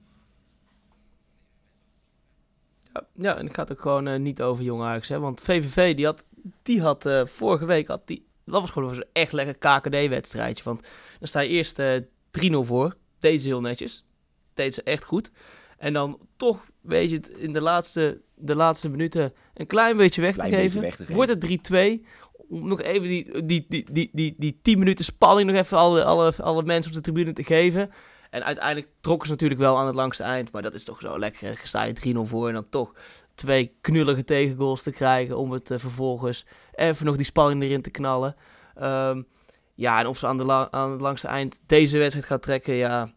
Ja, 3.13 3.38
en 3.38 3.48
het 3.48 3.72
ook 3.72 3.80
gewoon 3.80 4.08
uh, 4.08 4.15
niet 4.15 4.41
over 4.41 4.63
Jong 4.63 4.82
Ajax, 4.82 5.10
hè, 5.10 5.20
want 5.20 5.41
VVV 5.41 5.96
die 5.96 6.06
had, 6.06 6.26
die 6.62 6.82
had 6.82 7.06
uh, 7.06 7.26
vorige 7.26 7.65
week, 7.65 7.88
had 7.88 8.08
die, 8.08 8.26
dat 8.46 8.62
was 8.62 8.70
gewoon 8.70 8.94
een 8.94 9.06
echt 9.13 9.32
lekker 9.32 9.56
KKD-wedstrijdje. 9.56 10.63
Want 10.63 10.82
dan 11.20 11.28
sta 11.28 11.39
je 11.39 11.50
eerst 11.50 11.80
uh, 11.80 11.96
eh, 11.96 12.04
3-0 12.52 12.56
voor, 12.62 12.96
deed 13.20 13.41
ze 13.41 13.48
heel 13.48 13.62
netjes, 13.62 14.06
deed 14.54 14.74
ze 14.74 14.84
echt 14.84 15.04
goed. 15.04 15.32
En 15.78 15.94
dan 15.94 16.20
toch, 16.38 16.65
weet 16.82 17.10
je, 17.10 17.22
in 17.38 17.54
de 17.54 17.62
laatste, 17.62 18.22
de 18.36 18.56
laatste 18.56 18.89
minuten 18.89 19.34
een 19.54 19.68
klein 19.68 19.98
beetje 19.98 20.22
weg, 20.22 20.34
klein 20.34 20.52
te, 20.52 20.56
geven. 20.56 20.82
Beetje 20.82 20.98
weg 20.98 21.08
te 21.08 21.13
geven. 21.13 21.15
Wordt 21.15 21.72
het 21.72 22.02
3-2 22.02 22.06
om 22.49 22.67
nog 22.67 22.81
even 22.81 23.08
die, 23.08 23.45
die, 23.45 23.65
die, 23.67 23.86
die, 23.91 24.10
die, 24.13 24.36
die 24.38 24.60
10 24.62 24.79
minuten 24.79 25.05
spanning 25.05 25.51
nog 25.51 25.60
even 25.60 25.77
alle, 25.77 26.03
alle, 26.03 26.34
alle 26.38 26.63
mensen 26.63 26.91
op 26.91 26.97
de 26.97 27.03
tribune 27.03 27.34
te 27.34 27.43
geven. 27.43 27.91
En 28.29 28.43
uiteindelijk 28.43 28.91
trokken 29.01 29.27
ze 29.27 29.34
natuurlijk 29.34 29.60
wel 29.60 29.77
aan 29.77 29.86
het 29.86 29.95
langste 29.95 30.23
eind. 30.23 30.51
Maar 30.51 30.62
dat 30.62 30.73
is 30.73 30.84
toch 30.84 31.01
zo 31.01 31.19
lekker. 31.19 31.62
Sta 31.63 31.84
je 31.84 32.13
3-0 32.15 32.19
voor 32.19 32.47
en 32.47 32.53
dan 32.53 32.69
toch 32.69 32.93
twee 33.36 33.77
knullige 33.81 34.23
tegengoals 34.23 34.84
te 34.84 34.91
krijgen. 34.91 35.38
Om 35.38 35.51
het 35.51 35.71
uh, 35.71 35.77
vervolgens 35.77 36.45
even 36.71 37.05
nog 37.05 37.15
die 37.15 37.25
spanning 37.25 37.63
erin 37.63 37.81
te 37.81 37.89
knallen. 37.89 38.36
Um, 38.81 39.27
ja, 39.75 39.99
en 39.99 40.08
of 40.08 40.17
ze 40.17 40.27
aan, 40.27 40.38
de 40.38 40.71
aan 40.71 40.91
het 40.91 41.01
langste 41.01 41.27
eind 41.27 41.62
deze 41.65 41.97
wedstrijd 41.97 42.25
gaat 42.27 42.41
trekken. 42.41 42.73
Ja, 42.73 43.13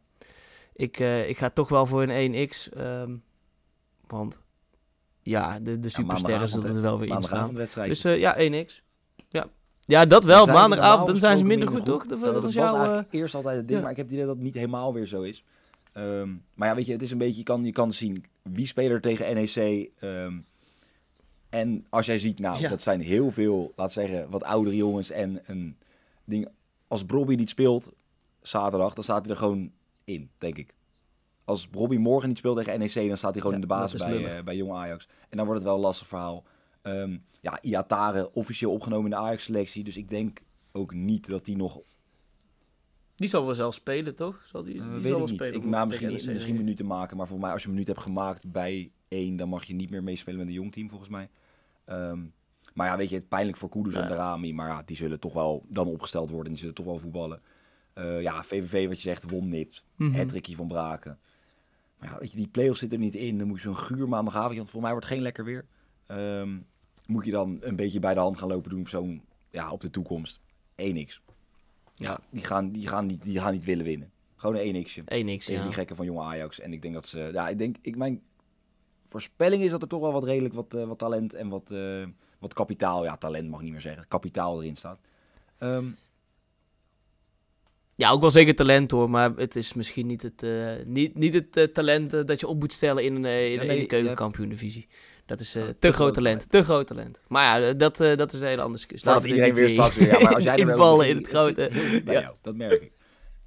ik, 0.74 0.98
uh, 0.98 1.28
ik 1.28 1.38
ga 1.38 1.50
toch 1.50 1.68
wel 1.68 1.86
voor 1.86 2.02
een 2.02 2.48
1x. 2.48 2.76
Um, 2.76 2.82
ehm, 2.82 3.16
want 4.06 4.40
ja, 5.22 5.60
de, 5.60 5.78
de 5.78 5.88
supersterren 5.88 6.40
ja, 6.40 6.46
zullen 6.46 6.76
er 6.76 6.82
wel 6.82 6.98
weer 6.98 7.08
in 7.08 7.22
staan. 7.22 7.54
Dus 7.54 8.04
uh, 8.04 8.18
ja, 8.18 8.64
1x. 8.64 8.88
Ja. 9.88 10.05
dat 10.05 10.24
wel. 10.24 10.46
Maandagavond 10.46 11.07
dan 11.07 11.18
zijn 11.18 11.38
ze 11.38 11.44
minder, 11.44 11.68
goed, 11.68 11.85
toch? 11.85 12.07
Dat, 12.07 12.20
dat, 12.20 12.42
was 12.42 12.55
jou, 12.55 12.88
uh... 12.88 13.01
eerst 13.11 13.35
altijd 13.35 13.57
het 13.57 13.68
ding, 13.68 13.83
maar 13.83 13.90
ik 13.90 13.96
heb 13.96 14.07
het 14.07 14.14
idee 14.14 14.27
dat 14.27 14.38
niet 14.38 14.55
helemaal 14.55 14.94
weer 14.94 15.07
zo 15.07 15.22
is. 15.22 15.44
Um, 15.94 16.44
maar 16.55 16.68
ja, 16.68 16.74
weet 16.74 16.87
je, 16.87 16.92
het 16.92 17.03
is 17.03 17.11
een 17.11 17.18
beetje, 17.18 17.38
je 17.38 17.42
kan, 17.42 17.64
je 17.64 17.72
kan 17.72 17.92
zien 17.92 18.24
wie 18.42 18.66
speler 18.66 19.01
tegen 19.01 19.35
NEC. 19.35 19.90
Um, 20.01 20.46
en 21.48 21.87
als 21.88 22.07
jij 22.07 22.18
ziet, 22.18 22.38
nou, 22.38 22.61
ja. 22.61 22.68
dat 22.68 22.83
zijn 22.83 23.01
heel 23.01 23.31
veel, 23.31 23.72
laat 23.77 23.92
zeggen, 23.92 24.31
wat 24.31 24.44
oudere 24.44 24.77
jongens. 24.77 25.11
En 25.11 25.42
een 25.46 25.77
ding, 26.24 26.48
als 26.88 27.05
Brobby 27.05 27.35
niet 27.35 27.48
speelt 27.48 27.92
zaterdag, 28.42 28.94
dan 28.94 29.05
staat 29.05 29.20
hij 29.22 29.31
er 29.31 29.37
gewoon 29.37 29.70
in, 30.05 30.31
denk 30.38 30.57
ik. 30.57 30.74
Als 31.44 31.68
Brobby 31.68 31.96
morgen 31.96 32.29
niet 32.29 32.38
speelt 32.38 32.57
tegen 32.57 32.79
NEC, 32.79 33.09
dan 33.09 33.18
staat 33.18 33.33
hij 33.33 33.40
gewoon 33.40 33.57
ja, 33.57 33.62
in 33.62 33.68
de 33.68 33.74
basis 33.74 34.01
bij, 34.01 34.37
uh, 34.37 34.44
bij 34.44 34.57
Jong 34.57 34.72
Ajax. 34.72 35.09
En 35.29 35.37
dan 35.37 35.46
wordt 35.46 35.61
het 35.61 35.70
wel 35.70 35.79
een 35.79 35.85
lastig 35.87 36.07
verhaal. 36.07 36.44
Um, 36.88 37.24
ja, 37.40 37.62
Iatare 37.62 38.33
officieel 38.33 38.72
opgenomen 38.72 39.05
in 39.05 39.11
de 39.11 39.16
Ajax-selectie. 39.16 39.85
Dus 39.85 39.96
ik 39.96 40.09
denk 40.09 40.40
ook 40.72 40.94
niet 40.94 41.27
dat 41.27 41.46
hij 41.46 41.55
nog 41.55 41.81
Die 43.16 43.29
zal 43.29 43.44
wel 43.46 43.55
zelf 43.55 43.74
spelen, 43.74 44.14
toch? 44.14 44.42
Zal 44.46 44.62
die, 44.62 44.74
Eh, 44.74 44.81
die 44.81 44.90
weet 44.90 45.03
zal 45.03 45.11
ik 45.11 45.16
wel 45.16 45.27
niet. 45.27 45.35
spelen. 45.35 45.55
Ik 45.55 45.64
maak 45.64 45.87
misschien, 45.87 46.33
misschien 46.33 46.57
minuten 46.57 46.87
maken, 46.87 47.16
maar 47.16 47.27
volgens 47.27 47.44
mij 47.46 47.53
als 47.53 47.62
je 47.62 47.68
een 47.68 47.74
minuut 47.74 47.88
hebt 47.88 48.01
gemaakt 48.01 48.51
bij 48.53 48.90
één, 49.09 49.37
dan 49.37 49.48
mag 49.48 49.64
je 49.64 49.74
niet 49.74 49.90
meer 49.90 50.03
meespelen 50.03 50.38
met 50.38 50.46
een 50.48 50.53
jong 50.53 50.72
team, 50.72 50.88
volgens 50.88 51.11
mij. 51.11 51.29
Ehm, 51.85 52.20
maar 52.74 52.87
ja, 52.87 52.96
weet 52.96 53.09
je, 53.09 53.14
het 53.14 53.29
pijnlijk 53.29 53.57
voor 53.57 53.68
Kudus 53.68 53.94
en 53.94 54.03
Ja. 54.03 54.09
Darami, 54.09 54.55
maar 54.55 54.68
ja, 54.68 54.83
die 54.85 54.96
zullen 54.96 55.20
toch 55.20 55.33
wel 55.33 55.64
dan 55.68 55.87
opgesteld 55.87 56.29
worden 56.29 56.46
en 56.46 56.51
die 56.53 56.59
zullen 56.61 56.74
toch 56.74 56.85
wel 56.87 56.98
voetballen. 56.98 57.40
Eh, 57.92 58.22
ja, 58.22 58.42
VVV, 58.42 58.87
wat 58.87 58.96
je 58.96 59.03
zegt, 59.09 59.31
won 59.31 59.48
nipt. 59.48 59.85
Hattrickje 59.96 60.57
van 60.57 60.68
Braken. 60.68 61.18
Maar 61.98 62.09
ja, 62.11 62.18
weet 62.18 62.31
je, 62.31 62.37
die 62.37 62.48
play-offs 62.48 62.79
zitten 62.81 62.98
er 62.98 63.05
niet 63.05 63.14
in. 63.14 63.38
Dan 63.38 63.46
moet 63.46 63.57
je 63.57 63.62
zo'n 63.62 63.77
guur 63.77 64.09
maandagavond, 64.09 64.57
want 64.57 64.70
voor 64.70 64.81
mij 64.81 64.90
wordt 64.90 65.05
het 65.07 65.14
geen 65.14 65.22
lekker 65.24 65.44
weer. 65.44 65.64
Ehm, 66.07 66.59
moet 67.09 67.25
je 67.25 67.31
dan 67.31 67.59
een 67.61 67.77
beetje 67.77 68.01
bij 68.01 68.14
de 68.14 68.21
hand 68.21 68.38
gaan 68.38 68.49
lopen 68.49 68.71
doen 68.71 68.81
op 68.81 68.88
zo'n, 68.88 69.23
ja, 69.51 69.71
op 69.71 69.81
de 69.81 69.90
toekomst. 69.90 70.40
1x. 70.77 70.77
Ja, 70.77 72.11
Ja. 72.11 72.21
die 72.31 72.44
gaan, 72.44 72.71
die, 72.71 72.88
gaan 72.88 73.07
niet, 73.07 73.23
die 73.23 73.40
gaan 73.40 73.53
niet 73.53 73.64
willen 73.64 73.85
winnen. 73.85 74.11
Gewoon 74.37 74.57
een 74.57 74.85
1x'je. 74.87 75.01
1x, 75.01 75.05
Tegen 75.05 75.53
ja. 75.53 75.62
die 75.62 75.73
gekken 75.73 75.97
van 75.97 76.05
jonge 76.05 76.23
Ajax. 76.23 76.61
En 76.61 76.73
ik 76.73 76.83
denk 76.83 76.94
dat 76.94 77.07
ze, 77.07 77.31
ja, 77.33 77.49
ik 77.49 77.59
denk, 77.59 77.77
ik, 77.83 77.97
mijn 77.97 78.23
voorspelling 79.07 79.62
is 79.62 79.71
dat 79.71 79.83
er 79.83 79.88
toch 79.88 80.01
wel 80.01 80.12
wat 80.12 80.25
redelijk 80.25 80.55
wat, 80.55 80.75
eh, 80.75 80.85
wat 80.85 80.99
talent 80.99 81.35
en 81.35 81.49
wat, 81.49 81.71
eh, 81.71 82.07
wat 82.38 82.55
kapitaal, 82.55 83.05
ja, 83.05 83.16
talent 83.16 83.49
mag 83.49 83.59
ik 83.59 83.64
niet 83.64 83.73
meer 83.73 83.83
zeggen, 83.83 84.09
kapitaal 84.09 84.62
erin 84.62 84.77
staat. 84.77 84.99
Ehm, 85.59 85.87
Ja, 87.94 88.11
ook 88.11 88.21
wel 88.21 88.31
zeker 88.31 88.55
talent 88.55 88.90
hoor, 88.90 89.11
maar 89.11 89.35
het 89.37 89.57
is 89.57 89.75
misschien 89.75 90.07
niet 90.07 90.23
het, 90.23 90.42
eh, 90.42 90.73
niet, 90.85 91.14
niet 91.14 91.35
het 91.55 91.75
talent 91.75 92.11
dat 92.27 92.40
je 92.40 92.47
op 92.47 92.59
moet 92.59 92.73
stellen 92.73 93.05
in, 93.05 93.14
een, 93.14 93.25
in, 93.25 93.53
Ja, 93.53 93.62
in 93.62 93.81
de 93.81 93.87
keukenkampioen-divisie. 93.87 94.87
Dat 95.28 95.40
is 95.40 95.54
eh, 95.54 95.62
Ja, 95.62 95.68
te, 95.68 95.78
te 95.78 95.92
groot 95.92 96.14
talent, 96.14 96.50
te 96.50 96.64
groot 96.64 96.86
talent. 96.86 97.20
Maar 97.26 97.60
ja, 97.60 97.72
dat, 97.72 98.00
eh, 98.00 98.16
dat 98.16 98.32
is 98.32 98.40
een 98.40 98.46
hele 98.46 98.62
andere 98.62 98.86
discussie. 98.86 99.20
We 99.20 99.28
iedereen 99.28 99.54
weer 99.54 99.64
niet 99.64 99.72
straks 99.72 99.96
weer, 99.96 100.08
ja, 100.08 100.18
maar 100.20 100.34
als 100.34 100.44
jij 100.44 100.52
er 100.58 100.68
invallen 100.68 101.08
in 101.08 101.22
begint, 101.22 101.26
het 101.32 101.36
grote. 101.36 101.68
zit 101.90 102.02
Ja. 102.06 102.20
jou, 102.20 102.34
dat 102.42 102.54
merk 102.54 102.82
ik. 102.82 102.92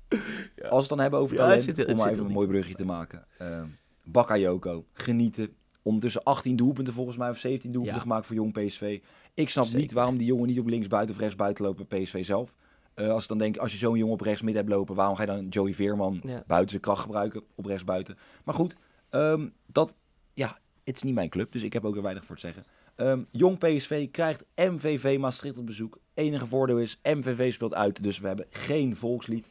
Als 0.10 0.70
we 0.70 0.76
het 0.78 0.88
dan 0.90 1.00
hebben 1.00 1.20
over 1.20 1.36
Ja, 1.36 1.42
het 1.42 1.50
talent, 1.50 1.64
zit 1.68 1.78
het 1.78 1.88
om 1.88 1.96
maar 1.96 2.12
even 2.12 2.26
een 2.26 2.32
mooi 2.32 2.48
brugje 2.48 2.74
te 2.76 2.86
maken. 2.86 3.26
Ehm 3.38 3.66
Bakayoko, 4.04 4.86
genieten. 4.94 5.54
Ondertussen 5.82 6.24
18 6.24 6.56
doelpunten 6.56 6.94
volgens 6.94 7.18
mij, 7.18 7.30
of 7.30 7.38
17 7.38 7.72
doelpunten 7.72 8.00
Ja. 8.00 8.08
gemaakt 8.08 8.26
voor 8.26 8.36
jong 8.36 8.54
PSV. 8.54 9.00
Ik 9.34 9.50
snap 9.50 9.68
niet 9.74 9.92
waarom 9.92 10.18
die 10.18 10.28
jongen 10.28 10.48
niet 10.48 10.60
op 10.60 10.68
links 10.68 10.88
buiten 10.88 11.16
of 11.16 11.22
rechts 11.22 11.36
buiten 11.36 11.66
lopen 11.66 11.86
bij 11.88 12.02
PSV 12.02 12.26
zelf. 12.26 12.54
Eh, 12.94 13.10
als 13.10 13.24
ik 13.24 13.30
dan 13.30 13.38
denk, 13.38 13.58
als 13.58 13.72
je 13.72 13.78
zo'n 13.78 13.98
jongen 13.98 14.14
op 14.14 14.22
rechts 14.22 14.42
midden 14.42 14.62
hebt 14.64 14.76
lopen, 14.76 14.96
waarom 14.96 15.16
ga 15.16 15.22
je 15.22 15.28
dan 15.28 15.48
Joey 15.48 15.74
Veerman 15.74 16.22
Ja. 16.26 16.44
buiten 16.48 16.70
zijn 16.70 16.82
kracht 16.82 17.02
gebruiken 17.02 17.44
op 17.56 17.66
rechts 17.66 17.84
buiten? 17.84 18.18
Maar 18.44 18.56
goed, 18.56 18.76
ehm, 19.10 19.48
dat, 19.66 19.94
ja, 20.34 20.58
het 20.84 20.96
is 20.96 21.02
niet 21.02 21.14
mijn 21.14 21.30
club, 21.30 21.52
dus 21.52 21.64
ik 21.64 21.74
heb 21.74 21.86
ook 21.86 21.96
er 21.96 22.02
weinig 22.02 22.26
voor 22.26 22.36
te 22.36 22.42
zeggen. 22.42 22.66
Ehm, 22.96 23.24
jong 23.32 23.58
PSV 23.58 24.12
krijgt 24.12 24.46
MVV 24.56 25.18
Maastricht 25.20 25.58
op 25.58 25.66
bezoek. 25.66 25.98
Enige 26.14 26.46
voordeel 26.46 26.78
is, 26.78 27.00
MVV 27.04 27.54
speelt 27.54 27.74
uit, 27.74 28.04
dus 28.04 28.20
we 28.20 28.28
hebben 28.28 28.46
geen 28.50 28.96
volkslied. 28.96 29.48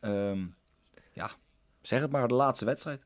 Ehm, 0.00 0.44
ja, 1.12 1.30
zeg 1.80 2.00
het 2.00 2.10
maar, 2.10 2.28
de 2.28 2.34
laatste 2.34 2.64
wedstrijd. 2.64 3.04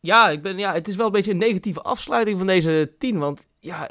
Ja, 0.00 0.28
ik 0.28 0.42
ben, 0.42 0.58
ja, 0.58 0.72
het 0.72 0.88
is 0.88 0.96
wel 0.96 1.06
een 1.06 1.12
beetje 1.12 1.30
een 1.30 1.36
negatieve 1.36 1.80
afsluiting 1.80 2.38
van 2.38 2.46
deze 2.46 2.94
tien. 2.98 3.18
Want 3.18 3.46
ja, 3.58 3.90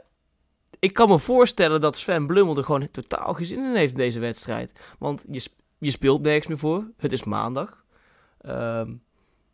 ik 0.79 0.93
kan 0.93 1.09
me 1.09 1.19
voorstellen 1.19 1.81
dat 1.81 1.97
Sven 1.97 2.27
Blummel 2.27 2.57
er 2.57 2.63
gewoon 2.63 2.89
totaal 2.89 3.33
geen 3.33 3.45
zin 3.45 3.65
in 3.65 3.75
heeft 3.75 3.91
in 3.91 3.97
deze 3.97 4.19
wedstrijd. 4.19 4.95
Want 4.99 5.25
je, 5.29 5.47
je 5.77 5.91
speelt 5.91 6.21
nergens 6.21 6.47
meer 6.47 6.57
voor. 6.57 6.91
Het 6.97 7.11
is 7.11 7.23
maandag. 7.23 7.83
Ehm, 8.41 8.95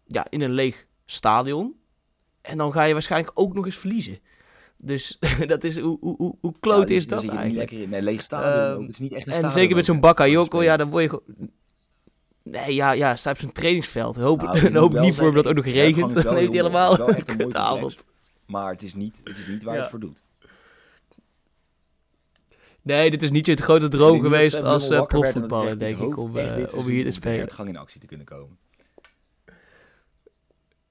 ja, 0.07 0.27
in 0.29 0.41
een 0.41 0.51
leeg 0.51 0.85
stadion. 1.05 1.75
En 2.41 2.57
dan 2.57 2.71
ga 2.71 2.83
je 2.83 2.93
waarschijnlijk 2.93 3.31
ook 3.39 3.53
nog 3.53 3.65
eens 3.65 3.77
verliezen. 3.77 4.19
Dus 4.77 5.17
dat 5.47 5.63
is, 5.63 5.79
hoe, 5.79 5.97
hoe, 5.99 6.35
hoe, 6.41 6.53
kloot 6.59 6.89
Ja, 6.89 6.95
is 6.95 7.01
dus- 7.01 7.07
dan 7.07 7.17
dat 7.25 7.29
zit 7.31 7.39
je 7.39 7.47
niet 7.47 7.57
lekker 7.57 7.81
in. 7.81 7.89
Nee, 7.89 8.01
leeg 8.01 8.21
stadion. 8.21 8.79
Ehm, 8.81 8.89
is 8.89 8.99
niet 8.99 9.13
echt 9.13 9.21
een 9.27 9.31
En 9.31 9.37
stadion 9.37 9.59
zeker 9.59 9.75
met 9.75 9.85
zo'n 9.85 9.99
Bakayoko, 9.99 10.63
ja, 10.63 10.77
dan 10.77 10.89
word 10.89 11.03
je 11.03 11.09
gewoon... 11.09 11.49
Nee, 12.43 12.73
ja, 12.75 12.91
ja, 12.91 13.15
staat 13.15 13.33
op 13.33 13.39
zijn 13.39 13.51
trainingsveld. 13.51 14.15
Hoop, 14.15 14.41
Nou, 14.41 14.59
dan 14.61 14.75
hoop 14.83 14.93
ik 14.95 14.99
niet 15.01 15.15
voor 15.15 15.25
hem 15.25 15.35
dat 15.35 15.45
het 15.45 15.57
ook 15.57 15.65
nog 15.65 15.73
regent. 15.73 16.13
Dan 16.13 16.17
is 16.33 16.39
heeft 16.39 16.53
hij 16.53 16.57
helemaal 16.57 16.99
een 16.99 17.15
een 17.17 17.25
kutavond. 17.25 17.81
complex. 17.81 18.03
Maar 18.45 18.71
het 18.71 18.81
is 18.81 18.93
niet, 18.93 19.21
het 19.23 19.37
is 19.37 19.47
niet 19.47 19.63
waar 19.63 19.75
Ja. 19.75 19.81
het 19.81 19.89
voor 19.89 19.99
doet. 19.99 20.23
Nee, 22.81 23.09
dit 23.11 23.23
is 23.23 23.29
niet 23.31 23.45
je 23.45 23.55
grote 23.55 23.87
droom 23.87 24.19
geweest 24.21 24.61
als 24.63 24.89
eh, 24.89 25.05
profvoetballer, 25.05 25.79
denk 25.79 25.97
ik, 25.99 26.17
om, 26.17 26.37
eh, 26.37 26.73
om 26.75 26.85
hier 26.87 27.03
te 27.03 27.11
spelen. 27.11 27.37
hertgang 27.39 27.69
in 27.69 27.77
actie 27.77 27.99
te 27.99 28.05
kunnen 28.05 28.25
komen. 28.25 28.57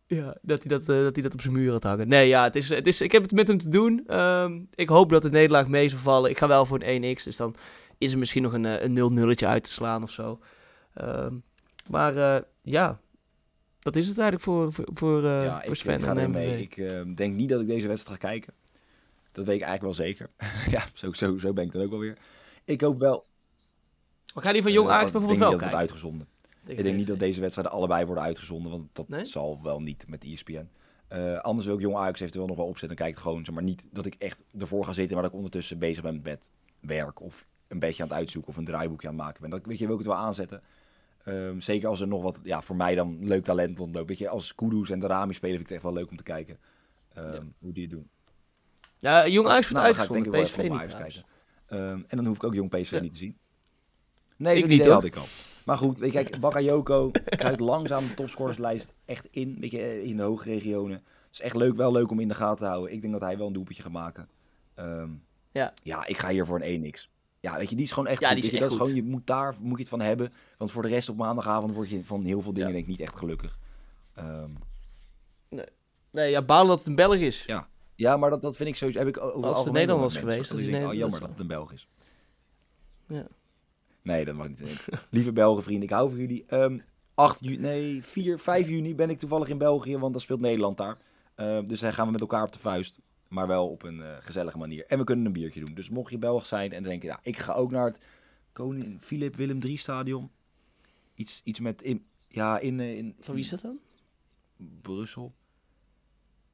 Ja, 0.06 0.36
dat 0.42 0.62
hij 0.62 0.78
dat, 0.78 0.88
eh, 0.88 1.02
dat 1.02 1.14
hij 1.14 1.22
dat 1.22 1.32
op 1.32 1.40
zijn 1.40 1.52
muur 1.54 1.72
had 1.72 1.82
hangen. 1.82 2.08
Nee, 2.08 2.28
ja, 2.28 2.42
het 2.42 2.56
is, 2.56 2.68
het 2.68 2.86
is, 2.86 3.00
ik 3.00 3.12
heb 3.12 3.22
het 3.22 3.32
met 3.32 3.48
hem 3.48 3.58
te 3.58 3.68
doen. 3.68 4.04
Ehm, 4.06 4.60
ik 4.74 4.88
hoop 4.88 5.10
dat 5.10 5.22
de 5.22 5.30
nederlaag 5.30 5.68
mee 5.68 5.88
zal 5.88 5.98
vallen. 5.98 6.30
Ik 6.30 6.38
ga 6.38 6.48
wel 6.48 6.66
voor 6.66 6.82
een 6.82 7.16
1x, 7.16 7.22
dus 7.22 7.36
dan 7.36 7.54
is 7.98 8.12
er 8.12 8.18
misschien 8.18 8.42
nog 8.42 8.52
een, 8.52 8.64
eh, 8.64 8.82
een 8.82 8.92
0-0'tje 8.92 9.46
uit 9.46 9.64
te 9.64 9.70
slaan 9.70 10.02
of 10.02 10.10
zo. 10.10 10.38
Ehm, 10.94 11.34
maar 11.88 12.16
eh, 12.16 12.42
ja, 12.62 13.00
dat 13.78 13.96
is 13.96 14.08
het 14.08 14.18
eigenlijk 14.18 14.44
voor, 14.44 14.72
voor, 14.72 14.88
voor, 14.94 15.22
ja, 15.22 15.60
voor 15.60 15.68
ik, 15.68 15.74
Sven 15.74 15.98
ik 15.98 16.04
ga 16.04 16.16
en 16.16 16.30
mee. 16.30 16.62
Ik 16.62 16.76
eh, 16.76 17.00
denk 17.14 17.34
niet 17.34 17.48
dat 17.48 17.60
ik 17.60 17.66
deze 17.66 17.88
wedstrijd 17.88 18.20
ga 18.20 18.28
kijken. 18.28 18.52
Dat 19.32 19.44
weet 19.44 19.56
ik 19.56 19.62
eigenlijk 19.62 19.96
wel 19.96 20.06
zeker. 20.06 20.30
ja, 20.76 20.84
zo, 20.94 21.12
zo, 21.12 21.38
zo 21.38 21.52
ben 21.52 21.64
ik 21.64 21.72
dan 21.72 21.82
ook 21.82 21.90
wel 21.90 21.98
weer. 21.98 22.18
Ik 22.64 22.80
hoop 22.80 22.98
wel. 22.98 23.26
Maar 24.34 24.44
ga 24.44 24.52
die 24.52 24.62
van 24.62 24.72
Jong 24.72 24.88
Ajax 24.88 25.10
bijvoorbeeld 25.10 25.38
wel 25.38 25.50
dat 25.50 25.60
kijken? 25.60 25.76
wordt 25.76 25.90
uitgezonden. 25.90 26.28
Ik 26.66 26.82
denk 26.82 26.96
niet 26.96 27.06
dat 27.06 27.18
deze 27.18 27.40
wedstrijden 27.40 27.72
allebei 27.74 28.04
worden 28.04 28.24
uitgezonden, 28.24 28.70
want 28.70 28.88
dat 28.92 29.08
Nee? 29.08 29.24
zal 29.24 29.60
wel 29.62 29.80
niet 29.82 30.08
met 30.08 30.24
ESPN. 30.24 30.68
Eh, 31.08 31.38
anders 31.40 31.66
wil 31.66 31.74
ik 31.74 31.80
Jong 31.80 31.96
Ajax 31.96 32.20
eventueel 32.20 32.46
nog 32.46 32.56
wel 32.56 32.66
opzetten. 32.66 32.96
Dan 32.96 33.06
kijk 33.06 33.16
ik 33.16 33.22
gewoon, 33.22 33.44
zeg 33.44 33.54
maar 33.54 33.62
niet 33.64 33.86
dat 33.92 34.06
ik 34.06 34.14
echt 34.18 34.44
ervoor 34.58 34.84
ga 34.84 34.92
zitten, 34.92 35.12
maar 35.14 35.22
dat 35.22 35.30
ik 35.32 35.36
ondertussen 35.38 35.78
bezig 35.78 36.02
ben 36.02 36.20
met 36.22 36.50
werk 36.80 37.20
of 37.20 37.46
een 37.68 37.78
beetje 37.78 38.02
aan 38.02 38.08
het 38.08 38.18
uitzoeken 38.18 38.50
of 38.50 38.56
een 38.56 38.64
draaiboekje 38.64 39.08
aan 39.08 39.14
het 39.14 39.22
maken 39.24 39.40
ben. 39.40 39.50
Dat 39.50 39.66
weet 39.66 39.78
je, 39.78 39.84
wil 39.86 39.94
ik 39.98 40.00
het 40.00 40.10
wel 40.12 40.20
aanzetten. 40.20 40.62
Ehm, 41.24 41.60
zeker 41.60 41.88
als 41.88 42.00
er 42.00 42.08
nog 42.08 42.22
wat, 42.22 42.38
ja, 42.42 42.62
voor 42.62 42.76
mij 42.76 42.94
dan 42.94 43.26
leuk 43.26 43.44
talent 43.44 43.78
rondloopt. 43.78 44.08
Weet 44.08 44.18
je, 44.18 44.28
als 44.28 44.54
Kudus 44.54 44.90
en 44.90 44.98
Darami 45.00 45.32
spelen, 45.32 45.56
vind 45.56 45.70
ik 45.70 45.74
het 45.74 45.84
echt 45.84 45.92
wel 45.94 46.02
leuk 46.02 46.10
om 46.10 46.16
te 46.16 46.22
kijken 46.22 46.58
ehm, 47.14 47.32
Ja. 47.32 47.42
hoe 47.58 47.72
die 47.72 47.82
het 47.82 47.90
doen. 47.92 48.08
Ja, 48.98 49.26
Jong 49.28 49.48
Ajax 49.48 49.70
wordt 49.70 49.84
Nou, 49.84 49.96
uitgezonden, 49.96 50.42
PSV 50.42 50.56
niet. 50.68 51.24
Ehm, 51.66 51.80
en 52.08 52.16
dan 52.16 52.26
hoef 52.26 52.36
ik 52.36 52.44
ook 52.44 52.54
Jong 52.54 52.70
PSV 52.70 52.90
Ja. 52.90 53.00
niet 53.00 53.10
te 53.12 53.16
zien. 53.16 53.36
Nee, 54.36 54.56
Ik 54.56 54.62
niet, 54.64 54.72
idee 54.72 54.86
hoor. 54.86 54.94
had 54.94 55.04
ik 55.04 55.16
al. 55.16 55.24
Maar 55.64 55.78
goed, 55.78 55.98
weet 55.98 56.12
je, 56.12 56.22
kijk, 56.24 56.40
Bakayoko 56.40 57.10
kruipt 57.24 57.60
langzaam 57.60 58.06
de 58.06 58.14
topscorerslijst 58.14 58.92
echt 59.04 59.28
in, 59.30 59.56
weet 59.60 59.70
je, 59.70 59.78
eh, 59.80 60.02
in 60.04 60.16
de 60.16 60.22
hoge 60.22 60.44
regionen. 60.44 60.96
Het 60.96 61.32
is 61.32 61.40
echt 61.40 61.56
leuk, 61.56 61.76
wel 61.76 61.92
leuk 61.92 62.10
om 62.10 62.20
in 62.20 62.28
de 62.28 62.34
gaten 62.34 62.58
te 62.58 62.64
houden. 62.64 62.92
Ik 62.92 63.00
denk 63.00 63.12
dat 63.12 63.22
hij 63.22 63.38
wel 63.38 63.46
een 63.46 63.52
doelpuntje 63.52 63.82
gaat 63.82 63.92
maken. 63.92 64.28
Ehm, 64.74 65.08
Ja. 65.52 65.72
ja, 65.82 66.06
ik 66.06 66.18
ga 66.18 66.28
hier 66.28 66.46
voor 66.46 66.60
een 66.60 66.84
1x. 66.84 67.10
Ja, 67.40 67.56
weet 67.56 67.70
je, 67.70 67.76
die 67.76 67.84
is 67.84 67.92
gewoon 67.92 68.08
echt 68.08 68.20
Ja, 68.20 68.28
goed. 68.28 68.36
die 68.36 68.44
is 68.46 68.50
echt 68.50 68.60
dat 68.62 68.70
is 68.70 68.76
gewoon, 68.76 68.94
je 68.94 69.02
moet 69.02 69.26
daar 69.26 69.54
moet 69.60 69.72
je 69.76 69.78
het 69.78 69.88
van 69.88 70.00
hebben. 70.00 70.32
Want 70.58 70.70
voor 70.70 70.82
de 70.82 70.88
rest 70.88 71.08
op 71.08 71.16
maandagavond 71.16 71.74
word 71.74 71.88
je 71.88 72.04
van 72.04 72.24
heel 72.24 72.42
veel 72.42 72.52
dingen 72.52 72.68
Ja. 72.68 72.74
denk 72.74 72.84
ik 72.86 72.90
niet 72.90 73.00
echt 73.00 73.16
gelukkig. 73.16 73.58
Ehm, 74.14 74.50
Nee, 76.10 76.30
ja, 76.30 76.42
balen 76.42 76.66
dat 76.68 76.78
het 76.78 76.86
een 76.86 76.94
Belg 76.94 77.14
is. 77.16 77.44
Ja. 77.44 77.68
ja, 77.94 78.16
maar 78.16 78.30
dat, 78.30 78.42
dat 78.42 78.56
vind 78.56 78.68
ik 78.68 78.76
sowieso. 78.76 78.98
Heb 78.98 79.08
ik 79.08 79.16
over 79.16 79.32
Als 79.34 79.44
het 79.46 79.54
algemeen 79.54 79.72
Nederland 79.72 79.98
wel 80.00 80.08
was 80.08 80.14
met 80.14 80.22
geweest, 80.22 80.38
mensen. 80.50 80.56
Dat 80.56 80.64
denk, 80.64 80.70
Nederland- 80.84 80.94
oh, 80.94 81.00
jammer 81.00 81.20
dat 81.20 81.28
het 81.28 81.38
een 81.38 81.46
Belg 81.46 81.72
is. 81.72 81.88
Ja. 83.08 83.26
Nee, 84.04 84.24
dat 84.24 84.34
mag 84.34 84.48
niet. 84.48 84.88
Lieve 85.10 85.32
Belgen 85.32 85.62
vrienden, 85.62 85.84
ik 85.84 85.94
hou 85.94 86.10
van 86.10 86.18
jullie. 86.18 86.44
Ehm 86.46 86.78
8 87.14 87.40
juni, 87.40 87.56
nee, 87.56 88.04
4, 88.04 88.38
5 88.38 88.68
juni 88.68 88.94
ben 88.94 89.10
ik 89.10 89.18
toevallig 89.18 89.48
in 89.48 89.58
België, 89.58 89.98
want 89.98 90.12
dan 90.12 90.20
speelt 90.20 90.40
Nederland 90.40 90.76
daar. 90.76 90.98
Ehm, 91.34 91.66
dus 91.66 91.80
dan 91.80 91.92
gaan 91.92 92.06
we 92.06 92.12
met 92.12 92.20
elkaar 92.20 92.42
op 92.42 92.52
de 92.52 92.58
vuist. 92.58 92.98
Maar 93.28 93.46
wel 93.46 93.68
op 93.68 93.82
een 93.82 94.02
eh, 94.02 94.16
gezellige 94.18 94.58
manier. 94.58 94.86
En 94.86 94.98
we 94.98 95.04
kunnen 95.04 95.26
een 95.26 95.32
biertje 95.32 95.64
doen. 95.64 95.74
Dus 95.74 95.88
mocht 95.88 96.10
je 96.10 96.18
Belg 96.18 96.46
zijn 96.46 96.72
en 96.72 96.82
denken, 96.82 97.08
ja, 97.08 97.18
ik 97.22 97.38
ga 97.38 97.52
ook 97.52 97.70
naar 97.70 97.84
het 97.84 98.04
Koning 98.52 98.98
Philip 99.00 99.36
Willem 99.36 99.62
III 99.62 99.76
stadion. 99.76 100.30
Iets, 101.14 101.40
iets 101.44 101.60
met, 101.60 101.82
in, 101.82 102.06
ja, 102.28 102.58
in, 102.58 102.80
eh, 102.80 102.96
in, 102.96 103.16
Van 103.20 103.34
wie 103.34 103.44
is 103.44 103.50
dat 103.50 103.60
dan? 103.60 103.78
Brussel. 104.80 105.34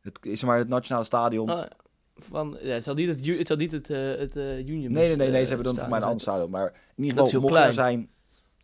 Het 0.00 0.18
is 0.22 0.44
maar 0.44 0.58
het 0.58 0.68
nationale 0.68 1.04
stadion. 1.04 1.48
Ah, 1.48 1.70
van, 2.24 2.56
ja, 2.61 2.72
het 2.74 2.85
zal 2.85 2.94
niet 2.94 3.09
het, 3.09 3.26
het, 3.26 3.46
zal 3.46 3.56
niet 3.56 3.72
het, 3.72 3.90
eh, 3.90 3.98
het 3.98 4.37
eh, 4.37 4.59
Union 4.59 4.92
Nee, 4.92 5.06
nee, 5.06 5.16
nee, 5.16 5.30
nee 5.30 5.40
eh, 5.40 5.42
ze 5.42 5.54
hebben 5.54 5.66
dan 5.66 5.74
voor 5.74 5.88
mij 5.88 5.98
een 5.98 6.04
ander 6.04 6.20
stadion. 6.20 6.50
Maar 6.50 6.72
in 6.96 7.04
ieder 7.04 7.24
geval, 7.24 7.40
mocht 7.40 7.54
er 7.54 7.72
zijn, 7.72 8.09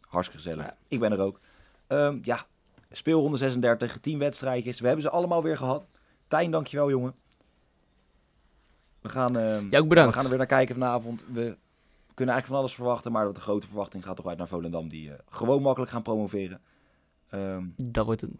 hartstikke 0.00 0.42
gezellig. 0.42 0.66
Ja. 0.66 0.76
Ik 0.88 0.98
ben 0.98 1.12
er 1.12 1.18
ook. 1.18 1.40
Ehm, 1.86 2.18
ja, 2.22 2.46
speelronde 2.90 3.36
36, 3.36 3.98
10 4.00 4.18
wedstrijdjes. 4.18 4.80
We 4.80 4.86
hebben 4.86 5.04
ze 5.04 5.10
allemaal 5.10 5.42
weer 5.42 5.56
gehad. 5.56 5.86
Tijn, 6.28 6.50
dankjewel 6.50 6.90
jongen. 6.90 7.14
We 9.00 9.08
gaan, 9.08 9.36
ehm, 9.36 9.66
Ja, 9.70 9.78
ook 9.78 9.88
bedankt. 9.88 10.10
we 10.10 10.14
gaan 10.16 10.24
er 10.24 10.28
weer 10.28 10.38
naar 10.38 10.46
kijken 10.46 10.74
vanavond. 10.74 11.24
We 11.32 11.56
kunnen 12.14 12.34
eigenlijk 12.34 12.46
van 12.46 12.56
alles 12.56 12.74
verwachten, 12.74 13.12
maar 13.12 13.32
de 13.32 13.40
grote 13.40 13.66
verwachting 13.66 14.04
gaat 14.04 14.16
toch 14.16 14.26
uit 14.26 14.38
naar 14.38 14.48
Volendam, 14.48 14.88
die 14.88 15.12
gewoon 15.28 15.62
makkelijk 15.62 15.92
gaan 15.92 16.02
promoveren. 16.02 16.60
Ehm, 17.30 17.64
Dat 17.76 18.04
wordt 18.04 18.22
een, 18.22 18.38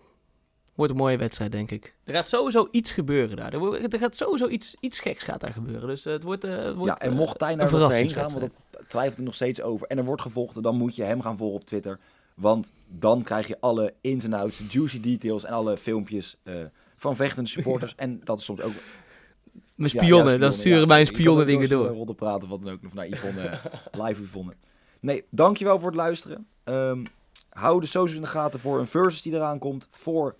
wordt 0.76 0.92
een 0.92 0.98
mooie 0.98 1.16
wedstrijd, 1.16 1.52
denk 1.52 1.70
ik. 1.70 1.94
Er 2.04 2.14
gaat 2.14 2.28
sowieso 2.28 2.68
iets 2.70 2.92
gebeuren 2.92 3.36
daar. 3.36 3.52
Er, 3.52 3.98
gaat 3.98 4.16
sowieso 4.16 4.48
iets, 4.48 4.76
iets 4.80 5.00
geks 5.00 5.24
gaat 5.24 5.40
daar 5.40 5.52
gebeuren. 5.52 5.88
Dus 5.88 6.06
eh, 6.06 6.12
het 6.12 6.22
wordt, 6.22 6.44
eh, 6.44 6.70
wordt 6.70 6.92
ja, 6.92 6.98
en 6.98 7.10
eh, 7.10 7.16
mocht 7.16 7.38
Tijn 7.38 7.60
een 7.60 7.70
daar 7.70 7.80
nog 7.80 7.92
heen 7.92 8.10
gaan, 8.10 8.30
want 8.30 8.40
dat 8.40 8.88
twijfelt 8.88 9.16
hij 9.16 9.24
nog 9.24 9.34
steeds 9.34 9.62
over. 9.62 9.86
En 9.86 9.98
er 9.98 10.04
wordt 10.04 10.22
gevolgd, 10.22 10.62
dan 10.62 10.76
moet 10.76 10.96
je 10.96 11.02
hem 11.02 11.20
gaan 11.20 11.36
volgen 11.36 11.56
op 11.56 11.64
Twitter. 11.64 11.98
Want 12.34 12.72
dan 12.88 13.22
krijg 13.22 13.46
je 13.46 13.56
alle 13.60 13.94
ins 14.00 14.24
en 14.24 14.32
outs, 14.32 14.62
juicy 14.68 15.00
details 15.00 15.44
en 15.44 15.52
alle 15.52 15.76
filmpjes 15.76 16.36
van 16.96 17.16
vechtende 17.16 17.50
supporters. 17.50 17.94
en 18.04 18.20
dat 18.24 18.38
is 18.38 18.44
soms 18.44 18.60
ook... 18.60 18.72
Mijn 19.76 19.90
spionnen, 19.90 20.32
ja, 20.32 20.38
dan 20.38 20.52
sturen 20.52 20.80
ja, 20.80 20.86
mijn 20.86 21.06
spionnen 21.06 21.46
dingen 21.46 21.68
door. 21.68 21.86
Rodden 21.86 22.14
praten, 22.14 22.48
wat 22.48 22.62
dan 22.62 22.72
ook, 22.72 22.78
of 22.86 22.94
naar 22.94 23.08
Yvonne, 23.08 23.58
live 24.02 24.22
Yvonne. 24.22 24.54
Nee, 25.00 25.24
dankjewel 25.30 25.78
voor 25.78 25.88
het 25.88 25.96
luisteren. 25.96 26.46
Ehm, 26.64 27.04
hou 27.48 27.80
de 27.80 27.86
socials 27.86 28.14
in 28.14 28.20
de 28.20 28.26
gaten 28.26 28.60
voor 28.60 28.78
een 28.78 28.86
versus 28.86 29.22
die 29.22 29.32
eraan 29.32 29.58
komt. 29.58 29.88
Voor 29.90 30.36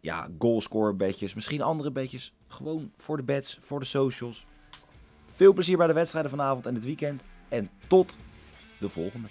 ja, 0.00 0.28
goalscore 0.38 0.94
bedjes, 0.94 1.34
misschien 1.34 1.62
andere 1.62 1.90
bedjes. 1.90 2.32
Gewoon 2.48 2.92
voor 2.96 3.16
de 3.16 3.22
bets, 3.22 3.58
voor 3.60 3.80
de 3.80 3.86
socials. 3.86 4.46
Veel 5.34 5.52
plezier 5.52 5.76
bij 5.76 5.86
de 5.86 5.92
wedstrijden 5.92 6.30
vanavond 6.30 6.66
en 6.66 6.74
het 6.74 6.84
weekend. 6.84 7.22
En 7.48 7.70
tot 7.88 8.16
de 8.78 8.88
volgende. 8.88 9.28